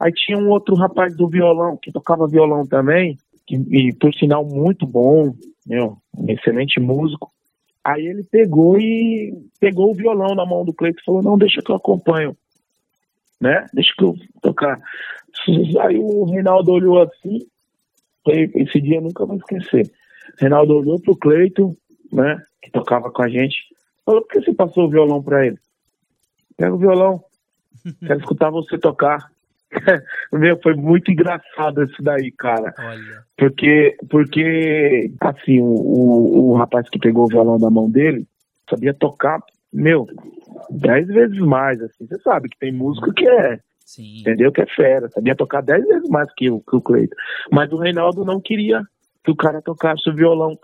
Aí 0.00 0.12
tinha 0.12 0.38
um 0.38 0.48
outro 0.48 0.74
rapaz 0.74 1.16
do 1.16 1.28
violão, 1.28 1.76
que 1.76 1.92
tocava 1.92 2.28
violão 2.28 2.66
também, 2.66 3.16
que, 3.46 3.56
e 3.56 3.92
por 3.94 4.14
sinal 4.14 4.44
muito 4.44 4.86
bom, 4.86 5.34
meu, 5.66 5.96
um 6.16 6.30
excelente 6.30 6.78
músico. 6.80 7.30
Aí 7.82 8.06
ele 8.06 8.22
pegou 8.24 8.78
e 8.78 9.34
pegou 9.58 9.90
o 9.90 9.94
violão 9.94 10.34
na 10.34 10.44
mão 10.44 10.64
do 10.64 10.72
Cleiton 10.72 11.00
e 11.00 11.04
falou, 11.04 11.22
não, 11.22 11.38
deixa 11.38 11.62
que 11.62 11.70
eu 11.70 11.76
acompanho. 11.76 12.36
Né? 13.40 13.66
Deixa 13.72 13.92
que 13.96 14.04
eu 14.04 14.14
tocar. 14.42 14.80
Aí 15.80 15.98
o 15.98 16.24
Reinaldo 16.24 16.72
olhou 16.72 17.02
assim, 17.02 17.40
esse 18.26 18.80
dia 18.80 18.96
eu 18.96 19.02
nunca 19.02 19.24
vou 19.24 19.36
esquecer. 19.36 19.90
Reinaldo 20.38 20.76
olhou 20.76 21.00
pro 21.00 21.16
Cleiton, 21.16 21.74
né, 22.12 22.40
que 22.62 22.70
tocava 22.70 23.10
com 23.10 23.22
a 23.22 23.28
gente, 23.28 23.56
falou, 24.04 24.22
por 24.22 24.28
que 24.28 24.40
você 24.40 24.54
passou 24.54 24.86
o 24.86 24.90
violão 24.90 25.22
pra 25.22 25.46
ele? 25.46 25.58
Pega 26.56 26.74
o 26.74 26.78
violão, 26.78 27.22
quero 28.06 28.20
escutar 28.20 28.50
você 28.50 28.78
tocar. 28.78 29.30
Meu, 30.32 30.58
foi 30.62 30.74
muito 30.74 31.10
engraçado 31.10 31.82
isso 31.84 32.02
daí, 32.02 32.30
cara. 32.32 32.74
Olha. 32.78 33.24
Porque, 33.36 33.96
porque 34.08 35.10
assim, 35.20 35.60
o, 35.60 35.66
o, 35.66 36.50
o 36.50 36.56
rapaz 36.56 36.88
que 36.88 36.98
pegou 36.98 37.24
o 37.24 37.28
violão 37.28 37.58
da 37.58 37.70
mão 37.70 37.90
dele 37.90 38.26
sabia 38.68 38.94
tocar, 38.94 39.40
meu, 39.72 40.06
dez 40.70 41.06
vezes 41.06 41.38
mais, 41.38 41.80
assim. 41.82 42.06
Você 42.06 42.18
sabe 42.20 42.48
que 42.48 42.58
tem 42.58 42.72
músico 42.72 43.12
que 43.12 43.28
é, 43.28 43.58
Sim. 43.80 44.20
entendeu? 44.20 44.52
Que 44.52 44.62
é 44.62 44.66
fera, 44.66 45.08
sabia 45.08 45.34
tocar 45.34 45.62
dez 45.62 45.86
vezes 45.86 46.08
mais 46.08 46.32
que 46.34 46.50
o, 46.50 46.60
que 46.60 46.76
o 46.76 46.80
Cleito. 46.80 47.16
Mas 47.50 47.72
o 47.72 47.78
Reinaldo 47.78 48.24
não 48.24 48.40
queria 48.40 48.82
que 49.24 49.30
o 49.30 49.36
cara 49.36 49.62
tocasse 49.62 50.08
o 50.08 50.14
violão. 50.14 50.58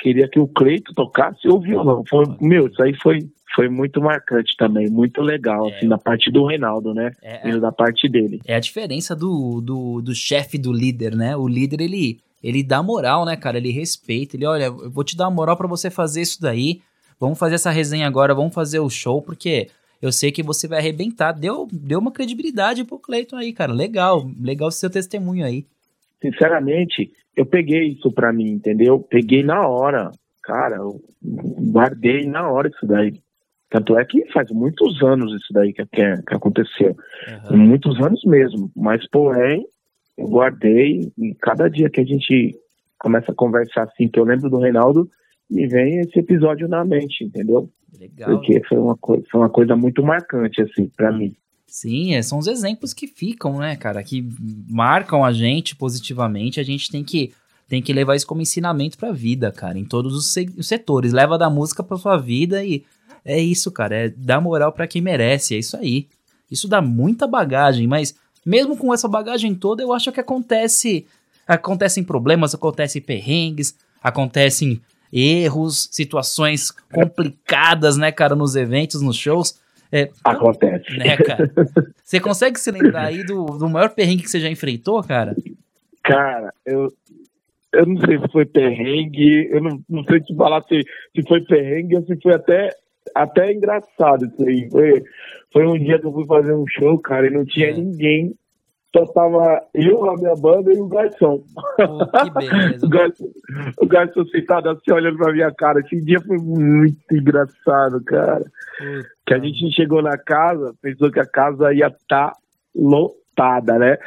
Queria 0.00 0.28
que 0.28 0.38
o 0.38 0.46
Cleito 0.46 0.94
tocasse 0.94 1.48
o 1.48 1.58
violão. 1.60 2.04
Foi, 2.08 2.24
meu, 2.40 2.68
isso 2.68 2.82
aí 2.82 2.94
foi, 3.02 3.18
foi 3.54 3.68
muito 3.68 4.00
marcante 4.00 4.56
também, 4.56 4.88
muito 4.88 5.20
legal, 5.20 5.68
É. 5.68 5.76
assim, 5.76 5.88
da 5.88 5.98
parte 5.98 6.30
do 6.30 6.46
Reinaldo, 6.46 6.94
né? 6.94 7.10
É, 7.22 7.50
é, 7.50 7.58
da 7.58 7.72
parte 7.72 8.08
dele. 8.08 8.40
é 8.46 8.54
a 8.54 8.60
diferença 8.60 9.16
do, 9.16 9.60
do, 9.60 10.00
do 10.00 10.14
chefe 10.14 10.56
do 10.56 10.72
líder, 10.72 11.16
né? 11.16 11.36
O 11.36 11.48
líder, 11.48 11.80
ele, 11.80 12.20
ele 12.42 12.62
dá 12.62 12.82
moral, 12.82 13.24
né, 13.24 13.36
cara? 13.36 13.58
Ele 13.58 13.72
respeita. 13.72 14.36
Ele, 14.36 14.46
olha, 14.46 14.64
eu 14.66 14.90
vou 14.90 15.02
te 15.02 15.16
dar 15.16 15.28
moral 15.30 15.56
pra 15.56 15.66
você 15.66 15.90
fazer 15.90 16.22
isso 16.22 16.40
daí. 16.40 16.80
Vamos 17.18 17.38
fazer 17.38 17.56
essa 17.56 17.70
resenha 17.70 18.06
agora, 18.06 18.32
vamos 18.34 18.54
fazer 18.54 18.78
o 18.78 18.88
show, 18.88 19.20
porque 19.20 19.66
eu 20.00 20.12
sei 20.12 20.30
que 20.30 20.44
você 20.44 20.68
vai 20.68 20.78
arrebentar. 20.78 21.32
Deu, 21.32 21.66
deu 21.72 21.98
uma 21.98 22.12
credibilidade 22.12 22.84
pro 22.84 23.00
Cleiton 23.00 23.34
aí, 23.34 23.52
cara. 23.52 23.72
Legal, 23.72 24.30
legal 24.40 24.70
seu 24.70 24.88
testemunho 24.88 25.44
aí. 25.44 25.66
Sinceramente, 26.20 27.10
eu 27.36 27.46
peguei 27.46 27.88
isso 27.88 28.12
pra 28.12 28.32
mim, 28.32 28.50
entendeu? 28.50 29.00
Peguei 29.00 29.42
na 29.42 29.66
hora. 29.66 30.10
Cara, 30.42 30.76
eu 30.76 31.00
guardei 31.72 32.26
na 32.26 32.50
hora 32.50 32.68
isso 32.68 32.86
daí. 32.86 33.12
Tanto 33.70 33.98
é 33.98 34.04
que 34.04 34.24
faz 34.32 34.50
muitos 34.50 35.02
anos 35.02 35.30
isso 35.34 35.52
daí 35.52 35.72
que, 35.72 35.84
que, 35.86 36.22
que 36.22 36.34
aconteceu. 36.34 36.96
Aham. 37.28 37.56
Muitos 37.56 38.00
anos 38.00 38.24
mesmo. 38.24 38.70
Mas, 38.74 39.06
porém, 39.10 39.66
eu 40.16 40.26
guardei 40.26 41.12
e 41.18 41.34
cada 41.34 41.68
dia 41.68 41.90
que 41.90 42.00
a 42.00 42.04
gente 42.04 42.56
começa 42.98 43.30
a 43.30 43.34
conversar 43.34 43.84
assim, 43.84 44.08
que 44.08 44.18
eu 44.18 44.24
lembro 44.24 44.48
do 44.50 44.58
Reinaldo, 44.58 45.08
me 45.50 45.66
vem 45.66 46.00
esse 46.00 46.18
episódio 46.18 46.66
na 46.66 46.84
mente, 46.84 47.24
entendeu? 47.24 47.70
Legal. 47.98 48.30
Porque 48.30 48.60
foi 48.68 48.78
uma, 48.78 48.96
coisa, 48.96 49.24
foi 49.30 49.40
uma 49.40 49.50
coisa 49.50 49.76
muito 49.76 50.02
marcante, 50.02 50.60
assim, 50.62 50.88
pra 50.96 51.12
mim. 51.12 51.34
Sim, 51.70 52.14
é, 52.14 52.22
são 52.22 52.38
os 52.38 52.46
exemplos 52.46 52.94
que 52.94 53.06
ficam, 53.06 53.58
né, 53.58 53.76
cara, 53.76 54.02
que 54.02 54.26
marcam 54.68 55.22
a 55.24 55.32
gente 55.32 55.76
positivamente. 55.76 56.58
A 56.58 56.62
gente 56.62 56.90
tem 56.90 57.04
que, 57.04 57.32
tem 57.68 57.82
que 57.82 57.92
levar 57.92 58.16
isso 58.16 58.26
como 58.26 58.40
ensinamento 58.40 58.96
pra 58.96 59.12
vida, 59.12 59.52
cara, 59.52 59.78
em 59.78 59.84
todos 59.84 60.14
os, 60.14 60.32
se- 60.32 60.50
os 60.56 60.66
setores. 60.66 61.12
Leva 61.12 61.36
da 61.36 61.50
música 61.50 61.82
pra 61.82 61.98
sua 61.98 62.16
vida 62.16 62.64
e 62.64 62.84
é 63.24 63.38
isso, 63.38 63.70
cara, 63.70 63.94
é 63.94 64.08
dar 64.08 64.40
moral 64.40 64.72
pra 64.72 64.86
quem 64.86 65.02
merece, 65.02 65.54
é 65.54 65.58
isso 65.58 65.76
aí. 65.76 66.08
Isso 66.50 66.66
dá 66.66 66.80
muita 66.80 67.26
bagagem, 67.26 67.86
mas 67.86 68.14
mesmo 68.46 68.74
com 68.74 68.92
essa 68.94 69.06
bagagem 69.06 69.54
toda, 69.54 69.82
eu 69.82 69.92
acho 69.92 70.10
que 70.10 70.20
acontece, 70.20 71.04
acontecem 71.46 72.02
problemas, 72.02 72.54
acontecem 72.54 73.02
perrengues, 73.02 73.74
acontecem 74.02 74.80
erros, 75.12 75.88
situações 75.92 76.70
complicadas, 76.94 77.98
né, 77.98 78.10
cara, 78.10 78.34
nos 78.34 78.56
eventos, 78.56 79.02
nos 79.02 79.16
shows. 79.16 79.56
É, 79.90 80.08
Acontece. 80.24 80.96
né, 80.96 81.16
cara? 81.16 81.50
Você 82.04 82.20
consegue 82.20 82.58
se 82.60 82.70
lembrar 82.70 83.06
aí 83.06 83.24
do, 83.24 83.44
do 83.46 83.68
maior 83.68 83.90
perrengue 83.90 84.22
que 84.22 84.30
você 84.30 84.40
já 84.40 84.48
enfrentou, 84.50 85.02
cara? 85.02 85.34
Cara, 86.02 86.52
eu, 86.66 86.92
eu 87.72 87.86
não 87.86 88.00
sei 88.00 88.18
se 88.18 88.28
foi 88.30 88.44
perrengue, 88.46 89.48
eu 89.50 89.62
não, 89.62 89.80
não 89.88 90.04
sei 90.04 90.20
te 90.20 90.34
falar 90.34 90.62
se, 90.64 90.80
se 91.14 91.22
foi 91.26 91.40
perrengue 91.42 91.96
ou 91.96 92.02
se 92.04 92.18
foi 92.20 92.34
até, 92.34 92.70
até 93.14 93.52
engraçado 93.52 94.26
isso 94.26 94.42
aí. 94.46 94.68
Foi, 94.70 95.02
foi 95.52 95.66
um 95.66 95.78
dia 95.78 95.98
que 95.98 96.06
eu 96.06 96.12
fui 96.12 96.26
fazer 96.26 96.54
um 96.54 96.66
show, 96.66 96.98
cara, 96.98 97.26
e 97.26 97.30
não 97.30 97.44
tinha 97.44 97.68
É. 97.68 97.72
ninguém. 97.72 98.34
Só 98.96 99.04
tava 99.12 99.62
eu, 99.74 100.08
a 100.10 100.16
minha 100.16 100.34
banda 100.34 100.72
e 100.72 100.78
o 100.80 100.88
garçom. 100.88 101.42
Pô, 101.76 102.06
que 102.06 102.30
beleza. 102.30 102.78
O 102.86 102.88
garçom, 102.88 103.28
o 103.82 103.86
garçom 103.86 104.24
sentado 104.26 104.70
assim, 104.70 104.90
olhando 104.92 105.18
pra 105.18 105.32
minha 105.32 105.52
cara. 105.52 105.80
Esse 105.80 106.00
dia 106.00 106.20
foi 106.22 106.38
muito 106.38 106.98
engraçado, 107.12 108.02
cara. 108.04 108.44
Puta. 108.78 109.08
Que 109.26 109.34
a 109.34 109.38
gente 109.38 109.70
chegou 109.74 110.00
na 110.00 110.16
casa, 110.16 110.74
pensou 110.80 111.10
que 111.10 111.20
a 111.20 111.26
casa 111.26 111.72
ia 111.74 111.88
estar 111.88 112.32
lotada, 112.74 113.78
né? 113.78 113.98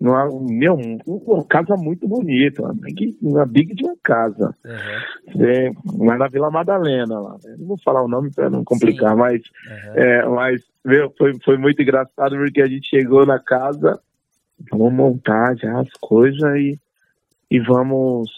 Uma, 0.00 0.28
meu, 0.48 0.74
um- 0.74 0.98
uma 1.04 1.44
casa 1.44 1.74
muito 1.76 2.06
bonita, 2.06 2.62
uma 2.62 2.72
big, 2.72 3.18
uma 3.20 3.44
big 3.44 3.74
de 3.74 3.84
uma 3.84 3.96
casa. 4.04 4.54
Aham, 4.64 5.44
É, 5.44 5.72
lá 5.98 6.16
na 6.16 6.28
Vila 6.28 6.50
Madalena, 6.52 7.18
lá. 7.18 7.32
né? 7.44 7.56
Não 7.58 7.66
vou 7.66 7.78
falar 7.84 8.02
o 8.04 8.08
nome 8.08 8.30
para 8.32 8.48
não 8.48 8.62
complicar, 8.62 9.16
mas, 9.16 9.42
aham. 9.66 9.92
é, 9.96 10.24
mas 10.28 10.62
meu, 10.84 11.12
foi, 11.18 11.32
foi 11.44 11.58
muito 11.58 11.82
engraçado 11.82 12.36
porque 12.36 12.62
a 12.62 12.68
gente 12.68 12.88
chegou 12.88 13.26
na 13.26 13.40
casa, 13.40 13.98
vamos 14.70 14.92
montar 14.92 15.56
já 15.56 15.80
as 15.80 15.90
coisas 16.00 16.56
e, 16.56 16.78
e 17.50 17.60
vamos. 17.60 18.30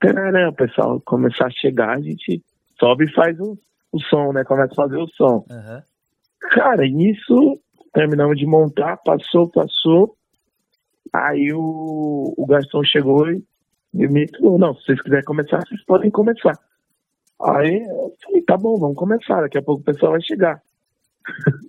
Tarará, 0.00 0.50
o 0.50 0.54
pessoal 0.54 1.00
começar 1.00 1.46
a 1.46 1.50
chegar, 1.50 1.96
a 1.96 2.00
gente 2.00 2.42
sobe 2.78 3.04
e 3.04 3.12
faz 3.12 3.38
o, 3.40 3.56
o 3.92 4.00
som, 4.00 4.32
né? 4.32 4.44
Começa 4.44 4.72
a 4.72 4.76
fazer 4.76 4.96
o 4.96 5.08
som. 5.08 5.44
aham. 5.50 5.82
Cara, 6.50 6.86
nisso 6.86 7.58
terminamos 7.92 8.36
de 8.36 8.46
montar, 8.46 8.98
passou, 8.98 9.48
passou. 9.48 10.16
Aí 11.12 11.52
o, 11.52 12.34
o 12.36 12.46
garçom 12.46 12.82
chegou 12.82 13.30
e, 13.30 13.42
e 13.94 14.08
me 14.08 14.26
falou, 14.36 14.58
não, 14.58 14.74
se 14.74 14.84
vocês 14.84 15.00
quiserem 15.00 15.24
começar, 15.24 15.64
vocês 15.64 15.82
podem 15.84 16.10
começar. 16.10 16.58
Aí 17.40 17.82
eu 17.82 18.12
falei, 18.22 18.42
tá 18.42 18.56
bom, 18.56 18.76
vamos 18.76 18.96
começar, 18.96 19.40
daqui 19.40 19.58
a 19.58 19.62
pouco 19.62 19.82
o 19.82 19.84
pessoal 19.84 20.12
vai 20.12 20.22
chegar. 20.22 20.60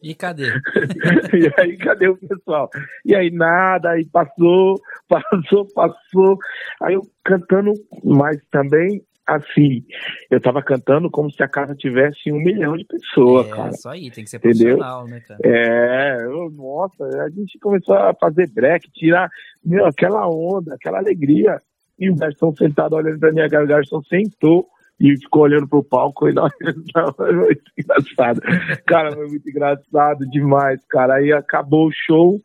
E 0.02 0.14
cadê? 0.14 0.48
e 1.34 1.62
aí, 1.62 1.78
cadê 1.78 2.08
o 2.08 2.18
pessoal? 2.18 2.70
E 3.06 3.16
aí, 3.16 3.32
nada, 3.32 3.92
aí 3.92 4.06
passou, 4.06 4.80
passou, 5.08 5.68
passou. 5.74 6.38
Aí 6.82 6.94
eu 6.94 7.02
cantando, 7.24 7.74
mas 8.04 8.38
também, 8.52 9.02
assim, 9.26 9.84
eu 10.30 10.40
tava 10.40 10.62
cantando 10.62 11.10
como 11.10 11.32
se 11.32 11.42
a 11.42 11.48
casa 11.48 11.76
tivesse 11.76 12.32
um 12.32 12.38
milhão 12.38 12.78
de 12.78 12.86
pessoas, 12.86 13.48
é, 13.48 13.50
cara. 13.50 13.70
isso 13.70 13.90
aí, 13.90 14.12
tem 14.12 14.24
que 14.24 14.30
ser 14.30 14.38
Entendeu? 14.38 14.78
profissional, 14.78 15.08
né, 15.08 15.22
cara? 15.28 15.40
É, 15.44 16.26
eu- 16.26 16.52
nossa, 16.52 17.04
a 17.24 17.30
gente 17.30 17.58
começou 17.60 17.96
a 17.96 18.14
fazer 18.14 18.48
break, 18.52 18.92
tirar 18.92 19.30
meu, 19.64 19.86
aquela 19.86 20.28
onda, 20.30 20.76
aquela 20.76 21.00
alegria. 21.00 21.62
E 21.98 22.10
o 22.10 22.16
garçom 22.16 22.54
sentado 22.54 22.94
olhando 22.94 23.20
pra 23.20 23.32
minha 23.32 23.50
cara, 23.50 23.64
o 23.64 23.68
garçom 23.68 24.04
sentou 24.04 24.68
e 25.00 25.18
ficou 25.18 25.44
olhando 25.44 25.68
pro 25.68 25.84
palco 25.84 26.30
e 26.30 26.34
nós 26.34 26.52
foi 27.16 27.34
muito 27.34 27.62
engraçado. 27.78 28.42
Cara, 28.86 29.12
foi 29.14 29.28
muito 29.28 29.50
engraçado 29.50 30.26
demais, 30.30 30.80
cara. 30.90 31.16
Aí 31.16 31.32
acabou 31.32 31.88
o 31.88 31.92
show, 31.94 32.42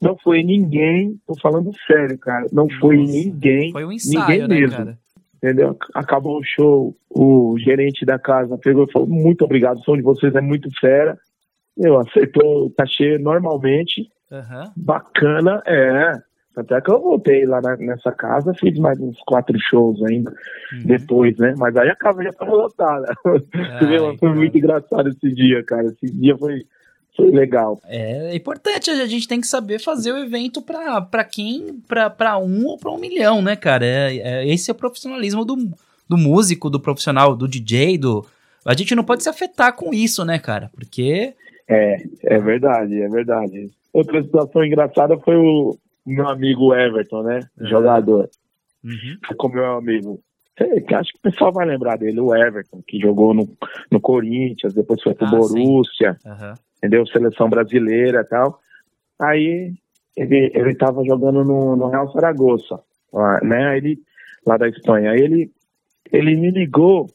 não 0.00 0.16
foi 0.16 0.42
ninguém, 0.42 1.18
tô 1.26 1.34
falando 1.40 1.70
sério, 1.86 2.18
cara, 2.18 2.46
não 2.52 2.68
foi 2.80 2.96
Nossa, 2.98 3.12
ninguém, 3.12 3.72
Foi 3.72 3.84
um 3.84 3.92
ensaio, 3.92 4.18
ninguém 4.26 4.48
né, 4.48 4.60
mesmo. 4.60 4.76
cara? 4.76 4.98
entendeu? 5.44 5.76
Acabou 5.94 6.38
o 6.38 6.44
show, 6.44 6.94
o 7.10 7.56
gerente 7.58 8.06
da 8.06 8.18
casa 8.18 8.56
pegou 8.56 8.84
e 8.84 8.92
falou: 8.92 9.06
muito 9.06 9.44
obrigado, 9.44 9.78
o 9.78 9.82
som 9.84 9.96
de 9.96 10.02
vocês 10.02 10.34
é 10.34 10.40
muito 10.40 10.70
fera. 10.80 11.18
Eu 11.76 11.98
aceitou 11.98 12.66
o 12.66 12.70
cachê 12.70 13.18
normalmente, 13.18 14.08
Aham. 14.32 14.72
bacana, 14.74 15.62
é. 15.66 16.12
Até 16.56 16.80
que 16.80 16.90
eu 16.90 17.00
voltei 17.00 17.44
lá 17.46 17.60
na- 17.60 17.76
nessa 17.76 18.12
casa, 18.12 18.54
fiz 18.54 18.78
mais 18.78 18.98
uns 19.00 19.18
quatro 19.26 19.58
shows 19.58 20.02
ainda 20.04 20.30
Uhum. 20.72 20.82
depois, 20.86 21.36
né? 21.36 21.54
Mas 21.56 21.76
aí 21.76 21.88
a 21.90 21.96
casa 21.96 22.22
já 22.22 22.32
tava 22.32 22.52
lotada. 22.52 23.12
Ai, 23.54 23.98
foi 23.98 24.16
cara. 24.18 24.34
muito 24.34 24.56
engraçado 24.58 25.08
esse 25.08 25.34
dia, 25.34 25.64
cara. 25.64 25.86
Esse 25.88 26.06
dia 26.14 26.36
foi, 26.38 26.64
foi 27.16 27.30
legal. 27.30 27.80
É 27.86 28.34
importante, 28.36 28.88
a 28.90 29.06
gente 29.06 29.26
tem 29.26 29.40
que 29.40 29.46
saber 29.46 29.80
fazer 29.80 30.12
o 30.12 30.18
evento 30.18 30.62
pra, 30.62 31.00
pra 31.02 31.24
quem, 31.24 31.80
pra, 31.88 32.08
pra 32.08 32.38
um 32.38 32.66
ou 32.66 32.78
pra 32.78 32.92
um 32.92 32.98
milhão, 32.98 33.42
né, 33.42 33.56
cara? 33.56 33.84
É, 33.84 34.16
é- 34.16 34.48
esse 34.48 34.70
é 34.70 34.72
o 34.72 34.76
profissionalismo 34.76 35.44
do, 35.44 35.56
do 36.08 36.16
músico, 36.16 36.70
do 36.70 36.78
profissional, 36.80 37.34
do 37.34 37.48
DJ, 37.48 37.98
do... 37.98 38.24
A 38.64 38.74
gente 38.74 38.94
não 38.94 39.04
pode 39.04 39.22
se 39.22 39.28
afetar 39.28 39.74
com 39.74 39.92
isso, 39.92 40.24
né, 40.24 40.38
cara? 40.38 40.70
Porque... 40.74 41.34
É, 41.68 41.96
é 42.24 42.38
verdade, 42.38 43.00
é 43.00 43.08
verdade. 43.08 43.70
Outra 43.92 44.22
situação 44.22 44.64
engraçada 44.64 45.16
foi 45.18 45.34
o 45.36 45.76
meu 46.06 46.28
amigo 46.28 46.74
Everton, 46.74 47.22
né? 47.22 47.40
Uhum. 47.58 47.66
Jogador. 47.66 48.28
Uhum. 48.84 49.36
com 49.38 49.48
meu 49.48 49.76
amigo. 49.76 50.20
acho 50.94 51.12
que 51.12 51.18
o 51.18 51.30
pessoal 51.30 51.52
vai 51.52 51.66
lembrar 51.66 51.96
dele, 51.96 52.20
o 52.20 52.34
Everton, 52.34 52.82
que 52.86 53.00
jogou 53.00 53.32
no, 53.32 53.48
no 53.90 54.00
Corinthians, 54.00 54.74
depois 54.74 55.02
foi 55.02 55.14
pro 55.14 55.26
ah, 55.26 55.30
Borussia, 55.30 56.18
uhum. 56.24 56.54
entendeu? 56.78 57.06
Seleção 57.06 57.48
brasileira 57.48 58.20
e 58.20 58.24
tal. 58.24 58.60
Aí 59.18 59.72
ele, 60.16 60.52
ele 60.54 60.74
tava 60.74 61.04
jogando 61.04 61.42
no, 61.44 61.76
no 61.76 61.88
Real 61.88 62.12
Saragossa, 62.12 62.78
lá, 63.12 63.40
né? 63.42 63.76
Ele, 63.76 63.98
lá 64.46 64.56
da 64.56 64.68
Espanha. 64.68 65.12
Aí 65.12 65.20
ele, 65.20 65.50
ele 66.12 66.36
me 66.36 66.50
ligou 66.50 67.08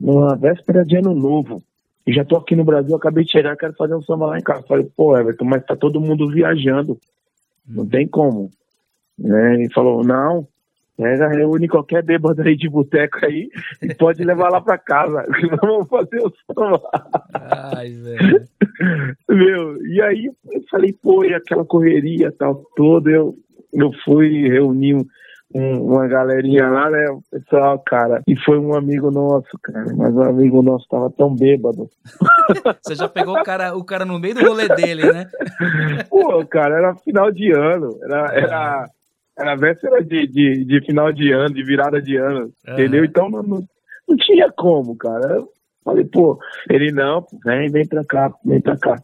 numa 0.00 0.34
véspera 0.34 0.84
de 0.84 0.96
ano 0.96 1.14
novo. 1.14 1.62
E 2.06 2.12
já 2.12 2.24
tô 2.24 2.36
aqui 2.36 2.56
no 2.56 2.64
Brasil, 2.64 2.96
acabei 2.96 3.24
de 3.24 3.30
chegar, 3.30 3.56
quero 3.56 3.74
fazer 3.74 3.94
um 3.94 4.02
samba 4.02 4.26
lá 4.26 4.38
em 4.38 4.42
casa. 4.42 4.66
Falei, 4.66 4.90
pô, 4.96 5.16
Everton, 5.16 5.44
mas 5.44 5.64
tá 5.64 5.76
todo 5.76 6.00
mundo 6.00 6.28
viajando. 6.28 6.98
Não 7.66 7.86
tem 7.86 8.06
como. 8.06 8.50
Né? 9.18 9.54
Ele 9.54 9.72
falou, 9.72 10.04
não, 10.04 10.46
Pega, 11.02 11.26
reúne 11.26 11.68
qualquer 11.68 12.02
bêbado 12.02 12.42
aí 12.42 12.54
de 12.54 12.68
boteco 12.68 13.24
aí 13.24 13.48
e 13.82 13.94
pode 13.94 14.22
levar 14.22 14.50
lá 14.50 14.60
pra 14.60 14.78
casa. 14.78 15.26
Vamos 15.60 15.88
fazer 15.88 16.20
o 16.20 16.30
som 16.30 16.80
Ai, 17.74 17.90
velho. 17.90 18.44
Meu, 19.28 19.86
e 19.86 20.00
aí 20.00 20.26
eu 20.26 20.62
falei, 20.70 20.92
pô, 20.92 21.24
e 21.24 21.34
aquela 21.34 21.64
correria 21.64 22.30
tal 22.30 22.64
toda, 22.76 23.10
eu, 23.10 23.34
eu 23.72 23.90
fui 24.04 24.48
reunir 24.48 25.04
um, 25.54 25.82
uma 25.82 26.06
galerinha 26.06 26.68
lá, 26.68 26.90
né? 26.90 27.10
O 27.10 27.22
pessoal, 27.30 27.78
cara, 27.78 28.22
e 28.26 28.36
foi 28.44 28.58
um 28.58 28.74
amigo 28.74 29.10
nosso, 29.10 29.58
cara, 29.62 29.84
mas 29.96 30.14
o 30.14 30.22
amigo 30.22 30.62
nosso 30.62 30.86
tava 30.88 31.10
tão 31.10 31.34
bêbado. 31.34 31.88
Você 32.82 32.94
já 32.94 33.08
pegou 33.08 33.38
o 33.38 33.44
cara, 33.44 33.76
o 33.76 33.84
cara 33.84 34.04
no 34.04 34.18
meio 34.18 34.34
do 34.34 34.46
rolê 34.46 34.68
dele, 34.68 35.12
né? 35.12 35.26
Pô, 36.08 36.44
cara, 36.46 36.76
era 36.76 36.96
final 36.96 37.30
de 37.30 37.52
ano, 37.52 37.98
era. 38.02 38.34
era 38.34 38.86
era 39.38 39.56
véspera 39.56 40.04
de, 40.04 40.26
de, 40.26 40.64
de, 40.64 40.84
final 40.84 41.12
de 41.12 41.32
ano, 41.32 41.54
de 41.54 41.64
virada 41.64 42.00
de 42.00 42.16
ano, 42.16 42.40
uhum. 42.66 42.74
entendeu? 42.74 43.04
Então 43.04 43.30
não, 43.30 43.42
não, 43.42 43.62
não, 44.06 44.16
tinha 44.16 44.50
como, 44.52 44.96
cara. 44.96 45.36
Eu 45.36 45.48
falei, 45.84 46.04
pô, 46.04 46.38
ele 46.68 46.92
não, 46.92 47.26
vem, 47.44 47.70
vem 47.70 47.86
pra 47.86 48.04
cá, 48.04 48.30
vem 48.44 48.60
pra 48.60 48.76
cá. 48.76 48.96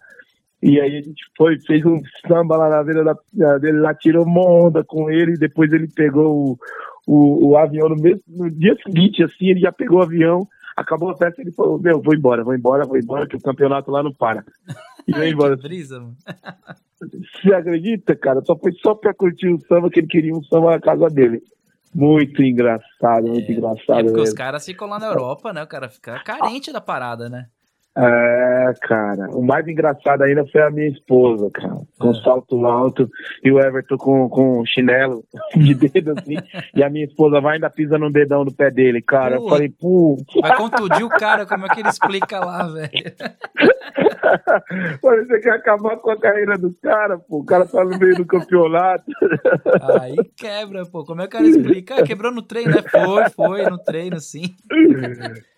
E 0.62 0.80
aí 0.80 0.96
a 0.98 1.02
gente 1.02 1.22
foi, 1.36 1.58
fez 1.60 1.84
um 1.86 2.00
samba 2.26 2.56
lá 2.56 2.68
na 2.68 2.82
beira 2.82 3.04
da 3.04 3.58
dele, 3.58 3.78
lá 3.78 3.94
tirou 3.94 4.24
uma 4.24 4.44
onda 4.44 4.82
com 4.82 5.08
ele, 5.08 5.34
depois 5.34 5.72
ele 5.72 5.86
pegou 5.86 6.34
o, 6.34 6.58
o, 7.06 7.50
o, 7.50 7.56
avião 7.56 7.88
no 7.88 7.96
mesmo, 7.96 8.22
no 8.26 8.50
dia 8.50 8.76
seguinte, 8.84 9.22
assim, 9.22 9.50
ele 9.50 9.60
já 9.60 9.70
pegou 9.70 9.98
o 9.98 10.02
avião, 10.02 10.48
acabou 10.76 11.10
a 11.10 11.16
festa, 11.16 11.40
ele 11.40 11.52
falou, 11.52 11.78
meu, 11.78 12.02
vou 12.02 12.12
embora, 12.12 12.42
vou 12.42 12.54
embora, 12.54 12.84
vou 12.84 12.98
embora, 12.98 13.26
que 13.26 13.36
o 13.36 13.40
campeonato 13.40 13.90
lá 13.92 14.02
não 14.02 14.12
para. 14.12 14.44
E 15.06 15.12
veio 15.12 15.30
embora. 15.34 15.56
brisa, 15.56 16.00
mano. 16.00 16.16
Você 17.00 17.54
acredita, 17.54 18.16
cara? 18.16 18.42
Só 18.44 18.56
foi 18.56 18.72
só 18.72 18.92
pra 18.92 19.14
curtir 19.14 19.48
o 19.48 19.60
samba 19.68 19.88
que 19.88 20.00
ele 20.00 20.08
queria 20.08 20.34
um 20.34 20.42
samba 20.42 20.72
na 20.72 20.80
casa 20.80 21.06
dele. 21.06 21.40
Muito 21.94 22.42
engraçado, 22.42 23.28
muito 23.28 23.50
é, 23.50 23.54
engraçado. 23.54 24.00
É 24.00 24.02
porque 24.02 24.20
mesmo. 24.20 24.22
os 24.22 24.32
caras 24.32 24.66
ficam 24.66 24.88
lá 24.88 24.98
na 24.98 25.06
Europa, 25.06 25.52
né? 25.52 25.62
O 25.62 25.66
cara 25.66 25.88
fica 25.88 26.18
carente 26.24 26.72
da 26.72 26.80
parada, 26.80 27.28
né? 27.28 27.46
É, 28.00 28.72
cara. 28.82 29.28
O 29.30 29.42
mais 29.42 29.66
engraçado 29.66 30.22
ainda 30.22 30.46
foi 30.46 30.62
a 30.62 30.70
minha 30.70 30.88
esposa, 30.88 31.50
cara. 31.52 31.80
Com 31.98 32.10
é. 32.10 32.14
salto 32.22 32.64
alto 32.64 33.10
e 33.42 33.50
o 33.50 33.58
Everton 33.58 33.96
com, 33.96 34.28
com 34.28 34.64
chinelo 34.64 35.24
de 35.56 35.74
dedo 35.74 36.14
assim. 36.16 36.36
e 36.74 36.84
a 36.84 36.88
minha 36.88 37.04
esposa 37.04 37.40
vai 37.40 37.54
ainda 37.54 37.68
pisa 37.68 37.98
no 37.98 38.12
dedão 38.12 38.44
do 38.44 38.54
pé 38.54 38.70
dele, 38.70 39.02
cara. 39.02 39.34
Eu 39.34 39.48
falei, 39.48 39.68
pô. 39.68 40.16
Vai 40.40 40.56
contundir 40.56 41.04
o 41.04 41.08
cara, 41.08 41.44
como 41.44 41.66
é 41.66 41.70
que 41.70 41.80
ele 41.80 41.88
explica 41.88 42.38
lá, 42.38 42.68
velho? 42.68 42.88
Você 45.02 45.40
quer 45.40 45.52
acabar 45.52 45.96
com 45.96 46.10
a 46.10 46.16
carreira 46.16 46.58
do 46.58 46.74
cara, 46.82 47.18
pô. 47.18 47.38
O 47.38 47.44
cara 47.44 47.66
tá 47.66 47.84
no 47.84 47.98
meio 47.98 48.16
do 48.16 48.26
campeonato. 48.26 49.04
Aí 50.00 50.16
quebra, 50.36 50.84
pô. 50.86 51.04
Como 51.04 51.22
é 51.22 51.26
que 51.26 51.36
o 51.36 51.38
cara 51.38 51.46
explica? 51.46 51.94
Ah, 51.96 52.02
quebrou 52.02 52.32
no 52.32 52.42
treino, 52.42 52.70
né? 52.70 52.82
Foi, 52.90 53.30
foi, 53.30 53.70
no 53.70 53.78
treino, 53.78 54.20
sim. 54.20 54.54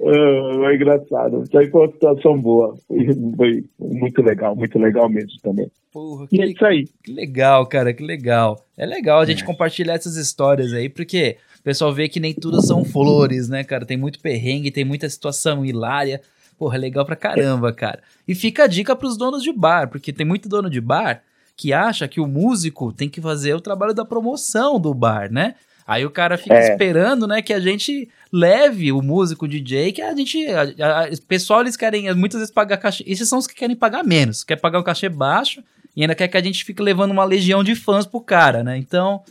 É, 0.00 0.66
é 0.66 0.74
engraçado. 0.74 1.42
Isso 1.42 1.58
aí 1.58 1.70
foi 1.70 1.86
uma 1.86 1.92
situação 1.92 2.29
boa. 2.38 2.76
Foi, 2.86 3.06
foi, 3.36 3.64
muito 3.78 4.22
legal, 4.22 4.56
muito 4.56 4.78
legal 4.78 5.08
mesmo 5.08 5.38
também. 5.42 5.70
Porra, 5.92 6.26
que, 6.26 6.36
e 6.36 6.42
é 6.42 6.46
isso 6.46 6.64
aí. 6.64 6.86
Que 7.02 7.12
legal, 7.12 7.66
cara, 7.66 7.92
que 7.92 8.02
legal. 8.02 8.64
É 8.76 8.84
legal 8.84 9.20
a 9.20 9.24
gente 9.24 9.42
é. 9.42 9.46
compartilhar 9.46 9.94
essas 9.94 10.16
histórias 10.16 10.72
aí, 10.72 10.88
porque 10.88 11.36
o 11.58 11.62
pessoal 11.62 11.92
vê 11.92 12.08
que 12.08 12.20
nem 12.20 12.34
tudo 12.34 12.62
são 12.62 12.84
flores, 12.84 13.48
né, 13.48 13.64
cara? 13.64 13.84
Tem 13.84 13.96
muito 13.96 14.20
perrengue, 14.20 14.70
tem 14.70 14.84
muita 14.84 15.08
situação 15.08 15.64
hilária. 15.64 16.20
Porra, 16.58 16.76
é 16.76 16.78
legal 16.78 17.06
pra 17.06 17.16
caramba, 17.16 17.72
cara. 17.72 18.02
E 18.26 18.34
fica 18.34 18.64
a 18.64 18.66
dica 18.66 18.94
pros 18.94 19.16
donos 19.16 19.42
de 19.42 19.52
bar, 19.52 19.88
porque 19.88 20.12
tem 20.12 20.26
muito 20.26 20.48
dono 20.48 20.68
de 20.68 20.80
bar 20.80 21.22
que 21.56 21.72
acha 21.72 22.08
que 22.08 22.20
o 22.20 22.26
músico 22.26 22.92
tem 22.92 23.08
que 23.08 23.20
fazer 23.20 23.54
o 23.54 23.60
trabalho 23.60 23.92
da 23.92 24.04
promoção 24.04 24.80
do 24.80 24.94
bar, 24.94 25.30
né? 25.30 25.54
Aí 25.90 26.06
o 26.06 26.10
cara 26.10 26.38
fica 26.38 26.54
é. 26.54 26.70
esperando, 26.70 27.26
né, 27.26 27.42
que 27.42 27.52
a 27.52 27.58
gente 27.58 28.08
leve 28.32 28.92
o 28.92 29.02
músico, 29.02 29.44
o 29.44 29.48
DJ, 29.48 29.90
que 29.90 30.00
a 30.00 30.14
gente. 30.14 30.46
A, 30.46 30.62
a, 30.62 31.08
o 31.08 31.22
pessoal, 31.26 31.62
eles 31.62 31.76
querem 31.76 32.14
muitas 32.14 32.38
vezes 32.38 32.54
pagar 32.54 32.76
cachê. 32.76 33.02
Esses 33.04 33.28
são 33.28 33.40
os 33.40 33.46
que 33.48 33.56
querem 33.56 33.74
pagar 33.74 34.04
menos. 34.04 34.44
Quer 34.44 34.54
pagar 34.54 34.78
um 34.78 34.84
cachê 34.84 35.08
baixo 35.08 35.64
e 35.96 36.02
ainda 36.02 36.14
quer 36.14 36.28
que 36.28 36.36
a 36.36 36.40
gente 36.40 36.64
fique 36.64 36.80
levando 36.80 37.10
uma 37.10 37.24
legião 37.24 37.64
de 37.64 37.74
fãs 37.74 38.06
pro 38.06 38.20
cara, 38.20 38.62
né? 38.62 38.78
Então. 38.78 39.24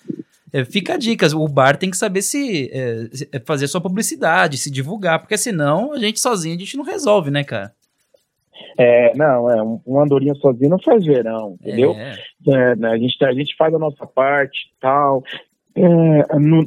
É, 0.51 0.65
fica 0.65 0.95
a 0.95 0.97
dica, 0.97 1.27
o 1.37 1.47
bar 1.47 1.77
tem 1.77 1.91
que 1.91 1.97
saber 1.97 2.23
se 2.23 2.71
é, 2.73 3.07
é, 3.33 3.39
fazer 3.41 3.67
sua 3.67 3.79
publicidade, 3.79 4.57
se 4.57 4.71
divulgar, 4.71 5.19
porque 5.19 5.37
senão 5.37 5.93
a 5.93 5.99
gente 5.99 6.19
sozinho 6.19 6.55
a 6.55 6.59
gente 6.59 6.75
não 6.75 6.83
resolve, 6.83 7.29
né, 7.29 7.43
cara? 7.43 7.71
É, 8.75 9.15
não, 9.15 9.47
é, 9.51 9.61
um 9.85 10.01
andorinha 10.01 10.33
sozinho 10.33 10.71
não 10.71 10.79
faz 10.79 11.05
verão, 11.05 11.55
entendeu? 11.61 11.93
É. 11.93 12.15
É, 12.47 12.75
né, 12.75 12.89
a, 12.89 12.97
gente, 12.97 13.23
a 13.23 13.31
gente 13.31 13.55
faz 13.55 13.71
a 13.75 13.77
nossa 13.77 14.07
parte 14.07 14.71
tal, 14.81 15.23
é, 15.75 16.23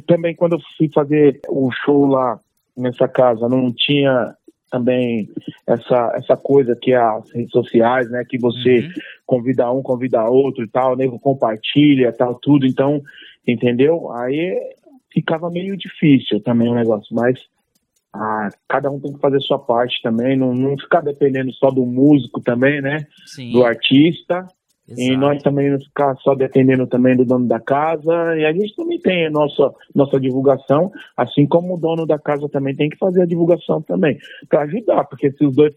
também 0.07 0.35
quando 0.35 0.53
eu 0.53 0.59
fui 0.77 0.89
fazer 0.93 1.41
o 1.47 1.69
show 1.71 2.05
lá 2.05 2.39
nessa 2.75 3.07
casa, 3.07 3.47
não 3.47 3.71
tinha 3.71 4.35
também 4.73 5.29
essa, 5.67 6.13
essa 6.15 6.35
coisa 6.35 6.75
que 6.75 6.91
é 6.91 6.97
as 6.97 7.31
redes 7.31 7.51
sociais, 7.51 8.09
né? 8.09 8.25
Que 8.27 8.39
você 8.39 8.79
uhum. 8.79 8.91
convida 9.23 9.71
um, 9.71 9.83
convida 9.83 10.23
outro 10.23 10.63
e 10.63 10.67
tal, 10.67 10.95
nego 10.95 11.19
compartilha 11.19 12.11
tal, 12.11 12.33
tudo. 12.39 12.65
Então, 12.65 12.99
entendeu? 13.47 14.11
Aí 14.11 14.59
ficava 15.13 15.51
meio 15.51 15.77
difícil 15.77 16.41
também 16.41 16.67
o 16.69 16.73
negócio, 16.73 17.15
mas 17.15 17.39
ah, 18.11 18.49
cada 18.67 18.89
um 18.89 18.99
tem 18.99 19.13
que 19.13 19.19
fazer 19.19 19.39
sua 19.41 19.59
parte 19.59 20.01
também, 20.01 20.35
não, 20.35 20.55
não 20.55 20.75
ficar 20.75 21.01
dependendo 21.01 21.51
só 21.53 21.69
do 21.69 21.85
músico 21.85 22.41
também, 22.41 22.81
né? 22.81 23.05
Sim. 23.27 23.51
Do 23.51 23.63
artista. 23.63 24.47
Exato. 24.87 25.01
E 25.01 25.15
nós 25.15 25.41
também 25.41 25.71
não 25.71 25.79
ficar 25.79 26.15
só 26.17 26.35
dependendo 26.35 26.85
também 26.85 27.15
do 27.15 27.23
dono 27.23 27.47
da 27.47 27.59
casa. 27.59 28.37
E 28.37 28.45
a 28.45 28.51
gente 28.51 28.75
também 28.75 28.99
tem 28.99 29.27
a 29.27 29.29
nossa, 29.31 29.73
nossa 29.95 30.19
divulgação, 30.19 30.91
assim 31.15 31.45
como 31.45 31.75
o 31.75 31.79
dono 31.79 32.05
da 32.05 32.19
casa 32.19 32.49
também 32.49 32.75
tem 32.75 32.89
que 32.89 32.97
fazer 32.97 33.21
a 33.21 33.25
divulgação 33.25 33.81
também, 33.81 34.17
para 34.49 34.63
ajudar, 34.63 35.05
porque 35.05 35.31
se 35.31 35.45
os 35.45 35.55
dois, 35.55 35.73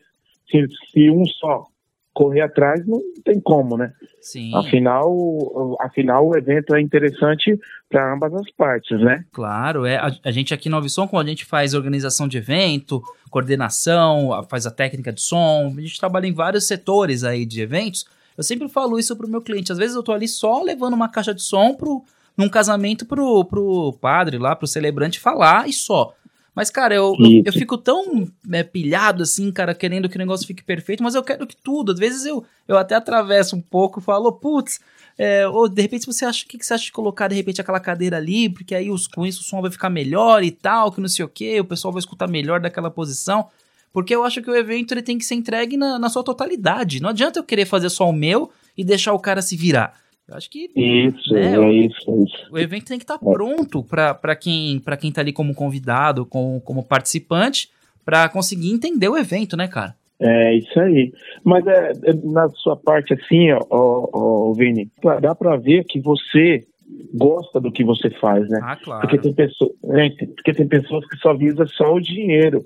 se, 0.51 0.67
se 0.93 1.11
um 1.11 1.25
só 1.25 1.67
correr 2.13 2.41
atrás, 2.41 2.85
não 2.87 2.99
tem 3.23 3.39
como, 3.39 3.77
né? 3.77 3.93
Sim. 4.23 4.51
Afinal, 4.57 5.77
afinal 5.81 6.27
o 6.27 6.37
evento 6.37 6.75
é 6.75 6.81
interessante 6.81 7.61
para 7.91 8.15
ambas 8.15 8.33
as 8.35 8.51
partes, 8.53 8.99
né? 8.99 9.23
Claro, 9.31 9.85
é. 9.85 9.99
A, 9.99 10.11
a 10.25 10.31
gente 10.31 10.55
aqui 10.55 10.71
no 10.71 10.79
Ovisom, 10.79 11.07
quando 11.07 11.27
a 11.27 11.31
gente 11.31 11.45
faz 11.45 11.75
organização 11.75 12.27
de 12.27 12.39
evento, 12.39 13.03
coordenação, 13.31 14.31
faz 14.49 14.67
a 14.67 14.71
técnica 14.71 15.13
de 15.13 15.21
som, 15.21 15.75
a 15.77 15.81
gente 15.81 16.01
trabalha 16.01 16.27
em 16.27 16.33
vários 16.33 16.67
setores 16.67 17.23
aí 17.23 17.45
de 17.45 17.61
eventos 17.61 18.07
eu 18.37 18.45
sempre 18.45 18.69
falo 18.69 18.99
isso 18.99 19.17
pro 19.17 19.29
meu 19.29 19.41
cliente. 19.41 19.73
Às 19.73 19.79
vezes 19.79 19.97
eu 19.97 20.03
tô 20.03 20.13
ali 20.13 20.29
só 20.29 20.63
levando 20.63 20.95
uma 20.95 21.09
caixa 21.09 21.35
de 21.35 21.43
som 21.43 21.75
pro, 21.75 22.05
num 22.37 22.49
casamento 22.49 23.07
pro, 23.07 23.45
pro 23.45 23.93
padre 24.01 24.39
lá, 24.39 24.55
pro 24.55 24.67
celebrante 24.67 25.19
falar 25.21 25.69
e 25.69 25.73
só. 25.73 26.15
Mas, 26.57 26.71
cara, 26.71 26.95
eu, 26.95 27.15
eu, 27.19 27.43
eu, 27.45 27.53
fico 27.53 27.77
tão 27.77 28.27
é, 28.51 28.63
pilhado 28.63 29.23
assim, 29.23 29.53
cara, 29.53 29.75
querendo 29.75 30.09
que 30.09 30.17
o 30.17 30.19
negócio 30.19 30.47
fique 30.47 30.65
perfeito, 30.65 31.03
mas 31.03 31.15
eu 31.15 31.23
quero 31.23 31.47
que 31.47 31.55
tudo. 31.55 31.93
Às 31.93 31.99
vezes 31.99 32.25
eu, 32.25 32.47
eu 32.67 32.79
até 32.79 32.95
atravesso 32.95 33.55
um 33.55 33.61
pouco 33.61 34.01
e 34.01 34.03
falo, 34.03 34.33
putz, 34.33 34.81
é, 35.19 35.47
ou 35.47 35.69
de 35.69 35.83
repente 35.83 36.07
você 36.07 36.25
acha, 36.25 36.47
o 36.47 36.49
que, 36.49 36.57
que 36.57 36.65
você 36.65 36.73
acha 36.73 36.85
de 36.85 36.93
colocar 36.93 37.29
de 37.29 37.35
repente 37.35 37.61
aquela 37.61 37.79
cadeira 37.79 38.17
ali, 38.17 38.49
porque 38.49 38.75
aí 38.75 38.91
os, 38.91 39.07
com 39.07 39.27
isso 39.27 39.43
o 39.43 39.45
som 39.45 39.61
vai 39.61 39.71
ficar 39.71 39.91
melhor 39.91 40.43
e 40.43 40.51
tal, 40.51 40.91
que 40.91 40.99
não 40.99 41.09
sei 41.09 41.27
o 41.27 41.29
que, 41.29 41.61
o 41.61 41.65
pessoal 41.65 41.93
vai 41.93 42.01
escutar 42.01 42.27
melhor 42.27 42.59
daquela 42.59 42.91
posição. 42.91 43.49
Porque 43.97 44.15
eu 44.15 44.25
acho 44.25 44.43
que 44.43 44.51
o 44.51 44.55
evento 44.55 44.93
ele 44.93 45.01
tem 45.01 45.17
que 45.17 45.25
ser 45.25 45.37
entregue 45.37 45.75
na, 45.75 45.99
na 45.99 46.11
sua 46.11 46.23
totalidade. 46.23 47.01
Não 47.01 47.09
adianta 47.09 47.39
eu 47.39 47.43
querer 47.43 47.65
fazer 47.65 47.89
só 47.89 48.07
o 48.07 48.13
meu 48.13 48.51
e 48.77 48.85
deixar 48.85 49.15
o 49.15 49.19
cara 49.19 49.41
se 49.41 49.57
virar. 49.57 49.95
Eu 50.29 50.37
acho 50.37 50.51
que. 50.51 50.71
Isso, 50.77 51.33
né, 51.33 51.57
é, 51.57 51.73
isso, 51.73 52.25
isso. 52.25 52.53
O 52.53 52.59
evento 52.59 52.89
tem 52.89 52.99
que 52.99 53.05
estar 53.05 53.17
tá 53.17 53.25
pronto 53.25 53.83
para 53.83 54.37
quem, 54.37 54.81
pra 54.81 54.99
quem 54.99 55.11
tá 55.11 55.23
ali 55.23 55.33
como 55.33 55.55
convidado, 55.55 56.27
como, 56.27 56.61
como 56.61 56.85
participante, 56.85 57.71
para 58.05 58.29
conseguir 58.29 58.71
entender 58.71 59.09
o 59.09 59.17
evento, 59.17 59.57
né, 59.57 59.67
cara? 59.67 59.95
É, 60.21 60.55
isso 60.59 60.79
aí. 60.79 61.11
Mas 61.43 61.67
é, 61.67 61.93
é 62.05 62.13
na 62.23 62.51
sua 62.51 62.77
parte, 62.77 63.15
assim, 63.15 63.51
ó, 63.51 63.61
ó, 63.71 64.11
ó 64.13 64.53
Vini, 64.53 64.91
dá 65.23 65.35
para 65.35 65.57
ver 65.57 65.85
que 65.85 66.03
você 66.03 66.67
gosta 67.15 67.59
do 67.59 67.73
que 67.73 67.83
você 67.83 68.11
faz, 68.11 68.47
né? 68.51 68.61
Ah, 68.63 68.77
claro. 68.77 69.01
Porque 69.01 69.17
tem, 69.17 69.33
pessoa, 69.33 69.71
é, 69.95 70.11
porque 70.11 70.53
tem 70.53 70.69
pessoas 70.69 71.07
que 71.09 71.17
só 71.17 71.33
visam 71.33 71.67
só 71.67 71.95
o 71.95 71.99
dinheiro 71.99 72.63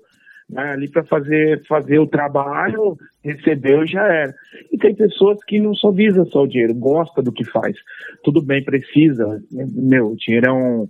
né, 0.50 0.72
ali 0.72 0.88
para 0.88 1.04
fazer, 1.04 1.62
fazer 1.66 1.98
o 1.98 2.06
trabalho, 2.06 2.96
recebeu 3.24 3.86
já 3.86 4.04
era. 4.06 4.34
E 4.72 4.78
tem 4.78 4.94
pessoas 4.94 5.38
que 5.46 5.58
não 5.58 5.74
só 5.74 5.90
visam 5.90 6.26
só 6.26 6.42
o 6.42 6.48
dinheiro, 6.48 6.74
gosta 6.74 7.22
do 7.22 7.32
que 7.32 7.44
faz. 7.44 7.76
Tudo 8.24 8.42
bem, 8.42 8.64
precisa, 8.64 9.42
meu, 9.50 10.12
o 10.12 10.16
dinheiro 10.16 10.46
é, 10.46 10.52
um, 10.52 10.88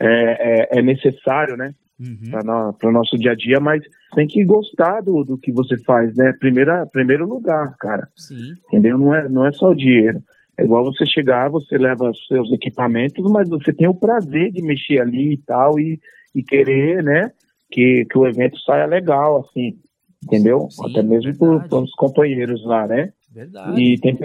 é, 0.00 0.78
é, 0.78 0.78
é 0.78 0.82
necessário, 0.82 1.56
né? 1.56 1.74
uhum. 2.02 2.72
para 2.78 2.88
o 2.88 2.92
nosso 2.92 3.16
dia 3.16 3.32
a 3.32 3.34
dia, 3.34 3.60
mas 3.60 3.82
tem 4.14 4.26
que 4.26 4.44
gostar 4.44 5.00
do, 5.00 5.24
do 5.24 5.38
que 5.38 5.52
você 5.52 5.78
faz, 5.84 6.14
né? 6.16 6.32
Primeira, 6.38 6.86
primeiro 6.86 7.26
lugar, 7.26 7.74
cara. 7.78 8.08
Sim. 8.16 8.54
Entendeu? 8.68 8.98
Não 8.98 9.14
é, 9.14 9.28
não 9.28 9.46
é 9.46 9.52
só 9.52 9.70
o 9.70 9.74
dinheiro. 9.74 10.20
É 10.58 10.64
igual 10.64 10.84
você 10.84 11.06
chegar, 11.06 11.48
você 11.48 11.78
leva 11.78 12.12
seus 12.28 12.52
equipamentos, 12.52 13.24
mas 13.30 13.48
você 13.48 13.72
tem 13.72 13.88
o 13.88 13.94
prazer 13.94 14.50
de 14.52 14.62
mexer 14.62 15.00
ali 15.00 15.34
e 15.34 15.38
tal, 15.38 15.78
e, 15.78 15.98
e 16.34 16.42
querer, 16.42 17.02
né, 17.02 17.30
que, 17.72 18.06
que 18.08 18.18
o 18.18 18.26
evento 18.26 18.58
saia 18.60 18.86
legal, 18.86 19.40
assim, 19.40 19.76
entendeu? 20.22 20.68
Sim, 20.70 20.90
Até 20.90 21.02
mesmo 21.02 21.34
para 21.36 21.78
os 21.78 21.92
companheiros 21.92 22.64
lá, 22.64 22.86
né? 22.86 23.12
Verdade. 23.32 23.80
E 23.80 23.98
tem, 23.98 24.16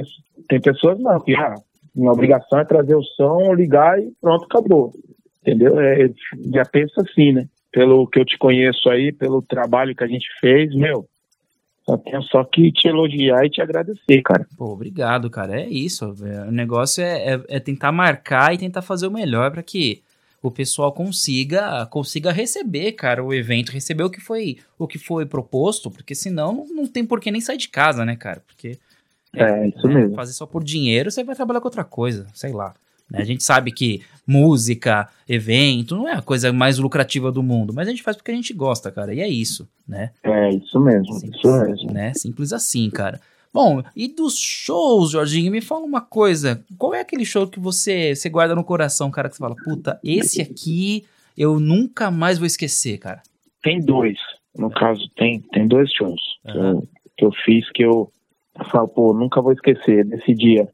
tem 0.49 0.61
pessoas 0.61 0.99
não, 0.99 1.19
que 1.19 1.33
ah, 1.35 1.55
minha 1.95 2.11
obrigação 2.11 2.59
é 2.59 2.65
trazer 2.65 2.95
o 2.95 3.03
som, 3.03 3.53
ligar 3.53 3.99
e 3.99 4.11
pronto, 4.21 4.45
acabou. 4.45 4.93
Entendeu? 5.41 5.79
É, 5.79 6.11
já 6.53 6.65
pensa 6.65 7.01
assim, 7.01 7.31
né? 7.31 7.47
Pelo 7.71 8.05
que 8.07 8.19
eu 8.19 8.25
te 8.25 8.37
conheço 8.37 8.89
aí, 8.89 9.11
pelo 9.11 9.41
trabalho 9.41 9.95
que 9.95 10.03
a 10.03 10.07
gente 10.07 10.27
fez, 10.39 10.75
meu, 10.75 11.07
só 11.85 11.97
tenho 11.97 12.21
só 12.23 12.43
que 12.43 12.71
te 12.71 12.87
elogiar 12.87 13.45
e 13.45 13.49
te 13.49 13.61
agradecer, 13.61 14.21
cara. 14.21 14.45
Pô, 14.57 14.73
obrigado, 14.73 15.29
cara. 15.29 15.61
É 15.61 15.69
isso. 15.69 16.13
O 16.47 16.51
negócio 16.51 17.01
é, 17.01 17.35
é, 17.35 17.41
é 17.47 17.59
tentar 17.59 17.93
marcar 17.93 18.53
e 18.53 18.57
tentar 18.57 18.81
fazer 18.81 19.07
o 19.07 19.11
melhor 19.11 19.51
para 19.51 19.63
que 19.63 20.01
o 20.41 20.51
pessoal 20.51 20.91
consiga 20.91 21.85
consiga 21.87 22.31
receber, 22.31 22.93
cara, 22.93 23.23
o 23.23 23.33
evento, 23.33 23.71
receber 23.71 24.03
o 24.03 24.09
que 24.09 24.21
foi 24.21 24.57
o 24.77 24.87
que 24.87 24.97
foi 24.97 25.25
proposto, 25.25 25.89
porque 25.89 26.13
senão 26.13 26.65
não, 26.69 26.87
tem 26.87 27.05
por 27.05 27.19
que 27.19 27.31
nem 27.31 27.41
sair 27.41 27.57
de 27.57 27.69
casa, 27.69 28.05
né, 28.05 28.15
cara? 28.15 28.41
Porque 28.45 28.77
é, 29.35 29.43
é 29.43 29.67
isso 29.67 29.87
né, 29.87 29.95
mesmo. 29.95 30.15
Fazer 30.15 30.33
só 30.33 30.45
por 30.45 30.63
dinheiro, 30.63 31.11
você 31.11 31.23
vai 31.23 31.35
trabalhar 31.35 31.59
com 31.59 31.67
outra 31.67 31.83
coisa, 31.83 32.27
sei 32.33 32.51
lá. 32.51 32.73
Né? 33.09 33.21
A 33.21 33.23
gente 33.23 33.43
sabe 33.43 33.71
que 33.71 34.01
música, 34.25 35.07
evento, 35.27 35.95
não 35.95 36.07
é 36.07 36.13
a 36.13 36.21
coisa 36.21 36.51
mais 36.51 36.77
lucrativa 36.77 37.31
do 37.31 37.41
mundo, 37.41 37.73
mas 37.73 37.87
a 37.87 37.91
gente 37.91 38.03
faz 38.03 38.17
porque 38.17 38.31
a 38.31 38.35
gente 38.35 38.53
gosta, 38.53 38.91
cara, 38.91 39.13
e 39.13 39.21
é 39.21 39.27
isso, 39.27 39.67
né? 39.87 40.11
É, 40.23 40.49
isso 40.53 40.79
mesmo, 40.79 41.13
Simples, 41.13 41.37
isso 41.37 41.61
mesmo. 41.61 41.93
Né? 41.93 42.13
Simples 42.13 42.53
assim, 42.53 42.89
cara. 42.89 43.19
Bom, 43.57 43.83
e 43.95 44.07
dos 44.07 44.37
shows, 44.37 45.11
Jorginho, 45.11 45.51
me 45.51 45.61
fala 45.61 45.85
uma 45.85 46.01
coisa. 46.01 46.63
Qual 46.77 46.93
é 46.93 47.01
aquele 47.01 47.25
show 47.25 47.47
que 47.47 47.59
você, 47.59 48.15
você 48.15 48.29
guarda 48.29 48.55
no 48.55 48.63
coração, 48.63 49.09
cara, 49.09 49.29
que 49.29 49.35
você 49.35 49.39
fala, 49.39 49.55
puta, 49.55 49.99
esse 50.03 50.41
aqui 50.41 51.05
eu 51.37 51.59
nunca 51.59 52.11
mais 52.11 52.37
vou 52.37 52.45
esquecer, 52.45 52.97
cara? 52.97 53.21
Tem 53.63 53.79
dois. 53.79 54.17
No 54.55 54.69
caso, 54.69 55.07
tem, 55.15 55.39
tem 55.39 55.67
dois 55.67 55.91
shows 55.91 56.21
que, 56.43 56.57
eu, 56.57 56.87
que 57.17 57.25
eu 57.25 57.31
fiz 57.45 57.69
que 57.71 57.83
eu 57.83 58.11
falo, 58.71 58.87
pô, 58.87 59.13
nunca 59.13 59.41
vou 59.41 59.51
esquecer 59.51 60.05
desse 60.05 60.33
dia. 60.33 60.67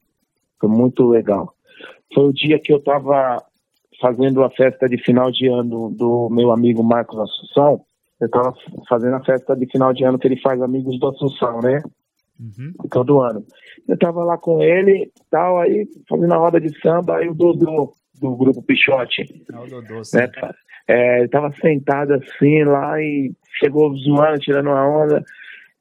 Foi 0.59 0.69
muito 0.69 1.07
legal 1.07 1.53
foi 2.13 2.25
o 2.25 2.34
dia 2.34 2.59
que 2.59 2.71
eu 2.71 2.77
estava 2.77 3.43
fazendo 3.99 4.43
a 4.43 4.49
festa 4.49 4.88
de 4.88 4.97
final 4.97 5.31
de 5.31 5.47
ano 5.47 5.89
do 5.89 6.29
meu 6.29 6.51
amigo 6.51 6.84
Marcos 6.84 7.19
Assunção. 7.19 7.81
Eu 8.19 8.27
estava 8.27 8.53
fazendo 8.88 9.15
a 9.15 9.23
festa 9.23 9.55
de 9.55 9.65
final 9.65 9.93
de 9.93 10.03
ano 10.03 10.19
que 10.19 10.27
ele 10.27 10.39
faz 10.39 10.61
Amigos 10.61 10.99
do 10.99 11.07
Assunção, 11.07 11.59
né? 11.61 11.81
Uhum. 12.43 12.73
Todo 12.89 13.21
ano. 13.21 13.45
Eu 13.87 13.95
estava 13.95 14.23
lá 14.23 14.37
com 14.37 14.61
ele 14.61 15.11
tal, 15.31 15.59
aí 15.59 15.87
fazendo 16.09 16.33
a 16.33 16.37
roda 16.37 16.59
de 16.59 16.77
samba, 16.79 17.17
aí 17.17 17.29
o 17.29 17.33
Dodô, 17.33 17.93
do 18.19 18.35
grupo 18.35 18.61
Pichote. 18.61 19.23
É 19.51 19.57
o 19.57 19.65
Dodô, 19.65 20.03
sim. 20.03 20.17
Né, 20.17 20.29
é, 20.87 21.17
ele 21.17 21.25
estava 21.25 21.53
sentado 21.61 22.13
assim 22.13 22.63
lá 22.63 22.99
e 23.01 23.31
chegou 23.59 23.95
zoando, 23.95 24.39
tirando 24.39 24.67
uma 24.67 24.87
onda. 24.87 25.23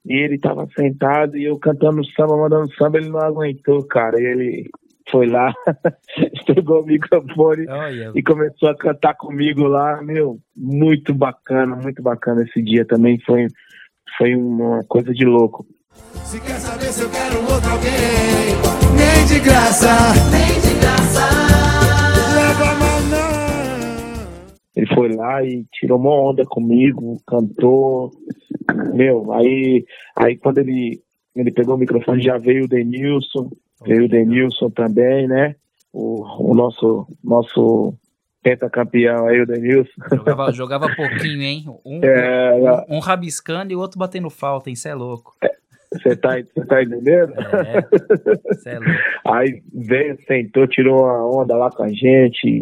E 0.04 0.14
ele 0.14 0.34
estava 0.34 0.66
sentado 0.76 1.36
e 1.36 1.44
eu 1.44 1.58
cantando 1.58 2.04
samba, 2.12 2.36
mandando 2.36 2.72
samba, 2.74 2.98
ele 2.98 3.08
não 3.08 3.20
aguentou, 3.20 3.84
cara. 3.86 4.20
E 4.20 4.24
ele 4.24 4.70
foi 5.10 5.26
lá, 5.26 5.52
pegou 6.46 6.82
o 6.82 6.86
microfone 6.86 7.66
oh, 7.68 8.16
e 8.16 8.22
começou 8.22 8.68
a 8.68 8.76
cantar 8.76 9.14
comigo 9.14 9.64
lá, 9.64 10.00
meu, 10.02 10.38
muito 10.56 11.12
bacana, 11.12 11.76
muito 11.76 12.02
bacana 12.02 12.42
esse 12.42 12.62
dia 12.62 12.84
também, 12.84 13.18
foi, 13.20 13.46
foi 14.16 14.34
uma 14.34 14.82
coisa 14.84 15.12
de 15.12 15.24
louco. 15.24 15.66
Se 16.24 16.40
quer 16.40 16.58
saber 16.58 16.92
se 16.92 17.02
eu 17.02 17.10
quero 17.10 17.40
outro 17.40 17.70
alguém, 17.70 17.92
nem 18.96 19.26
de 19.26 19.40
graça, 19.40 19.88
nem 20.30 20.60
de 20.60 20.80
graça, 20.80 21.28
leva 22.34 22.72
Ele 24.74 24.86
foi 24.94 25.14
lá 25.14 25.44
e 25.44 25.64
tirou 25.72 25.98
uma 25.98 26.14
onda 26.14 26.44
comigo, 26.46 27.20
cantou, 27.26 28.10
meu, 28.94 29.32
aí, 29.32 29.84
aí 30.16 30.36
quando 30.36 30.58
ele, 30.58 31.00
ele 31.36 31.50
pegou 31.50 31.74
o 31.74 31.78
microfone 31.78 32.22
já 32.22 32.38
veio 32.38 32.64
o 32.64 32.68
Denilson, 32.68 33.50
Veio 33.84 34.04
o 34.04 34.08
Denilson 34.08 34.70
também, 34.70 35.26
né? 35.26 35.56
O, 35.92 36.50
o 36.50 36.54
nosso, 36.54 37.06
nosso 37.22 37.94
pentacampeão 38.42 39.26
aí, 39.26 39.40
o 39.40 39.46
Denilson. 39.46 39.90
Jogava, 40.10 40.52
jogava 40.52 40.94
pouquinho, 40.94 41.42
hein? 41.42 41.64
Um, 41.84 42.00
é, 42.04 42.84
um, 42.88 42.96
um, 42.96 42.98
rabiscando 43.00 43.72
e 43.72 43.76
o 43.76 43.80
outro 43.80 43.98
batendo 43.98 44.30
falta, 44.30 44.70
hein? 44.70 44.76
Você 44.76 44.88
é 44.88 44.94
louco. 44.94 45.34
Você 45.92 46.16
tá, 46.16 46.30
tá 46.66 46.82
entendendo? 46.82 47.34
É, 47.34 47.78
é. 48.66 48.78
Aí 49.24 49.62
veio, 49.74 50.18
sentou, 50.26 50.66
tirou 50.66 51.00
uma 51.00 51.42
onda 51.42 51.56
lá 51.56 51.70
com 51.70 51.82
a 51.82 51.88
gente. 51.88 52.60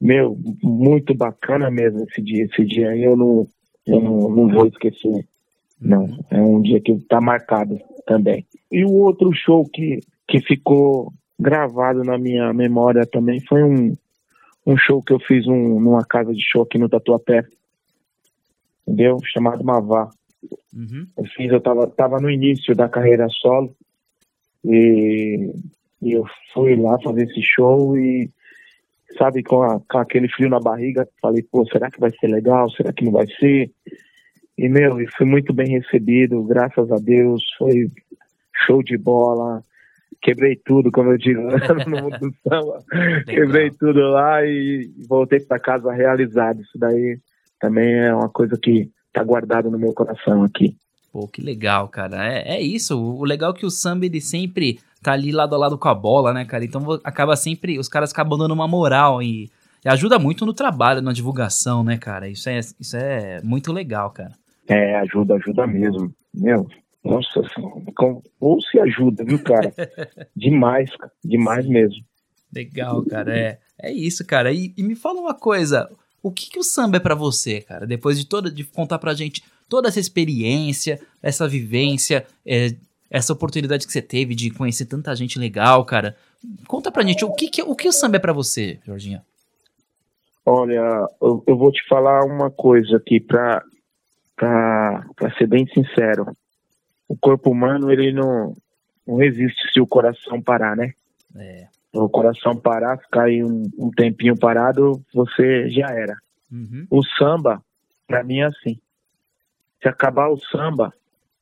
Meu, 0.00 0.36
muito 0.62 1.14
bacana 1.14 1.70
mesmo 1.70 2.04
esse 2.04 2.22
dia. 2.22 2.44
Esse 2.44 2.64
dia 2.64 2.90
aí 2.90 3.04
eu 3.04 3.16
não, 3.16 3.46
eu 3.86 4.00
não, 4.00 4.30
não 4.30 4.48
vou 4.48 4.66
esquecer. 4.66 5.26
Não, 5.80 6.06
é 6.30 6.40
um 6.40 6.62
dia 6.62 6.80
que 6.80 6.98
tá 7.06 7.20
marcado 7.20 7.78
também. 8.06 8.46
E 8.72 8.84
o 8.84 8.92
outro 8.92 9.30
show 9.32 9.64
que 9.64 10.00
que 10.30 10.40
ficou 10.40 11.12
gravado 11.38 12.04
na 12.04 12.16
minha 12.16 12.52
memória 12.54 13.04
também 13.04 13.40
foi 13.40 13.64
um, 13.64 13.96
um 14.64 14.76
show 14.76 15.02
que 15.02 15.12
eu 15.12 15.18
fiz 15.18 15.46
um, 15.46 15.80
numa 15.80 16.04
casa 16.04 16.32
de 16.32 16.40
show 16.40 16.62
aqui 16.62 16.78
no 16.78 16.88
Tatuapé, 16.88 17.44
entendeu? 18.86 19.18
Chamado 19.24 19.64
Mavá. 19.64 20.08
Uhum. 20.74 21.06
Eu 21.16 21.24
fiz, 21.36 21.50
eu 21.50 21.60
tava, 21.60 21.86
tava 21.88 22.18
no 22.18 22.30
início 22.30 22.74
da 22.74 22.88
carreira 22.88 23.28
solo 23.28 23.74
e, 24.64 25.52
e 26.02 26.12
eu 26.12 26.24
fui 26.52 26.76
lá 26.76 26.98
fazer 27.02 27.24
esse 27.24 27.42
show 27.42 27.96
e 27.96 28.30
sabe, 29.18 29.42
com, 29.42 29.62
a, 29.62 29.80
com, 29.80 29.98
aquele 29.98 30.28
frio 30.28 30.48
na 30.48 30.60
barriga, 30.60 31.08
falei, 31.20 31.42
pô, 31.42 31.66
será 31.66 31.90
que 31.90 32.00
vai 32.00 32.10
ser 32.12 32.28
legal? 32.28 32.70
Será 32.70 32.92
que 32.92 33.04
não 33.04 33.12
vai 33.12 33.26
ser? 33.26 33.70
E, 34.56 34.68
meu, 34.68 35.00
e 35.00 35.06
fui 35.06 35.26
muito 35.26 35.52
bem 35.52 35.68
recebido, 35.68 36.42
graças 36.44 36.90
a 36.92 36.96
Deus, 36.96 37.42
foi 37.58 37.90
show 38.66 38.82
de 38.82 38.96
bola, 38.96 39.64
quebrei 40.20 40.56
tudo, 40.56 40.92
como 40.92 41.10
eu 41.12 41.18
digo, 41.18 41.40
no 41.88 42.02
mundo 42.02 42.18
do 42.18 42.34
samba. 42.46 42.84
quebrei 43.26 43.70
tudo 43.70 44.00
lá 44.10 44.44
e 44.44 44.90
voltei 45.08 45.40
para 45.40 45.58
casa 45.58 45.92
realizado. 45.92 46.60
Isso 46.60 46.78
daí 46.78 47.18
também 47.58 48.00
é 48.00 48.14
uma 48.14 48.28
coisa 48.28 48.58
que 48.60 48.90
tá 49.12 49.22
guardado 49.22 49.70
no 49.70 49.78
meu 49.78 49.92
coração 49.92 50.42
aqui. 50.44 50.76
Pô, 51.12 51.26
que 51.26 51.42
legal, 51.42 51.88
cara. 51.88 52.24
É, 52.24 52.56
é 52.56 52.60
isso. 52.60 52.98
O 52.98 53.24
legal 53.24 53.50
é 53.50 53.54
que 53.54 53.66
o 53.66 53.70
samba 53.70 54.06
ele 54.06 54.20
sempre 54.20 54.78
tá 55.02 55.12
ali 55.12 55.32
lado 55.32 55.54
a 55.54 55.58
lado 55.58 55.78
com 55.78 55.88
a 55.88 55.94
bola, 55.94 56.32
né, 56.32 56.44
cara? 56.44 56.64
Então 56.64 56.82
acaba 57.02 57.34
sempre. 57.36 57.78
Os 57.78 57.88
caras 57.88 58.12
acabam 58.12 58.38
dando 58.38 58.54
uma 58.54 58.68
moral 58.68 59.22
e, 59.22 59.50
e 59.84 59.88
ajuda 59.88 60.18
muito 60.18 60.46
no 60.46 60.54
trabalho, 60.54 61.02
na 61.02 61.12
divulgação, 61.12 61.82
né, 61.82 61.98
cara? 61.98 62.28
Isso 62.28 62.48
é, 62.48 62.58
isso 62.58 62.96
é 62.96 63.40
muito 63.42 63.72
legal, 63.72 64.10
cara. 64.10 64.32
É, 64.68 64.96
ajuda, 65.00 65.34
ajuda 65.34 65.66
mesmo. 65.66 66.14
Meu, 66.32 66.68
nossa, 67.02 67.42
com, 67.96 68.22
ou 68.38 68.60
se 68.60 68.78
ajuda, 68.78 69.24
viu, 69.24 69.42
cara? 69.42 69.72
demais, 70.36 70.90
demais 71.24 71.66
mesmo. 71.66 72.04
Legal, 72.54 73.04
cara. 73.04 73.36
É, 73.36 73.58
é 73.80 73.92
isso, 73.92 74.24
cara. 74.24 74.52
E, 74.52 74.72
e 74.76 74.82
me 74.82 74.94
fala 74.94 75.20
uma 75.20 75.34
coisa. 75.34 75.90
O 76.22 76.30
que, 76.30 76.50
que 76.50 76.58
o 76.58 76.62
samba 76.62 76.98
é 76.98 77.00
para 77.00 77.14
você, 77.14 77.60
cara? 77.60 77.86
Depois 77.86 78.18
de 78.18 78.26
toda 78.26 78.50
de 78.50 78.64
contar 78.64 78.98
pra 78.98 79.14
gente 79.14 79.42
toda 79.68 79.88
essa 79.88 80.00
experiência, 80.00 81.00
essa 81.22 81.48
vivência, 81.48 82.26
é, 82.44 82.74
essa 83.10 83.32
oportunidade 83.32 83.86
que 83.86 83.92
você 83.92 84.02
teve 84.02 84.34
de 84.34 84.50
conhecer 84.50 84.86
tanta 84.86 85.14
gente 85.14 85.38
legal, 85.38 85.84
cara. 85.84 86.16
Conta 86.66 86.90
pra 86.90 87.02
gente 87.02 87.24
o 87.24 87.32
que, 87.32 87.48
que 87.48 87.62
o 87.62 87.74
que 87.74 87.88
o 87.88 87.92
samba 87.92 88.16
é 88.16 88.20
para 88.20 88.32
você, 88.32 88.78
Jorginho? 88.86 89.20
Olha, 90.44 91.06
eu, 91.20 91.44
eu, 91.46 91.56
vou 91.56 91.70
te 91.70 91.86
falar 91.86 92.24
uma 92.24 92.50
coisa 92.50 92.96
aqui 92.96 93.20
pra, 93.20 93.62
pra, 94.34 95.06
pra 95.14 95.32
ser 95.36 95.46
bem 95.46 95.66
sincero 95.66 96.34
o 97.10 97.16
corpo 97.16 97.50
humano 97.50 97.90
ele 97.90 98.12
não, 98.12 98.56
não 99.04 99.16
resiste 99.16 99.72
se 99.72 99.80
o 99.80 99.86
coração 99.86 100.40
parar, 100.40 100.76
né? 100.76 100.94
É. 101.34 101.66
O 101.92 102.08
coração 102.08 102.56
parar, 102.56 102.98
ficar 102.98 103.24
aí 103.24 103.42
um, 103.42 103.68
um 103.76 103.90
tempinho 103.90 104.38
parado, 104.38 105.02
você 105.12 105.68
já 105.70 105.88
era. 105.88 106.16
Uhum. 106.50 106.86
O 106.90 107.04
samba, 107.18 107.62
pra 108.06 108.22
mim 108.22 108.38
é 108.38 108.46
assim. 108.46 108.78
Se 109.82 109.88
acabar 109.88 110.28
o 110.28 110.38
samba, 110.38 110.92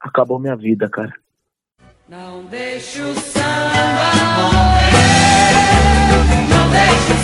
acabou 0.01 0.39
minha 0.39 0.57
vida, 0.57 0.89
cara. 0.89 1.13
Não 2.09 2.45
deixe 2.47 3.03
o 3.03 3.15
samba 3.15 3.45
morrer, 4.37 5.29
não 6.49 6.71
deixe 6.71 7.18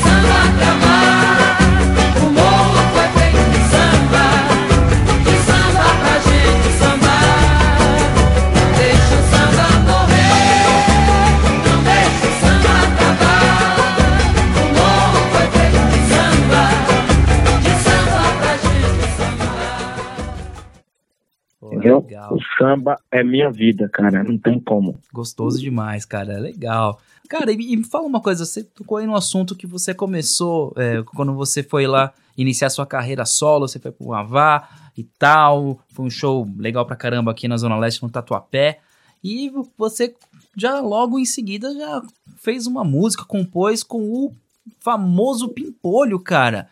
legal. 21.84 22.34
O 22.34 22.38
samba 22.58 22.96
é 23.10 23.22
minha 23.22 23.50
vida, 23.50 23.88
cara, 23.88 24.22
não 24.22 24.38
tem 24.38 24.58
como. 24.60 24.98
Gostoso 25.12 25.60
demais, 25.60 26.04
cara, 26.04 26.38
legal. 26.38 26.98
Cara, 27.28 27.52
e, 27.52 27.56
e 27.72 27.76
me 27.76 27.84
fala 27.84 28.06
uma 28.06 28.20
coisa, 28.20 28.44
você 28.44 28.62
tocou 28.62 28.98
aí 28.98 29.06
no 29.06 29.14
assunto 29.14 29.56
que 29.56 29.66
você 29.66 29.94
começou, 29.94 30.72
é, 30.76 31.02
quando 31.14 31.34
você 31.34 31.62
foi 31.62 31.86
lá 31.86 32.12
iniciar 32.36 32.70
sua 32.70 32.86
carreira 32.86 33.24
solo, 33.24 33.66
você 33.66 33.78
foi 33.78 33.92
pro 33.92 34.12
Avá 34.12 34.68
e 34.96 35.04
tal, 35.04 35.78
foi 35.88 36.04
um 36.04 36.10
show 36.10 36.46
legal 36.56 36.84
pra 36.86 36.96
caramba 36.96 37.30
aqui 37.30 37.48
na 37.48 37.56
Zona 37.56 37.78
Leste, 37.78 38.02
no 38.02 38.10
Tatuapé, 38.10 38.80
e 39.22 39.50
você 39.76 40.14
já 40.56 40.80
logo 40.80 41.18
em 41.18 41.24
seguida 41.24 41.72
já 41.74 42.02
fez 42.36 42.66
uma 42.66 42.84
música, 42.84 43.24
compôs 43.24 43.82
com 43.82 44.02
o 44.02 44.32
famoso 44.78 45.48
Pimpolho, 45.48 46.20
cara. 46.20 46.68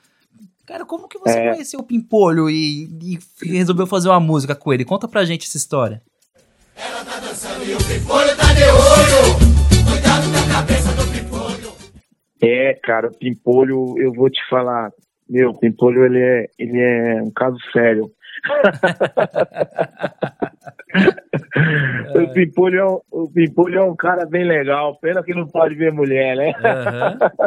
Cara, 0.73 0.87
como 0.87 1.07
que 1.07 1.18
você 1.18 1.39
É. 1.39 1.51
conheceu 1.53 1.81
o 1.81 1.83
Pimpolho 1.83 2.49
e, 2.49 2.89
e 3.03 3.18
resolveu 3.47 3.87
fazer 3.87 4.09
uma 4.09 4.18
música 4.18 4.55
com 4.55 4.73
ele? 4.73 4.87
Conta 4.87 5.07
pra 5.07 5.23
gente 5.23 5.47
essa 5.47 5.59
história. 5.59 6.01
É, 12.41 12.75
cara, 12.83 13.09
o 13.09 13.14
Pimpolho, 13.18 13.95
eu 13.99 14.12
vou 14.12 14.31
te 14.31 14.41
falar, 14.49 14.91
meu, 15.29 15.51
o 15.51 15.59
Pimpolho, 15.59 16.05
ele 16.05 16.18
é, 16.18 16.47
ele 16.59 16.81
é 16.81 17.23
um 17.23 17.31
caso 17.31 17.57
sério. 17.73 18.11
o, 22.14 22.28
Pimpolho 22.33 22.78
é 22.78 22.87
um, 22.87 23.01
o 23.11 23.28
Pimpolho 23.30 23.78
é 23.78 23.85
um 23.85 23.97
cara 23.97 24.26
bem 24.26 24.45
legal, 24.45 24.99
pena 25.01 25.22
que 25.22 25.35
não 25.35 25.47
pode 25.47 25.74
ver 25.74 25.93
mulher, 25.93 26.37
né? 26.37 26.53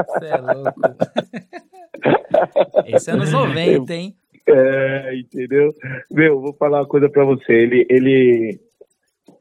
Você 0.07 0.25
é 0.25 0.37
louco. 0.37 0.81
Esse 2.87 3.09
é 3.09 3.13
anos 3.13 3.31
90, 3.31 3.93
hein? 3.93 4.15
É, 4.47 5.15
entendeu? 5.15 5.73
Meu, 6.11 6.39
vou 6.39 6.53
falar 6.53 6.81
uma 6.81 6.87
coisa 6.87 7.09
pra 7.09 7.25
você. 7.25 7.51
Ele, 7.51 7.83
ele, 7.89 8.59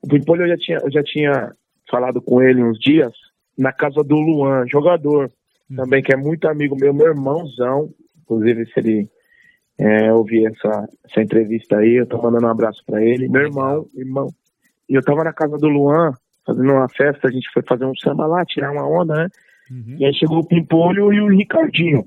o 0.03 0.09
Pimpolho 0.09 0.45
eu 0.45 0.49
já 0.49 0.57
tinha, 0.57 0.79
eu 0.79 0.91
já 0.91 1.03
tinha 1.03 1.53
falado 1.91 2.23
com 2.23 2.43
ele 2.43 2.63
uns 2.63 2.79
dias 2.79 3.13
na 3.57 3.73
casa 3.73 4.03
do 4.03 4.17
Luan, 4.17 4.67
jogador 4.67 5.31
também 5.75 6.03
que 6.03 6.13
é 6.13 6.17
muito 6.17 6.49
amigo 6.49 6.77
meu, 6.77 6.93
meu 6.93 7.09
irmãozão. 7.09 7.91
Inclusive, 8.23 8.67
se 8.67 8.81
ele 8.81 9.09
é, 9.79 10.13
ouvir 10.13 10.47
essa, 10.47 10.89
essa 11.05 11.21
entrevista 11.21 11.79
aí, 11.79 11.95
eu 11.95 12.07
tô 12.07 12.21
mandando 12.21 12.47
um 12.47 12.51
abraço 12.51 12.83
pra 12.87 13.03
ele. 13.03 13.29
Meu 13.29 13.43
irmão, 13.43 13.87
irmão. 13.95 14.29
E 14.89 14.95
eu 14.95 15.03
tava 15.03 15.25
na 15.25 15.33
casa 15.33 15.57
do 15.57 15.69
Luan 15.69 16.13
fazendo 16.47 16.73
uma 16.73 16.89
festa, 16.89 17.29
a 17.29 17.31
gente 17.31 17.51
foi 17.53 17.63
fazer 17.63 17.85
um 17.85 17.97
samba 17.97 18.27
lá, 18.27 18.45
tirar 18.45 18.71
uma 18.71 18.87
onda, 18.87 19.15
né? 19.15 19.29
Uhum. 19.71 19.97
E 19.99 20.05
aí 20.05 20.15
chegou 20.15 20.39
o 20.39 20.47
Pimpolho 20.47 21.13
e 21.13 21.21
o 21.21 21.29
Ricardinho. 21.29 22.05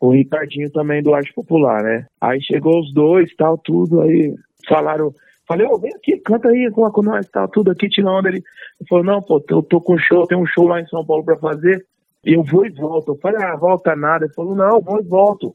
O 0.00 0.12
Ricardinho 0.12 0.70
também 0.72 1.02
do 1.02 1.14
Arte 1.14 1.32
Popular, 1.34 1.82
né? 1.82 2.06
Aí 2.20 2.42
chegou 2.42 2.80
os 2.80 2.92
dois, 2.92 3.34
tal, 3.36 3.58
tudo, 3.58 4.00
aí 4.00 4.34
falaram, 4.66 5.12
falei, 5.46 5.66
ô, 5.66 5.78
vem 5.78 5.94
aqui, 5.94 6.16
canta 6.18 6.48
aí 6.48 6.70
com, 6.70 6.90
com 6.90 7.02
nós, 7.02 7.28
tal, 7.28 7.46
tudo 7.48 7.70
aqui, 7.70 7.88
tira 7.88 8.10
onda. 8.10 8.28
Ele 8.28 8.42
falou, 8.88 9.04
não, 9.04 9.22
pô, 9.22 9.42
eu 9.48 9.62
tô 9.62 9.80
com 9.80 9.98
show, 9.98 10.26
tem 10.26 10.38
um 10.38 10.46
show 10.46 10.66
lá 10.66 10.80
em 10.80 10.86
São 10.86 11.04
Paulo 11.04 11.24
pra 11.24 11.36
fazer, 11.36 11.84
e 12.24 12.32
eu 12.32 12.42
vou 12.42 12.66
e 12.66 12.70
volto. 12.70 13.12
Eu 13.12 13.18
falei, 13.18 13.42
ah, 13.42 13.56
volta 13.56 13.94
nada. 13.94 14.24
Ele 14.24 14.34
falou, 14.34 14.56
não, 14.56 14.76
eu 14.76 14.80
vou 14.80 14.98
e 14.98 15.04
volto. 15.04 15.54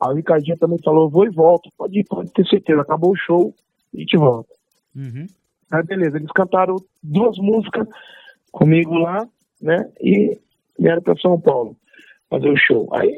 Aí 0.00 0.12
o 0.12 0.14
Ricardinho 0.14 0.56
também 0.58 0.78
falou, 0.82 1.10
vou 1.10 1.24
e 1.26 1.30
volto. 1.30 1.70
Pode 1.76 1.98
ir, 1.98 2.04
pode 2.04 2.30
ter 2.32 2.46
certeza, 2.46 2.80
acabou 2.80 3.12
o 3.12 3.16
show, 3.16 3.54
e 3.92 3.98
a 3.98 4.00
gente 4.00 4.16
volta. 4.16 4.52
Uhum. 4.94 5.26
Aí 5.70 5.82
beleza, 5.82 6.16
eles 6.16 6.30
cantaram 6.32 6.76
duas 7.02 7.36
músicas 7.38 7.86
comigo 8.52 8.94
lá, 8.94 9.28
né? 9.60 9.90
E 10.00 10.38
vieram 10.78 11.02
pra 11.02 11.16
São 11.16 11.40
Paulo 11.40 11.76
fazer 12.30 12.48
o 12.48 12.56
show. 12.56 12.88
Aí 12.94 13.14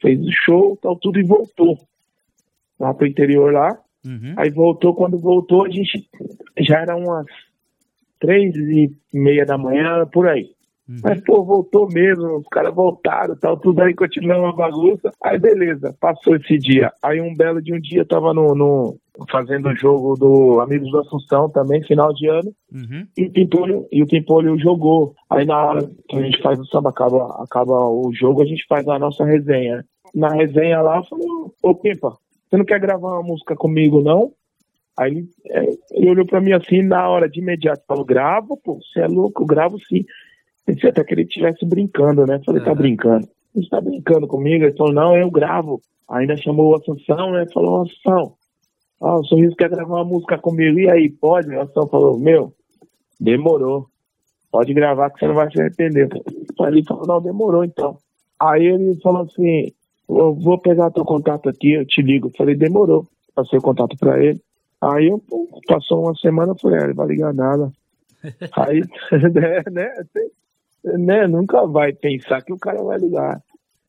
fez 0.00 0.20
o 0.20 0.32
show, 0.32 0.78
tal, 0.80 0.96
tudo 0.96 1.18
e 1.18 1.24
voltou 1.24 1.78
lá 2.78 2.94
pro 2.94 3.06
interior 3.06 3.52
lá. 3.52 3.78
Uhum. 4.04 4.34
Aí 4.36 4.50
voltou, 4.50 4.94
quando 4.94 5.18
voltou, 5.18 5.64
a 5.64 5.70
gente 5.70 6.08
já 6.58 6.80
era 6.80 6.96
umas 6.96 7.26
três 8.18 8.54
e 8.56 8.92
meia 9.12 9.46
da 9.46 9.56
manhã, 9.56 10.06
por 10.06 10.28
aí. 10.28 10.50
Uhum. 10.88 10.96
Mas, 11.04 11.20
pô, 11.22 11.44
voltou 11.44 11.88
mesmo, 11.88 12.38
os 12.38 12.46
caras 12.48 12.74
voltaram, 12.74 13.36
tal, 13.36 13.56
tudo 13.56 13.80
aí 13.82 13.94
continuou 13.94 14.40
uma 14.40 14.52
bagunça. 14.54 15.12
Aí, 15.22 15.38
beleza, 15.38 15.94
passou 16.00 16.34
esse 16.36 16.58
dia. 16.58 16.92
Aí, 17.02 17.20
um 17.20 17.34
belo 17.36 17.62
de 17.62 17.72
um 17.72 17.80
dia, 17.80 18.04
tava 18.04 18.34
no, 18.34 18.54
no- 18.54 18.96
fazendo 19.30 19.68
o 19.68 19.76
jogo 19.76 20.14
do 20.16 20.60
Amigos 20.60 20.90
da 20.90 21.00
Assunção 21.00 21.48
também, 21.48 21.82
final 21.84 22.12
de 22.12 22.26
ano, 22.28 22.52
Uhum. 22.72 23.06
e 23.16 23.26
o 23.26 23.30
Pimpolho, 23.30 23.86
e 23.92 24.02
o 24.02 24.06
Pimpolho 24.06 24.58
jogou. 24.58 25.14
Aí, 25.30 25.46
na 25.46 25.62
hora 25.64 25.88
que 26.08 26.16
a 26.16 26.22
gente 26.22 26.42
faz 26.42 26.58
o 26.58 26.64
samba, 26.66 26.90
acaba, 26.90 27.42
acaba 27.42 27.88
o 27.88 28.10
jogo, 28.12 28.42
a 28.42 28.46
gente 28.46 28.64
faz 28.68 28.86
a 28.88 28.98
nossa 28.98 29.24
resenha. 29.24 29.84
Na 30.14 30.30
resenha 30.30 30.80
lá, 30.82 30.96
eu 30.98 31.04
falei, 31.04 31.26
ô 31.62 31.74
Pimpa, 31.74 32.16
você 32.50 32.56
não 32.56 32.64
quer 32.64 32.80
gravar 32.80 33.12
uma 33.20 33.22
música 33.22 33.54
comigo, 33.54 34.02
não? 34.02 34.32
Aí 34.98 35.10
ele, 35.10 35.28
é, 35.48 35.64
ele 35.92 36.10
olhou 36.10 36.26
pra 36.26 36.40
mim 36.40 36.52
assim, 36.52 36.82
na 36.82 37.08
hora 37.08 37.26
de 37.28 37.40
imediato, 37.40 37.82
falou, 37.86 38.04
gravo, 38.04 38.58
pô, 38.62 38.78
você 38.78 39.00
é 39.00 39.06
louco, 39.06 39.46
gravo 39.46 39.78
sim. 39.88 40.04
Pensei 40.64 40.90
até 40.90 41.02
que 41.04 41.14
ele 41.14 41.22
estivesse 41.22 41.64
brincando, 41.66 42.26
né? 42.26 42.40
Falei, 42.44 42.62
tá 42.62 42.74
brincando. 42.74 43.28
Você 43.54 43.68
tá 43.68 43.80
brincando 43.80 44.26
comigo? 44.26 44.64
Ele 44.64 44.76
falou, 44.76 44.92
não, 44.92 45.16
eu 45.16 45.30
gravo. 45.30 45.80
Ainda 46.08 46.36
chamou 46.36 46.70
o 46.70 46.76
Assunção, 46.76 47.32
né? 47.32 47.46
Falou, 47.52 47.82
Assunção, 47.82 48.34
ó, 49.00 49.18
o 49.18 49.24
Sorriso 49.24 49.56
quer 49.56 49.70
gravar 49.70 49.96
uma 49.96 50.04
música 50.04 50.38
comigo. 50.38 50.78
E 50.78 50.88
aí, 50.88 51.10
pode? 51.10 51.48
O 51.48 51.60
Assunção 51.60 51.88
falou, 51.88 52.18
meu, 52.18 52.52
demorou. 53.20 53.86
Pode 54.50 54.72
gravar 54.74 55.10
que 55.10 55.18
você 55.18 55.26
não 55.26 55.34
vai 55.34 55.50
se 55.50 55.60
arrepender. 55.60 56.08
Ele 56.60 56.84
falou, 56.84 57.06
não, 57.06 57.20
demorou 57.20 57.64
então. 57.64 57.96
Aí 58.38 58.66
ele 58.66 58.98
falou 59.00 59.22
assim, 59.22 59.72
eu 60.08 60.34
vou 60.34 60.58
pegar 60.58 60.90
teu 60.90 61.04
contato 61.04 61.48
aqui, 61.48 61.72
eu 61.72 61.86
te 61.86 62.02
ligo. 62.02 62.28
Eu 62.28 62.32
falei, 62.36 62.54
demorou. 62.54 63.06
Passei 63.34 63.58
o 63.58 63.62
contato 63.62 63.96
pra 63.96 64.22
ele. 64.22 64.40
Aí 64.80 65.08
eu, 65.08 65.18
pô, 65.18 65.48
passou 65.66 66.04
uma 66.04 66.14
semana, 66.16 66.52
eu 66.52 66.58
falei, 66.58 66.80
ah, 66.80 66.84
ele 66.84 66.94
vai 66.94 67.06
ligar 67.06 67.32
nada. 67.32 67.72
Aí, 68.56 68.80
né, 69.32 69.62
né, 69.70 70.04
né, 70.84 71.26
nunca 71.26 71.66
vai 71.66 71.92
pensar 71.92 72.42
que 72.42 72.52
o 72.52 72.58
cara 72.58 72.82
vai 72.82 72.98
ligar. 72.98 73.40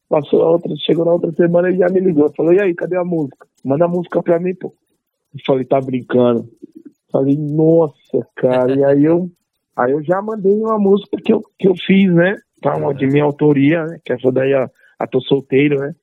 Passou 0.10 0.44
a 0.44 0.52
outra, 0.52 0.72
chegou 0.78 1.06
na 1.06 1.14
outra 1.14 1.32
semana 1.34 1.70
ele 1.70 1.80
já 1.80 1.90
me 1.90 2.00
ligou. 2.00 2.32
Falou, 2.36 2.54
e 2.54 2.62
aí, 2.62 2.74
cadê 2.76 2.98
a 2.98 3.04
música? 3.04 3.48
Manda 3.64 3.86
a 3.86 3.88
música 3.88 4.22
pra 4.22 4.40
mim, 4.40 4.54
pô. 4.54 4.74
Eu 5.34 5.40
falei, 5.46 5.66
tá 5.66 5.82
brincando. 5.82 6.48
Falei, 7.12 7.38
nossa, 7.38 8.28
cara. 8.36 8.76
E 8.76 8.84
aí 8.84 9.04
eu, 9.04 9.30
aí 9.76 9.92
eu 9.92 10.04
já 10.04 10.22
mandei 10.22 10.54
uma 10.54 10.78
música 10.78 11.18
que 11.18 11.34
eu, 11.34 11.44
que 11.58 11.68
eu 11.68 11.76
fiz, 11.76 12.14
né? 12.14 12.36
Tá, 12.62 12.76
uma 12.78 12.94
de 12.94 13.08
minha 13.08 13.24
autoria, 13.24 13.86
né? 13.86 14.00
Que 14.06 14.14
essa 14.14 14.32
daí, 14.32 14.54
a, 14.54 14.70
a 15.00 15.08
Tô 15.08 15.20
Solteiro, 15.22 15.80
né? 15.80 15.96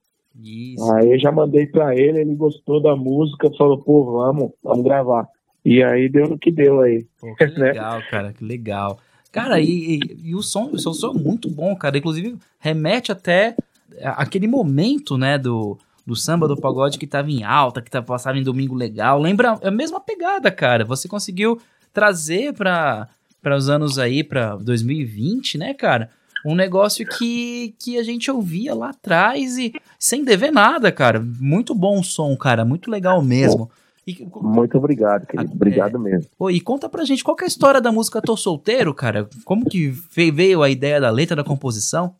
Isso. 0.42 0.92
Aí 0.92 1.12
eu 1.12 1.18
já 1.18 1.30
mandei 1.30 1.66
pra 1.66 1.94
ele, 1.94 2.20
ele 2.20 2.34
gostou 2.34 2.82
da 2.82 2.96
música, 2.96 3.50
falou, 3.56 3.82
pô, 3.82 4.12
vamos, 4.12 4.52
vamos 4.62 4.84
gravar. 4.84 5.26
E 5.64 5.82
aí 5.82 6.08
deu 6.08 6.28
no 6.28 6.38
que 6.38 6.50
deu 6.50 6.80
aí. 6.80 7.06
Pô, 7.20 7.34
que 7.34 7.46
né? 7.58 7.72
legal, 7.72 8.00
cara, 8.10 8.32
que 8.32 8.44
legal. 8.44 8.98
Cara, 9.32 9.60
e, 9.60 9.96
e- 9.96 10.20
e 10.30 10.34
o 10.34 10.42
som, 10.42 10.70
o 10.72 10.78
som 10.78 11.10
é 11.12 11.18
muito 11.18 11.48
bom, 11.48 11.74
cara. 11.76 11.96
Inclusive, 11.98 12.36
remete 12.58 13.12
até 13.12 13.56
aquele 14.02 14.46
momento, 14.48 15.16
né, 15.16 15.38
do, 15.38 15.78
do 16.06 16.16
samba, 16.16 16.48
do 16.48 16.56
pagode 16.56 16.98
que 16.98 17.06
tava 17.06 17.30
em 17.30 17.44
alta, 17.44 17.80
que 17.82 17.90
tava, 17.90 18.06
passava 18.06 18.38
em 18.38 18.42
domingo 18.42 18.74
legal. 18.74 19.20
Lembra 19.20 19.58
a 19.62 19.70
mesma 19.70 20.00
pegada, 20.00 20.50
cara. 20.50 20.84
Você 20.84 21.08
conseguiu 21.08 21.60
trazer 21.92 22.52
para 22.54 23.08
os 23.56 23.68
anos 23.68 23.98
aí, 23.98 24.22
pra 24.24 24.56
2020, 24.56 25.58
né, 25.58 25.74
cara? 25.74 26.10
Um 26.44 26.54
negócio 26.54 27.06
que, 27.06 27.74
que 27.78 27.98
a 27.98 28.02
gente 28.02 28.30
ouvia 28.30 28.74
lá 28.74 28.90
atrás 28.90 29.58
e 29.58 29.74
sem 29.98 30.24
dever 30.24 30.50
nada, 30.50 30.90
cara. 30.90 31.20
Muito 31.38 31.74
bom 31.74 32.00
o 32.00 32.04
som, 32.04 32.34
cara. 32.36 32.64
Muito 32.64 32.90
legal 32.90 33.20
mesmo. 33.22 33.70
E, 34.18 34.28
Muito 34.42 34.76
obrigado, 34.78 35.26
querido. 35.26 35.52
Obrigado 35.52 35.98
mesmo. 35.98 36.30
Pô, 36.38 36.50
e 36.50 36.60
conta 36.60 36.88
pra 36.88 37.04
gente 37.04 37.22
qual 37.24 37.36
é 37.40 37.44
a 37.44 37.46
história 37.46 37.80
da 37.80 37.92
música 37.92 38.20
Tô 38.22 38.36
Solteiro, 38.36 38.94
cara? 38.94 39.28
Como 39.44 39.64
que 39.68 39.88
ve- 39.88 40.30
veio 40.30 40.62
a 40.62 40.70
ideia 40.70 41.00
da 41.00 41.10
letra 41.10 41.36
da 41.36 41.44
composição? 41.44 42.14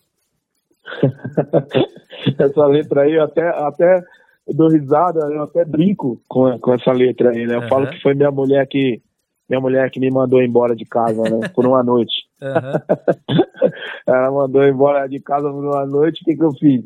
essa 2.39 2.67
letra 2.67 3.03
aí, 3.03 3.15
eu 3.15 3.25
até, 3.25 3.49
até 3.49 4.03
dou 4.49 4.69
risada, 4.69 5.21
eu 5.33 5.43
até 5.43 5.65
brinco 5.65 6.21
com, 6.29 6.59
com 6.59 6.75
essa 6.75 6.93
letra 6.93 7.31
aí, 7.31 7.47
né? 7.47 7.55
Eu 7.55 7.61
Aham. 7.61 7.69
falo 7.69 7.91
que 7.91 8.01
foi 8.03 8.15
minha 8.15 8.31
mulher 8.31 8.67
que 8.67 9.01
minha 9.49 9.61
mulher 9.61 9.91
que 9.91 9.99
me 9.99 10.11
mandou 10.13 10.41
embora 10.41 10.77
de 10.77 10.85
casa, 10.85 11.29
né? 11.29 11.51
Por 11.53 11.67
uma 11.67 11.83
noite. 11.83 12.13
Aham. 12.41 12.81
Ela 14.07 14.31
mandou 14.31 14.63
embora 14.65 15.09
de 15.09 15.19
casa 15.21 15.51
por 15.51 15.65
uma 15.65 15.85
noite, 15.87 16.23
o 16.23 16.25
que, 16.25 16.37
que 16.37 16.45
eu 16.45 16.53
fiz? 16.53 16.85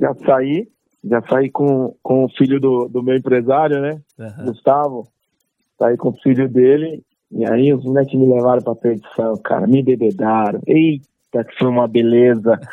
Já 0.00 0.14
saí, 0.24 0.68
já 1.04 1.22
saí 1.22 1.50
com, 1.50 1.94
com 2.02 2.24
o 2.24 2.28
filho 2.28 2.60
do, 2.60 2.88
do 2.88 3.02
meu 3.02 3.16
empresário, 3.16 3.80
né? 3.80 4.00
aham. 4.18 4.46
Gustavo. 4.46 5.08
Saí 5.78 5.96
com 5.96 6.08
o 6.08 6.16
filho 6.22 6.48
dele. 6.48 7.02
E 7.30 7.44
aí 7.44 7.72
os 7.72 7.84
moleques 7.84 8.18
me 8.18 8.26
levaram 8.26 8.62
pra 8.62 8.74
perdição, 8.74 9.36
cara. 9.38 9.66
Me 9.66 9.82
bebedaram. 9.82 10.60
Eita, 10.66 11.44
que 11.44 11.58
foi 11.58 11.68
uma 11.68 11.88
beleza. 11.88 12.58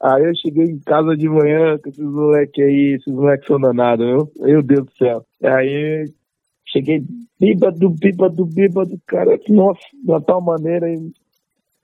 aí 0.00 0.24
eu 0.24 0.34
cheguei 0.36 0.64
em 0.64 0.78
casa 0.80 1.16
de 1.16 1.28
manhã 1.28 1.78
com 1.78 1.88
esses 1.88 2.04
moleques 2.04 2.64
aí. 2.64 2.94
Esses 2.94 3.12
moleques 3.12 3.46
são 3.46 3.60
danados, 3.60 4.06
viu? 4.06 4.32
Meu 4.40 4.62
Deus 4.62 4.86
do 4.86 4.92
céu. 4.96 5.24
Aí 5.42 6.10
cheguei 6.66 7.04
bêbado, 7.38 7.90
bêbado, 7.90 8.46
bêbado, 8.46 9.00
cara. 9.06 9.38
Nossa, 9.48 9.80
de 9.92 10.10
uma 10.10 10.20
tal 10.20 10.40
maneira. 10.40 10.88
E 10.88 11.12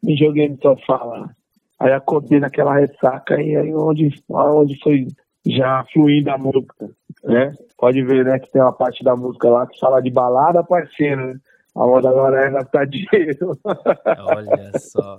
me 0.02 0.16
joguei 0.16 0.48
no 0.48 0.58
sofá 0.60 1.02
lá. 1.04 1.34
Aí 1.81 1.93
acordei 1.93 2.41
naquela 2.41 2.74
ressaca 2.74 3.41
e 3.41 3.57
aí 3.57 3.74
onde, 3.74 4.11
onde 4.29 4.79
foi 4.83 5.07
já 5.47 5.85
fluindo 5.93 6.31
a 6.31 6.39
música. 6.39 6.91
né? 7.24 7.55
Pode 7.76 8.03
ver, 8.03 8.24
né, 8.24 8.39
que 8.39 8.51
tem 8.51 8.61
uma 8.61 8.72
parte 8.72 9.05
da 9.05 9.14
música 9.14 9.49
lá 9.49 9.66
que 9.66 9.79
fala 9.79 10.01
de 10.01 10.11
balada, 10.11 10.64
parceiro, 10.64 11.26
né? 11.29 11.35
A 11.76 11.87
moda 11.87 12.09
agora 12.09 12.41
é 12.45 12.51
gastar 12.51 12.87
dinheiro. 12.87 13.57
Olha 13.64 14.72
só. 14.79 15.18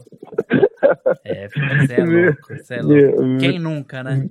É, 1.24 1.47
você 1.47 1.93
é 1.93 2.03
louco, 2.03 2.57
você 2.57 2.74
é 2.76 2.82
louco. 2.82 3.38
Quem 3.39 3.60
nunca, 3.60 4.03
né? 4.03 4.28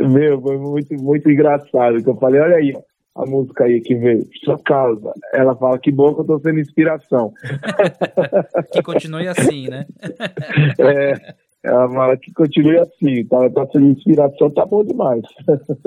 Meu, 0.00 0.40
foi 0.40 0.56
muito, 0.58 0.94
muito 1.02 1.28
engraçado. 1.30 2.02
Que 2.02 2.08
eu 2.08 2.16
falei, 2.16 2.40
olha 2.40 2.56
aí, 2.56 2.72
a 3.14 3.26
música 3.26 3.64
aí 3.64 3.80
que 3.80 3.94
veio, 3.94 4.26
sua 4.44 4.58
causa. 4.58 5.12
Ela 5.32 5.54
fala 5.56 5.78
que 5.78 5.92
bom 5.92 6.14
que 6.14 6.20
eu 6.20 6.24
tô 6.24 6.40
sendo 6.40 6.60
inspiração. 6.60 7.32
que 8.72 8.82
continue 8.82 9.28
assim, 9.28 9.68
né? 9.68 9.86
é, 10.78 11.34
ela 11.62 11.88
fala 11.90 12.16
que 12.16 12.32
continue 12.32 12.78
assim, 12.78 13.24
tá, 13.26 13.50
tá 13.50 13.66
sendo 13.70 13.86
inspiração, 13.86 14.50
tá 14.50 14.64
bom 14.64 14.84
demais. 14.84 15.22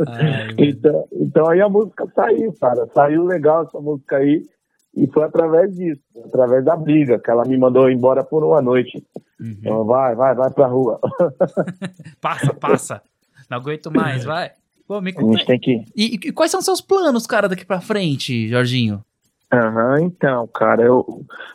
Ai, 0.07 0.49
então, 0.57 1.07
então 1.11 1.49
aí 1.49 1.61
a 1.61 1.69
música 1.69 2.07
saiu, 2.15 2.53
cara. 2.53 2.87
Saiu 2.93 3.25
legal 3.25 3.63
essa 3.63 3.79
música 3.79 4.17
aí. 4.17 4.43
E 4.95 5.07
foi 5.07 5.23
através 5.23 5.75
disso, 5.75 6.01
através 6.23 6.63
da 6.63 6.77
briga, 6.77 7.19
que 7.19 7.29
ela 7.29 7.43
me 7.43 7.57
mandou 7.57 7.91
embora 7.91 8.23
por 8.23 8.45
uma 8.45 8.61
noite. 8.61 9.05
Uhum. 9.41 9.55
Então, 9.59 9.83
vai, 9.83 10.15
vai, 10.15 10.33
vai 10.33 10.49
pra 10.51 10.67
rua. 10.67 11.01
passa, 12.21 12.53
passa. 12.53 13.01
Não 13.49 13.57
aguento 13.57 13.91
mais, 13.91 14.23
vai. 14.23 14.51
Pô, 14.87 15.01
me. 15.01 15.13
A 15.17 15.21
gente 15.21 15.45
tem 15.45 15.59
que. 15.59 15.83
E, 15.95 16.15
e, 16.15 16.31
quais 16.31 16.51
são 16.51 16.61
seus 16.61 16.81
planos, 16.81 17.25
cara, 17.25 17.49
daqui 17.49 17.65
pra 17.65 17.81
frente, 17.81 18.47
Jorginho? 18.47 19.03
Aham, 19.51 20.01
então, 20.01 20.47
cara, 20.47 20.83
eu, 20.83 21.05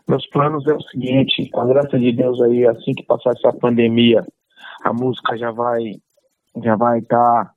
meus 0.08 0.26
planos 0.28 0.66
é 0.66 0.72
o 0.72 0.80
seguinte, 0.82 1.48
com 1.50 1.60
a 1.60 1.66
graça 1.66 1.98
de 1.98 2.12
Deus 2.12 2.40
aí, 2.40 2.66
assim 2.66 2.94
que 2.94 3.02
passar 3.02 3.32
essa 3.32 3.52
pandemia, 3.52 4.24
a 4.82 4.92
música 4.92 5.36
já 5.36 5.50
vai 5.50 5.94
já 6.62 6.76
vai 6.76 7.00
estar 7.00 7.44
tá 7.44 7.52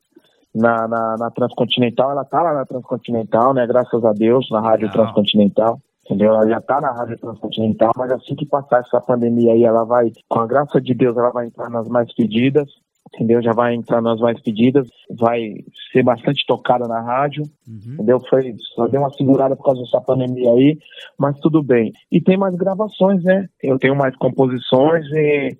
na, 0.53 0.87
na, 0.87 1.17
na, 1.17 1.31
Transcontinental, 1.31 2.11
ela 2.11 2.25
tá 2.25 2.41
lá 2.41 2.53
na 2.53 2.65
Transcontinental, 2.65 3.53
né? 3.53 3.65
Graças 3.65 4.03
a 4.03 4.11
Deus, 4.11 4.49
na 4.51 4.59
Rádio 4.59 4.87
Não. 4.87 4.93
Transcontinental. 4.93 5.79
Entendeu? 6.05 6.33
Ela 6.33 6.47
já 6.47 6.61
tá 6.61 6.81
na 6.81 6.91
Rádio 6.91 7.17
Transcontinental, 7.17 7.91
mas 7.95 8.11
assim 8.11 8.35
que 8.35 8.45
passar 8.45 8.81
essa 8.81 8.99
pandemia 8.99 9.53
aí, 9.53 9.63
ela 9.63 9.85
vai, 9.85 10.11
com 10.27 10.39
a 10.39 10.45
graça 10.45 10.81
de 10.81 10.93
Deus, 10.93 11.15
ela 11.15 11.31
vai 11.31 11.47
entrar 11.47 11.69
nas 11.69 11.87
mais 11.87 12.13
pedidas 12.13 12.69
entendeu? 13.13 13.41
Já 13.41 13.51
vai 13.51 13.75
entrar 13.75 14.01
nas 14.01 14.19
mais 14.19 14.41
pedidas, 14.41 14.87
vai 15.09 15.55
ser 15.91 16.03
bastante 16.03 16.45
tocada 16.47 16.87
na 16.87 16.99
rádio, 17.01 17.43
uhum. 17.67 17.93
entendeu? 17.93 18.19
Foi, 18.29 18.55
só 18.75 18.87
deu 18.87 19.01
uma 19.01 19.11
segurada 19.11 19.55
por 19.55 19.65
causa 19.65 19.81
dessa 19.81 20.01
pandemia 20.01 20.51
aí, 20.51 20.77
mas 21.17 21.39
tudo 21.39 21.61
bem. 21.61 21.93
E 22.11 22.19
tem 22.19 22.37
mais 22.37 22.55
gravações, 22.55 23.23
né? 23.23 23.47
Eu 23.61 23.77
tenho 23.77 23.95
mais 23.95 24.15
composições 24.17 25.05
e, 25.11 25.55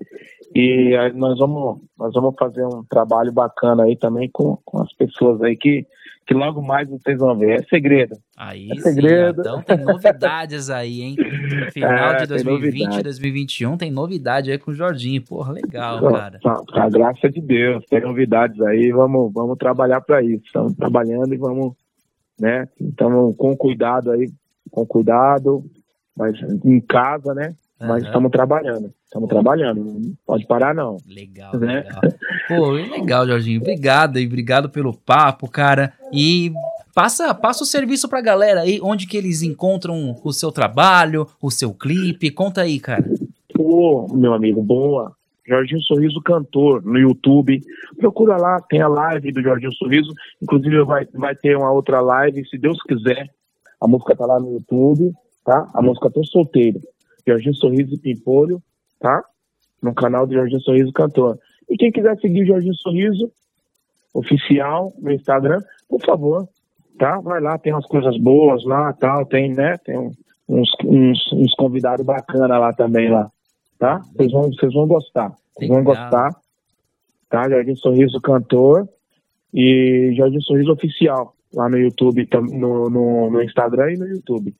e 0.55 1.11
nós 1.13 1.37
vamos, 1.37 1.81
nós 1.97 2.13
vamos 2.13 2.33
fazer 2.37 2.65
um 2.65 2.83
trabalho 2.89 3.31
bacana 3.31 3.83
aí 3.83 3.95
também 3.95 4.29
com, 4.31 4.57
com 4.65 4.81
as 4.81 4.91
pessoas 4.93 5.41
aí 5.41 5.55
que 5.55 5.85
que 6.25 6.33
logo 6.33 6.61
mais 6.61 6.87
vocês 6.87 7.17
vão 7.17 7.37
ver. 7.37 7.61
É 7.61 7.63
segredo. 7.63 8.15
Aí 8.37 8.69
é 8.71 8.75
segredo. 8.75 9.35
Sim, 9.35 9.49
então 9.49 9.61
tem 9.61 9.77
novidades 9.77 10.69
aí, 10.69 11.01
hein? 11.01 11.15
No 11.17 11.71
final 11.71 12.13
é, 12.13 12.17
de 12.17 12.27
2020 12.27 13.03
2021 13.03 13.77
tem 13.77 13.91
novidade 13.91 14.51
aí 14.51 14.57
com 14.57 14.71
o 14.71 14.73
Jorginho. 14.73 15.21
Porra, 15.21 15.53
legal, 15.53 16.01
cara. 16.11 16.39
Com 16.41 16.79
a 16.79 16.89
graça 16.89 17.29
de 17.29 17.41
Deus, 17.41 17.83
tem 17.89 18.01
novidades 18.01 18.59
aí, 18.61 18.91
vamos, 18.91 19.31
vamos 19.33 19.57
trabalhar 19.57 20.01
para 20.01 20.21
isso. 20.21 20.43
Estamos 20.45 20.73
trabalhando 20.73 21.33
e 21.33 21.37
vamos, 21.37 21.73
né? 22.39 22.67
Então, 22.79 23.33
com 23.33 23.55
cuidado 23.55 24.11
aí, 24.11 24.31
com 24.71 24.85
cuidado, 24.85 25.63
mas 26.15 26.39
em 26.63 26.79
casa, 26.79 27.33
né? 27.33 27.53
Mas 27.79 28.03
estamos 28.03 28.31
trabalhando. 28.31 28.93
Estamos 29.03 29.29
trabalhando. 29.29 29.83
Não 29.83 30.15
pode 30.25 30.45
parar, 30.47 30.73
não. 30.73 30.97
Legal, 31.07 31.55
né? 31.57 31.81
legal. 31.81 32.01
Pô, 32.47 32.71
legal, 32.71 33.27
Jorginho. 33.27 33.61
Obrigado 33.61 34.19
e 34.19 34.25
obrigado 34.25 34.69
pelo 34.69 34.93
papo, 34.93 35.49
cara. 35.49 35.93
E 36.11 36.51
passa, 36.95 37.33
passa 37.33 37.63
o 37.63 37.67
serviço 37.67 38.07
pra 38.07 38.21
galera 38.21 38.61
aí, 38.61 38.79
onde 38.81 39.05
que 39.05 39.17
eles 39.17 39.41
encontram 39.41 40.15
o 40.23 40.31
seu 40.31 40.51
trabalho, 40.51 41.27
o 41.41 41.51
seu 41.51 41.73
clipe. 41.73 42.31
Conta 42.31 42.61
aí, 42.61 42.79
cara. 42.79 43.03
Pô, 43.53 44.07
meu 44.13 44.33
amigo, 44.33 44.61
boa. 44.61 45.13
Jorginho 45.45 45.81
Sorriso 45.81 46.21
Cantor 46.21 46.81
no 46.85 46.97
YouTube. 46.97 47.61
Procura 47.97 48.37
lá, 48.37 48.61
tem 48.61 48.81
a 48.81 48.87
live 48.87 49.31
do 49.31 49.41
Jorginho 49.41 49.73
Sorriso. 49.73 50.13
Inclusive 50.41 50.83
vai, 50.83 51.05
vai 51.13 51.35
ter 51.35 51.57
uma 51.57 51.71
outra 51.71 51.99
live, 52.01 52.47
se 52.47 52.57
Deus 52.57 52.81
quiser. 52.83 53.29
A 53.79 53.87
música 53.87 54.15
tá 54.15 54.25
lá 54.25 54.39
no 54.39 54.53
YouTube, 54.53 55.11
tá? 55.43 55.69
A 55.73 55.81
música 55.81 56.09
Tô 56.09 56.23
Solteiro. 56.23 56.81
Jorginho 57.27 57.55
Sorriso 57.55 57.95
e 57.95 57.97
Pimpolho, 57.97 58.61
tá? 58.99 59.23
No 59.81 59.93
canal 59.93 60.27
do 60.27 60.33
Jorginho 60.33 60.61
Sorriso 60.61 60.91
Cantor. 60.91 61.39
E 61.69 61.77
quem 61.77 61.91
quiser 61.91 62.17
seguir 62.19 62.43
o 62.43 62.47
Jorginho 62.47 62.75
Sorriso, 62.75 63.31
oficial, 64.13 64.93
no 64.99 65.11
Instagram, 65.11 65.61
por 65.89 66.01
favor, 66.01 66.47
tá? 66.99 67.19
Vai 67.21 67.41
lá, 67.41 67.57
tem 67.57 67.73
umas 67.73 67.87
coisas 67.87 68.17
boas 68.17 68.63
lá, 68.65 68.93
tal, 68.93 69.25
tem, 69.25 69.53
né? 69.53 69.77
Tem 69.77 69.97
uns, 69.97 70.69
uns, 70.85 71.33
uns 71.33 71.55
convidados 71.55 72.05
bacanas 72.05 72.49
lá 72.49 72.73
também, 72.73 73.09
lá, 73.09 73.31
tá? 73.79 74.01
Vocês 74.15 74.31
vão, 74.31 74.43
vocês 74.43 74.73
vão 74.73 74.87
gostar, 74.87 75.33
vocês 75.55 75.69
vão 75.69 75.83
gostar, 75.83 76.29
tá? 77.29 77.49
Jorginho 77.49 77.77
Sorriso 77.77 78.21
Cantor 78.21 78.87
e 79.53 80.13
Jorginho 80.15 80.41
Sorriso 80.43 80.73
Oficial, 80.73 81.33
lá 81.53 81.69
no 81.69 81.77
YouTube, 81.77 82.27
no, 82.51 82.89
no, 82.89 83.31
no 83.31 83.41
Instagram 83.41 83.93
e 83.93 83.97
no 83.97 84.07
YouTube 84.07 84.53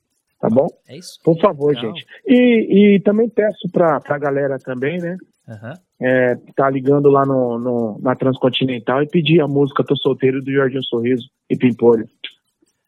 tá 0.44 0.50
bom? 0.50 0.68
É 0.90 0.98
isso. 0.98 1.18
Por 1.24 1.40
favor, 1.40 1.74
Legal. 1.74 1.96
gente. 1.96 2.06
E, 2.28 2.96
e 2.96 3.00
também 3.00 3.30
peço 3.30 3.70
pra, 3.72 4.02
pra 4.02 4.18
galera 4.18 4.60
também, 4.60 5.00
né? 5.00 5.16
Uhum. 5.48 5.74
É, 6.02 6.36
tá 6.54 6.70
ligando 6.70 7.10
lá 7.10 7.26
no, 7.26 7.58
no, 7.58 8.00
na 8.02 8.14
Transcontinental 8.14 9.02
e 9.02 9.08
pedir 9.08 9.40
a 9.40 9.48
música 9.48 9.86
Tô 9.86 9.96
Solteiro 9.96 10.42
do 10.42 10.52
Jorginho 10.52 10.84
Sorriso 10.84 11.30
e 11.50 11.56
Pimpolho. 11.56 12.06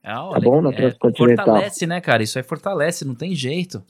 Ah, 0.04 0.32
tá 0.34 0.40
bom? 0.42 0.62
Na 0.62 0.72
é, 0.72 0.74
Transcontinental. 0.74 1.46
Fortalece, 1.46 1.88
né, 1.88 2.02
cara? 2.02 2.24
Isso 2.24 2.38
aí 2.38 2.44
fortalece, 2.44 3.08
não 3.08 3.16
tem 3.16 3.34
jeito. 3.34 3.82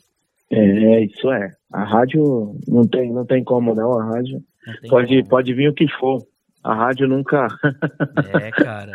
É, 0.52 1.04
isso 1.04 1.32
é. 1.32 1.52
A 1.74 1.84
rádio 1.84 2.56
não 2.68 2.88
tem, 2.88 3.12
não 3.12 3.26
tem 3.26 3.44
como 3.44 3.74
não, 3.74 4.00
a 4.00 4.06
rádio. 4.06 4.44
Pode, 4.88 5.18
como. 5.18 5.30
pode 5.30 5.54
vir 5.56 5.70
o 5.70 5.74
que 5.74 5.88
for. 6.00 6.22
A 6.66 6.74
rádio 6.74 7.08
nunca. 7.08 7.48
é, 8.42 8.50
cara. 8.50 8.92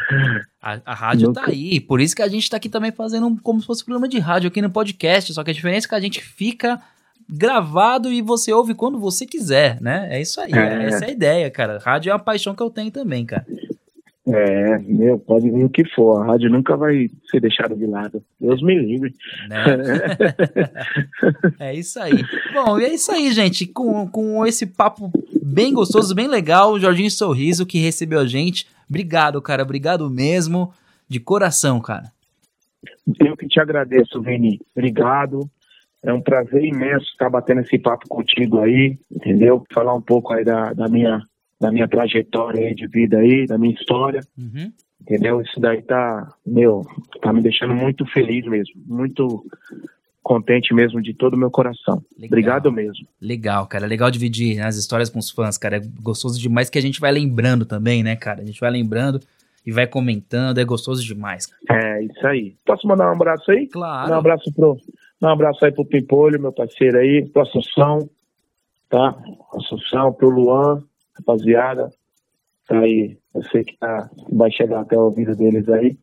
A, 0.60 0.80
a 0.84 0.94
rádio 0.94 1.28
nunca... 1.28 1.42
tá 1.42 1.50
aí. 1.52 1.80
Por 1.80 2.00
isso 2.00 2.16
que 2.16 2.22
a 2.22 2.26
gente 2.26 2.50
tá 2.50 2.56
aqui 2.56 2.68
também 2.68 2.90
fazendo 2.90 3.28
um, 3.28 3.36
como 3.36 3.60
se 3.60 3.66
fosse 3.66 3.82
um 3.82 3.84
programa 3.84 4.08
de 4.08 4.18
rádio 4.18 4.48
aqui 4.48 4.60
no 4.60 4.68
podcast. 4.68 5.32
Só 5.32 5.44
que 5.44 5.52
a 5.52 5.54
diferença 5.54 5.86
é 5.86 5.88
que 5.88 5.94
a 5.94 6.00
gente 6.00 6.20
fica 6.20 6.80
gravado 7.28 8.12
e 8.12 8.20
você 8.20 8.52
ouve 8.52 8.74
quando 8.74 8.98
você 8.98 9.24
quiser, 9.24 9.80
né? 9.80 10.08
É 10.10 10.20
isso 10.20 10.40
aí. 10.40 10.52
É. 10.52 10.86
Essa 10.86 11.04
é 11.04 11.08
a 11.08 11.12
ideia, 11.12 11.48
cara. 11.48 11.78
Rádio 11.78 12.10
é 12.10 12.12
uma 12.12 12.18
paixão 12.18 12.56
que 12.56 12.62
eu 12.62 12.70
tenho 12.70 12.90
também, 12.90 13.24
cara. 13.24 13.46
É, 14.26 14.78
meu, 14.78 15.18
pode 15.18 15.50
vir 15.50 15.64
o 15.64 15.70
que 15.70 15.84
for. 15.94 16.20
A 16.20 16.26
rádio 16.26 16.50
nunca 16.50 16.76
vai 16.76 17.08
ser 17.30 17.40
deixada 17.40 17.74
de 17.74 17.86
lado. 17.86 18.22
Deus 18.38 18.62
me 18.62 18.78
livre. 18.78 19.14
Né? 19.48 19.64
é 21.58 21.74
isso 21.74 21.98
aí. 21.98 22.22
Bom, 22.52 22.78
e 22.78 22.84
é 22.84 22.94
isso 22.94 23.10
aí, 23.10 23.32
gente. 23.32 23.66
Com, 23.66 24.06
com 24.08 24.46
esse 24.46 24.66
papo 24.66 25.10
bem 25.42 25.72
gostoso, 25.72 26.14
bem 26.14 26.28
legal, 26.28 26.72
o 26.72 26.80
Jorginho 26.80 27.10
Sorriso 27.10 27.66
que 27.66 27.78
recebeu 27.78 28.20
a 28.20 28.26
gente. 28.26 28.66
Obrigado, 28.88 29.40
cara. 29.40 29.62
Obrigado 29.62 30.08
mesmo. 30.10 30.72
De 31.08 31.18
coração, 31.18 31.80
cara. 31.80 32.12
Eu 33.18 33.36
que 33.36 33.48
te 33.48 33.58
agradeço, 33.58 34.20
Vini. 34.22 34.60
Obrigado. 34.76 35.50
É 36.02 36.12
um 36.12 36.20
prazer 36.20 36.64
imenso 36.64 37.04
estar 37.06 37.28
batendo 37.28 37.62
esse 37.62 37.78
papo 37.78 38.08
contigo 38.08 38.60
aí, 38.60 38.96
entendeu? 39.10 39.64
Falar 39.72 39.94
um 39.94 40.00
pouco 40.00 40.32
aí 40.32 40.44
da, 40.44 40.72
da 40.72 40.88
minha 40.88 41.20
da 41.60 41.70
minha 41.70 41.86
trajetória 41.86 42.68
aí 42.68 42.74
de 42.74 42.86
vida 42.86 43.18
aí, 43.18 43.46
da 43.46 43.58
minha 43.58 43.74
história. 43.74 44.20
Uhum. 44.38 44.72
Entendeu? 45.00 45.40
Isso 45.40 45.58
daí 45.58 45.82
tá, 45.82 46.34
meu, 46.46 46.86
tá 47.20 47.32
me 47.32 47.42
deixando 47.42 47.74
muito 47.74 48.04
feliz 48.06 48.44
mesmo, 48.46 48.74
muito 48.86 49.44
contente 50.22 50.74
mesmo 50.74 51.00
de 51.02 51.14
todo 51.14 51.34
o 51.34 51.38
meu 51.38 51.50
coração. 51.50 52.02
Legal. 52.16 52.28
Obrigado 52.28 52.72
mesmo. 52.72 53.06
Legal, 53.20 53.66
cara. 53.66 53.86
Legal 53.86 54.10
dividir 54.10 54.60
as 54.60 54.76
histórias 54.76 55.08
com 55.08 55.18
os 55.18 55.30
fãs, 55.30 55.58
cara. 55.58 55.78
É 55.78 55.82
gostoso 56.02 56.38
demais 56.38 56.70
que 56.70 56.78
a 56.78 56.82
gente 56.82 57.00
vai 57.00 57.10
lembrando 57.10 57.64
também, 57.64 58.02
né, 58.02 58.14
cara? 58.16 58.42
A 58.42 58.44
gente 58.44 58.60
vai 58.60 58.70
lembrando 58.70 59.20
e 59.66 59.72
vai 59.72 59.86
comentando, 59.86 60.58
é 60.58 60.64
gostoso 60.64 61.04
demais. 61.04 61.48
É, 61.68 62.02
isso 62.02 62.26
aí. 62.26 62.54
Posso 62.64 62.86
mandar 62.86 63.08
um 63.08 63.14
abraço 63.14 63.50
aí? 63.50 63.66
Claro. 63.66 64.12
um 64.12 64.14
abraço 64.14 64.52
pro, 64.54 64.76
um 65.22 65.28
abraço 65.28 65.64
aí 65.64 65.72
pro 65.72 65.84
Pimpolho, 65.84 66.40
meu 66.40 66.52
parceiro 66.52 66.98
aí, 66.98 67.26
pro 67.26 67.42
Assunção, 67.42 68.08
tá? 68.88 69.16
Assunção, 69.54 70.12
pro 70.12 70.30
Luan, 70.30 70.82
rapaziada. 71.20 71.90
Tá 72.66 72.78
aí, 72.78 73.18
eu 73.34 73.42
sei 73.44 73.64
que 73.64 73.76
tá, 73.78 74.08
vai 74.30 74.50
chegar 74.50 74.80
até 74.80 74.96
o 74.96 75.02
ouvido 75.02 75.34
deles 75.34 75.68
aí, 75.68 75.98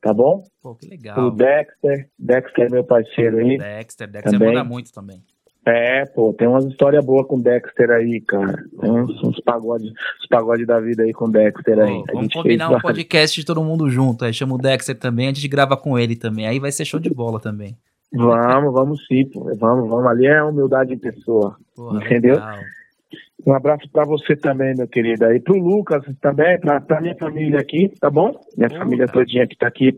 tá 0.00 0.14
bom? 0.14 0.44
Pô, 0.62 0.74
que 0.76 0.86
legal. 0.86 1.18
O 1.26 1.30
Dexter, 1.30 2.08
Dexter 2.16 2.66
é 2.66 2.70
meu 2.70 2.84
parceiro 2.84 3.38
aí. 3.38 3.58
Dexter, 3.58 4.08
Dexter 4.08 4.32
também. 4.32 4.48
manda 4.48 4.62
muito 4.62 4.92
também. 4.92 5.22
É, 5.66 6.04
pô, 6.04 6.32
tem 6.34 6.46
umas 6.46 6.66
histórias 6.66 7.04
boas 7.04 7.26
com 7.26 7.40
Dexter 7.40 7.90
aí, 7.90 8.20
cara. 8.20 8.62
Tem 8.80 8.90
uns, 8.90 9.22
uns 9.24 9.40
pagodes 9.40 9.90
uns 9.90 10.26
pagode 10.28 10.66
da 10.66 10.78
vida 10.78 11.02
aí 11.02 11.12
com 11.12 11.28
Dexter 11.28 11.80
aí. 11.80 12.02
Vamos 12.12 12.32
combinar 12.32 12.68
fez... 12.68 12.78
um 12.78 12.82
podcast 12.82 13.40
de 13.40 13.46
todo 13.46 13.64
mundo 13.64 13.88
junto. 13.90 14.24
Aí 14.24 14.32
chama 14.32 14.54
o 14.54 14.58
Dexter 14.58 14.96
também, 14.96 15.28
a 15.28 15.32
gente 15.32 15.48
grava 15.48 15.76
com 15.76 15.98
ele 15.98 16.16
também. 16.16 16.46
Aí 16.46 16.60
vai 16.60 16.70
ser 16.70 16.84
show 16.84 17.00
de 17.00 17.08
bola 17.08 17.40
também. 17.40 17.76
Vamos, 18.12 18.72
vamos 18.72 19.06
sim, 19.06 19.24
pô. 19.24 19.50
Vamos, 19.56 19.88
vamos. 19.88 20.06
Ali 20.06 20.26
é 20.26 20.42
humildade 20.42 20.92
em 20.92 20.98
pessoa. 20.98 21.56
Porra, 21.74 22.04
entendeu? 22.04 22.34
Legal. 22.34 22.58
Um 23.46 23.52
abraço 23.52 23.88
para 23.92 24.04
você 24.04 24.34
também, 24.34 24.74
meu 24.74 24.88
querido. 24.88 25.24
E 25.32 25.40
pro 25.40 25.56
Lucas 25.56 26.02
também, 26.20 26.58
pra, 26.58 26.80
pra 26.80 27.00
minha 27.00 27.16
família 27.16 27.60
aqui, 27.60 27.92
tá 28.00 28.10
bom? 28.10 28.40
Minha 28.56 28.70
família 28.70 29.06
todinha 29.06 29.46
que 29.46 29.56
tá 29.56 29.66
aqui, 29.68 29.92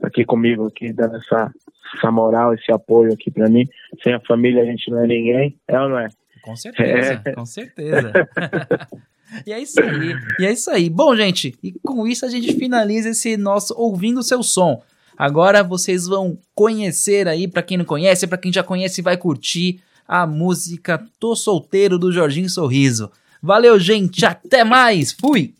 tá 0.00 0.08
aqui 0.08 0.24
comigo, 0.24 0.66
aqui, 0.66 0.92
dando 0.92 1.16
essa, 1.16 1.50
essa 1.94 2.10
moral, 2.10 2.54
esse 2.54 2.72
apoio 2.72 3.12
aqui 3.12 3.30
pra 3.30 3.48
mim. 3.48 3.66
Sem 4.02 4.14
a 4.14 4.20
família 4.20 4.62
a 4.62 4.66
gente 4.66 4.90
não 4.90 5.04
é 5.04 5.06
ninguém, 5.06 5.56
é 5.68 5.78
ou 5.80 5.88
não 5.90 5.98
é? 5.98 6.08
Com 6.42 6.56
certeza, 6.56 7.22
É. 7.24 7.32
com 7.32 7.44
certeza. 7.44 8.12
e 9.46 9.52
é 9.52 9.58
isso 9.60 9.80
aí, 9.82 10.14
e 10.38 10.46
é 10.46 10.52
isso 10.52 10.70
aí. 10.70 10.88
Bom, 10.88 11.14
gente, 11.14 11.54
e 11.62 11.72
com 11.72 12.06
isso 12.06 12.24
a 12.24 12.30
gente 12.30 12.54
finaliza 12.54 13.10
esse 13.10 13.36
nosso 13.36 13.74
Ouvindo 13.76 14.20
o 14.20 14.22
Seu 14.22 14.42
Som. 14.42 14.80
Agora 15.18 15.62
vocês 15.62 16.06
vão 16.06 16.38
conhecer 16.54 17.26
aí, 17.26 17.48
pra 17.48 17.62
quem 17.62 17.76
não 17.76 17.84
conhece, 17.84 18.26
pra 18.26 18.38
quem 18.38 18.52
já 18.52 18.62
conhece 18.62 19.02
vai 19.02 19.16
curtir 19.16 19.80
a 20.08 20.26
música 20.26 21.02
Tô 21.18 21.34
Solteiro 21.34 21.98
do 21.98 22.12
Jorginho 22.12 22.48
Sorriso. 22.48 23.10
Valeu, 23.42 23.78
gente, 23.78 24.24
até 24.24 24.64
mais, 24.64 25.12
fui! 25.12 25.54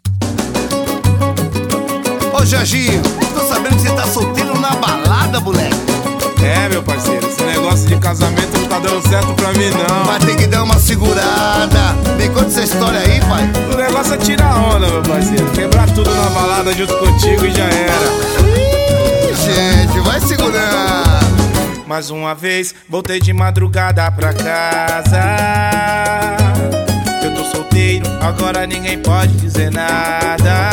Ô 2.32 2.44
Jorginho, 2.44 3.02
tô 3.34 3.40
sabendo 3.46 3.76
que 3.76 3.82
você 3.82 3.94
tá 3.94 4.06
solteiro 4.06 4.58
na 4.60 4.70
balada, 4.76 5.40
moleque. 5.40 5.76
É, 6.42 6.68
meu 6.68 6.82
parceiro, 6.82 7.26
esse 7.26 7.42
negócio 7.42 7.88
de 7.88 7.96
casamento 7.96 8.58
não 8.58 8.68
tá 8.68 8.78
dando 8.78 9.08
certo 9.08 9.34
pra 9.34 9.52
mim, 9.54 9.70
não. 9.70 10.04
Vai 10.04 10.20
ter 10.20 10.36
que 10.36 10.46
dar 10.46 10.62
uma 10.62 10.78
segurada. 10.78 11.92
Me 12.16 12.28
conta 12.28 12.46
essa 12.46 12.62
história 12.62 13.00
aí, 13.00 13.20
pai. 13.20 13.50
O 13.72 13.76
negócio 13.76 14.14
é 14.14 14.16
tirar 14.16 14.56
onda, 14.56 14.86
meu 14.86 15.02
parceiro. 15.02 15.50
Quebrar 15.52 15.88
tudo 15.92 16.10
na 16.14 16.30
balada 16.30 16.72
junto 16.72 16.96
contigo 16.98 17.46
e 17.46 17.50
já 17.50 17.64
era. 17.64 18.06
Ih, 19.28 19.34
gente, 19.34 20.00
vai 20.00 20.20
segurando. 20.20 21.35
Mais 21.86 22.10
uma 22.10 22.34
vez, 22.34 22.74
voltei 22.88 23.20
de 23.20 23.32
madrugada 23.32 24.10
pra 24.10 24.34
casa. 24.34 25.22
Eu 27.22 27.32
tô 27.32 27.44
solteiro, 27.44 28.04
agora 28.20 28.66
ninguém 28.66 28.98
pode 28.98 29.32
dizer 29.34 29.70
nada. 29.70 30.70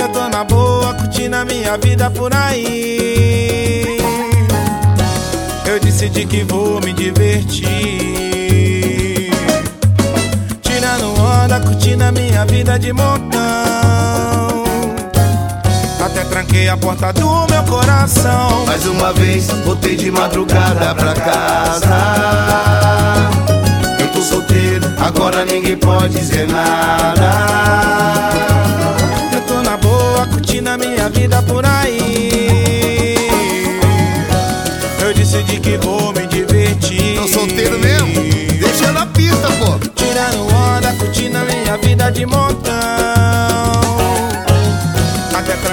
Eu 0.00 0.08
tô 0.08 0.28
na 0.28 0.42
boa, 0.42 0.92
curtindo 0.94 1.36
a 1.36 1.44
minha 1.44 1.78
vida 1.78 2.10
por 2.10 2.34
aí. 2.34 3.98
Eu 5.64 5.78
decidi 5.78 6.26
que 6.26 6.42
vou 6.42 6.80
me 6.80 6.92
divertir. 6.92 7.70
Tirando 10.60 11.14
onda, 11.20 11.60
curtindo 11.60 12.02
a 12.02 12.10
minha 12.10 12.44
vida 12.46 12.76
de 12.80 12.92
montão. 12.92 14.19
Tranquei 16.40 16.70
a 16.70 16.76
porta 16.78 17.12
do 17.12 17.46
meu 17.50 17.62
coração. 17.64 18.64
Mais 18.64 18.86
uma 18.86 19.12
vez, 19.12 19.48
voltei 19.62 19.94
de 19.94 20.10
madrugada 20.10 20.94
pra 20.94 21.12
casa. 21.12 21.96
Eu 24.00 24.08
tô 24.08 24.22
solteiro, 24.22 24.90
agora 24.98 25.44
ninguém 25.44 25.76
pode 25.76 26.18
dizer 26.18 26.48
nada. 26.48 27.30
Eu 29.34 29.40
tô 29.42 29.62
na 29.62 29.76
boa, 29.76 30.26
curtindo 30.28 30.70
a 30.70 30.78
minha 30.78 31.10
vida 31.10 31.42
por 31.42 31.62
aí. 31.66 33.16
Eu 35.02 35.12
decidi 35.12 35.60
que 35.60 35.76
vou 35.76 36.10
me 36.14 36.26
divertir. 36.26 37.16
Tô 37.16 37.28
solteiro 37.28 37.78
mesmo? 37.78 38.14
Deixa 38.58 38.90
na 38.92 39.04
pista, 39.04 39.46
pô. 39.58 39.78
Tirando 39.94 40.46
onda, 40.54 40.90
curtindo 40.94 41.36
a 41.36 41.44
minha 41.44 41.76
vida 41.76 42.10
de 42.10 42.24
montão. 42.24 43.19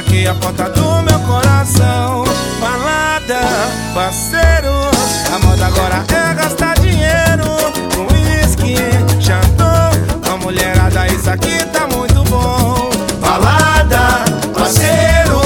Tranquei 0.08 0.28
a 0.28 0.36
porta 0.36 0.70
do 0.70 1.02
meu 1.04 1.20
coração. 1.20 2.24
Balada, 2.62 3.42
parceiro. 3.94 4.72
A 5.36 5.40
moda 5.46 5.68
agora 5.68 6.06
é 6.08 6.34
gastar 6.34 6.80
dinheiro 6.80 7.58
com 7.94 8.14
uísque, 8.14 8.78
chandon. 9.20 10.32
A 10.32 10.38
mulherada, 10.38 11.08
isso 11.08 11.30
aqui 11.30 11.58
tá 11.74 11.88
muito 11.88 12.24
bom. 12.30 12.90
Balada, 13.20 14.24
parceiro. 14.58 15.42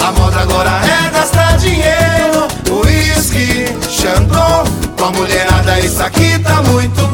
A 0.00 0.12
moda 0.12 0.40
agora 0.42 0.70
é 0.70 1.10
gastar 1.10 1.56
dinheiro. 1.58 2.46
Whisky, 2.70 3.66
Chandon. 3.90 4.64
Com 4.96 5.04
a 5.06 5.10
mulherada, 5.10 5.80
isso 5.80 6.02
aqui 6.02 6.38
tá 6.38 6.62
muito 6.62 7.04
bom. 7.08 7.13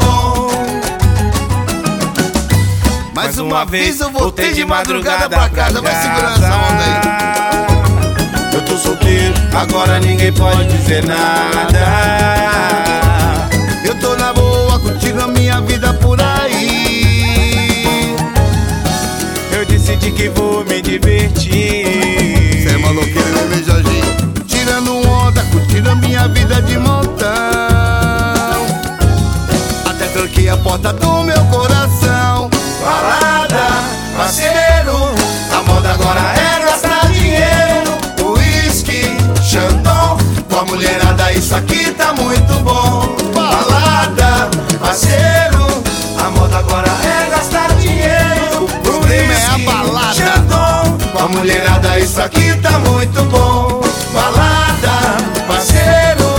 Uma 3.51 3.65
vez 3.65 4.01
eu 4.01 4.11
voltei 4.13 4.53
de 4.53 4.65
madrugada 4.65 5.29
pra 5.29 5.49
casa. 5.49 5.83
Vai 5.83 5.93
segurando 6.01 6.37
essa 6.37 6.55
onda 6.55 6.85
aí. 6.85 8.55
Eu 8.55 8.63
tô 8.65 8.77
solteiro, 8.77 9.35
agora 9.53 9.99
ninguém 9.99 10.33
pode 10.33 10.69
dizer 10.69 11.05
nada. 11.05 11.81
Eu 13.85 13.97
tô 13.97 14.15
na 14.15 14.33
boa, 14.33 14.79
curtindo 14.79 15.21
a 15.23 15.27
minha 15.27 15.61
vida 15.63 15.93
por 15.95 16.21
aí. 16.21 18.17
Eu 19.53 19.67
decidi 19.67 20.13
que 20.13 20.29
vou 20.29 20.65
me 20.65 20.81
divertir. 20.81 22.63
Cê 22.63 22.69
é 22.73 22.79
maloqueiro, 22.79 23.49
né, 23.49 23.63
Jorginho? 23.67 24.45
Tirando 24.47 25.09
onda, 25.09 25.43
curtindo 25.51 25.91
a 25.91 25.97
minha 25.97 26.29
vida 26.29 26.63
de 26.63 26.79
montão. 26.79 27.27
Até 29.87 30.07
tranquei 30.07 30.49
a 30.49 30.57
porta 30.57 30.93
do 30.93 31.25
meu 31.25 31.45
coração. 31.47 32.49
Balada, 32.83 33.40
parceiro. 34.31 35.13
A 35.53 35.63
moda 35.65 35.91
agora 35.91 36.21
é 36.21 36.65
gastar 36.65 37.11
dinheiro. 37.11 37.99
Whisky, 38.37 39.17
Chandon. 39.43 40.19
Com 40.49 40.57
a 40.57 40.65
mulherada, 40.67 41.33
isso 41.33 41.53
aqui 41.57 41.91
tá 41.93 42.13
muito 42.13 42.55
bom. 42.63 43.17
Balada, 43.35 44.49
parceiro. 44.79 45.83
A 46.17 46.31
moda 46.31 46.59
agora 46.59 46.89
é 46.89 47.31
gastar 47.31 47.75
dinheiro. 47.75 48.67
O 48.67 48.81
problema 48.83 49.33
é 49.33 49.47
a 49.47 49.59
balada. 49.59 50.15
Chandon, 50.15 50.99
Com 51.13 51.19
a 51.19 51.29
mulherada, 51.29 51.99
isso 51.99 52.23
aqui 52.23 52.55
tá 52.63 52.79
muito 52.79 53.23
bom. 53.25 53.81
Balada, 54.15 55.17
parceiro. 55.49 56.31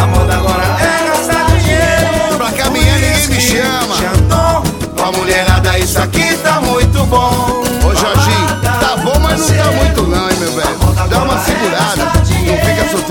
A 0.00 0.06
moda 0.06 0.34
agora 0.34 0.62
é 0.78 1.08
gastar 1.08 1.46
dinheiro. 1.58 2.36
Pra 2.36 2.52
caminhar 2.52 3.00
ninguém 3.00 3.26
me 3.26 3.40
chama. 3.40 3.96
Chandon, 3.96 4.62
Com 4.96 5.02
a 5.02 5.10
mulherada, 5.10 5.76
isso 5.80 5.98
aqui 5.98 6.31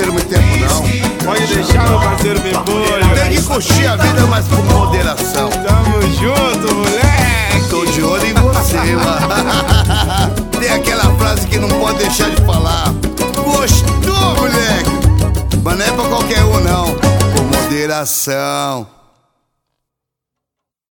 solteiro 0.02 0.14
muito 0.14 0.28
tempo, 0.28 0.44
não. 0.60 1.26
pode 1.26 1.48
deixar 1.48 1.90
meu 1.90 2.00
parceiro 2.00 2.42
me 2.42 2.52
Tem 2.52 3.36
que 3.36 3.44
curtir 3.44 3.88
a 3.88 3.96
vida, 3.96 4.26
mas 4.28 4.48
com 4.48 4.62
moderação. 4.64 5.50
Tamo 5.50 6.02
junto, 6.14 6.76
moleque. 6.76 7.70
Tô 7.70 7.86
de 7.86 8.04
olho 8.04 8.26
em 8.26 8.34
você, 8.34 8.78
mano. 8.78 10.42
Tem 10.60 10.70
aquela 10.70 11.16
frase 11.16 11.48
que 11.48 11.60
não 11.60 11.70
pode 11.70 12.00
deixar 12.00 12.30
de 12.30 12.42
falar. 12.44 12.92
Gostou, 13.36 14.36
moleque? 14.36 14.90
Mas 15.64 15.78
não 15.78 15.86
é 15.86 15.92
pra 15.92 16.04
qualquer 16.06 16.44
um, 16.44 16.60
não. 16.62 16.96
Com 16.96 17.44
moderação. 17.44 19.01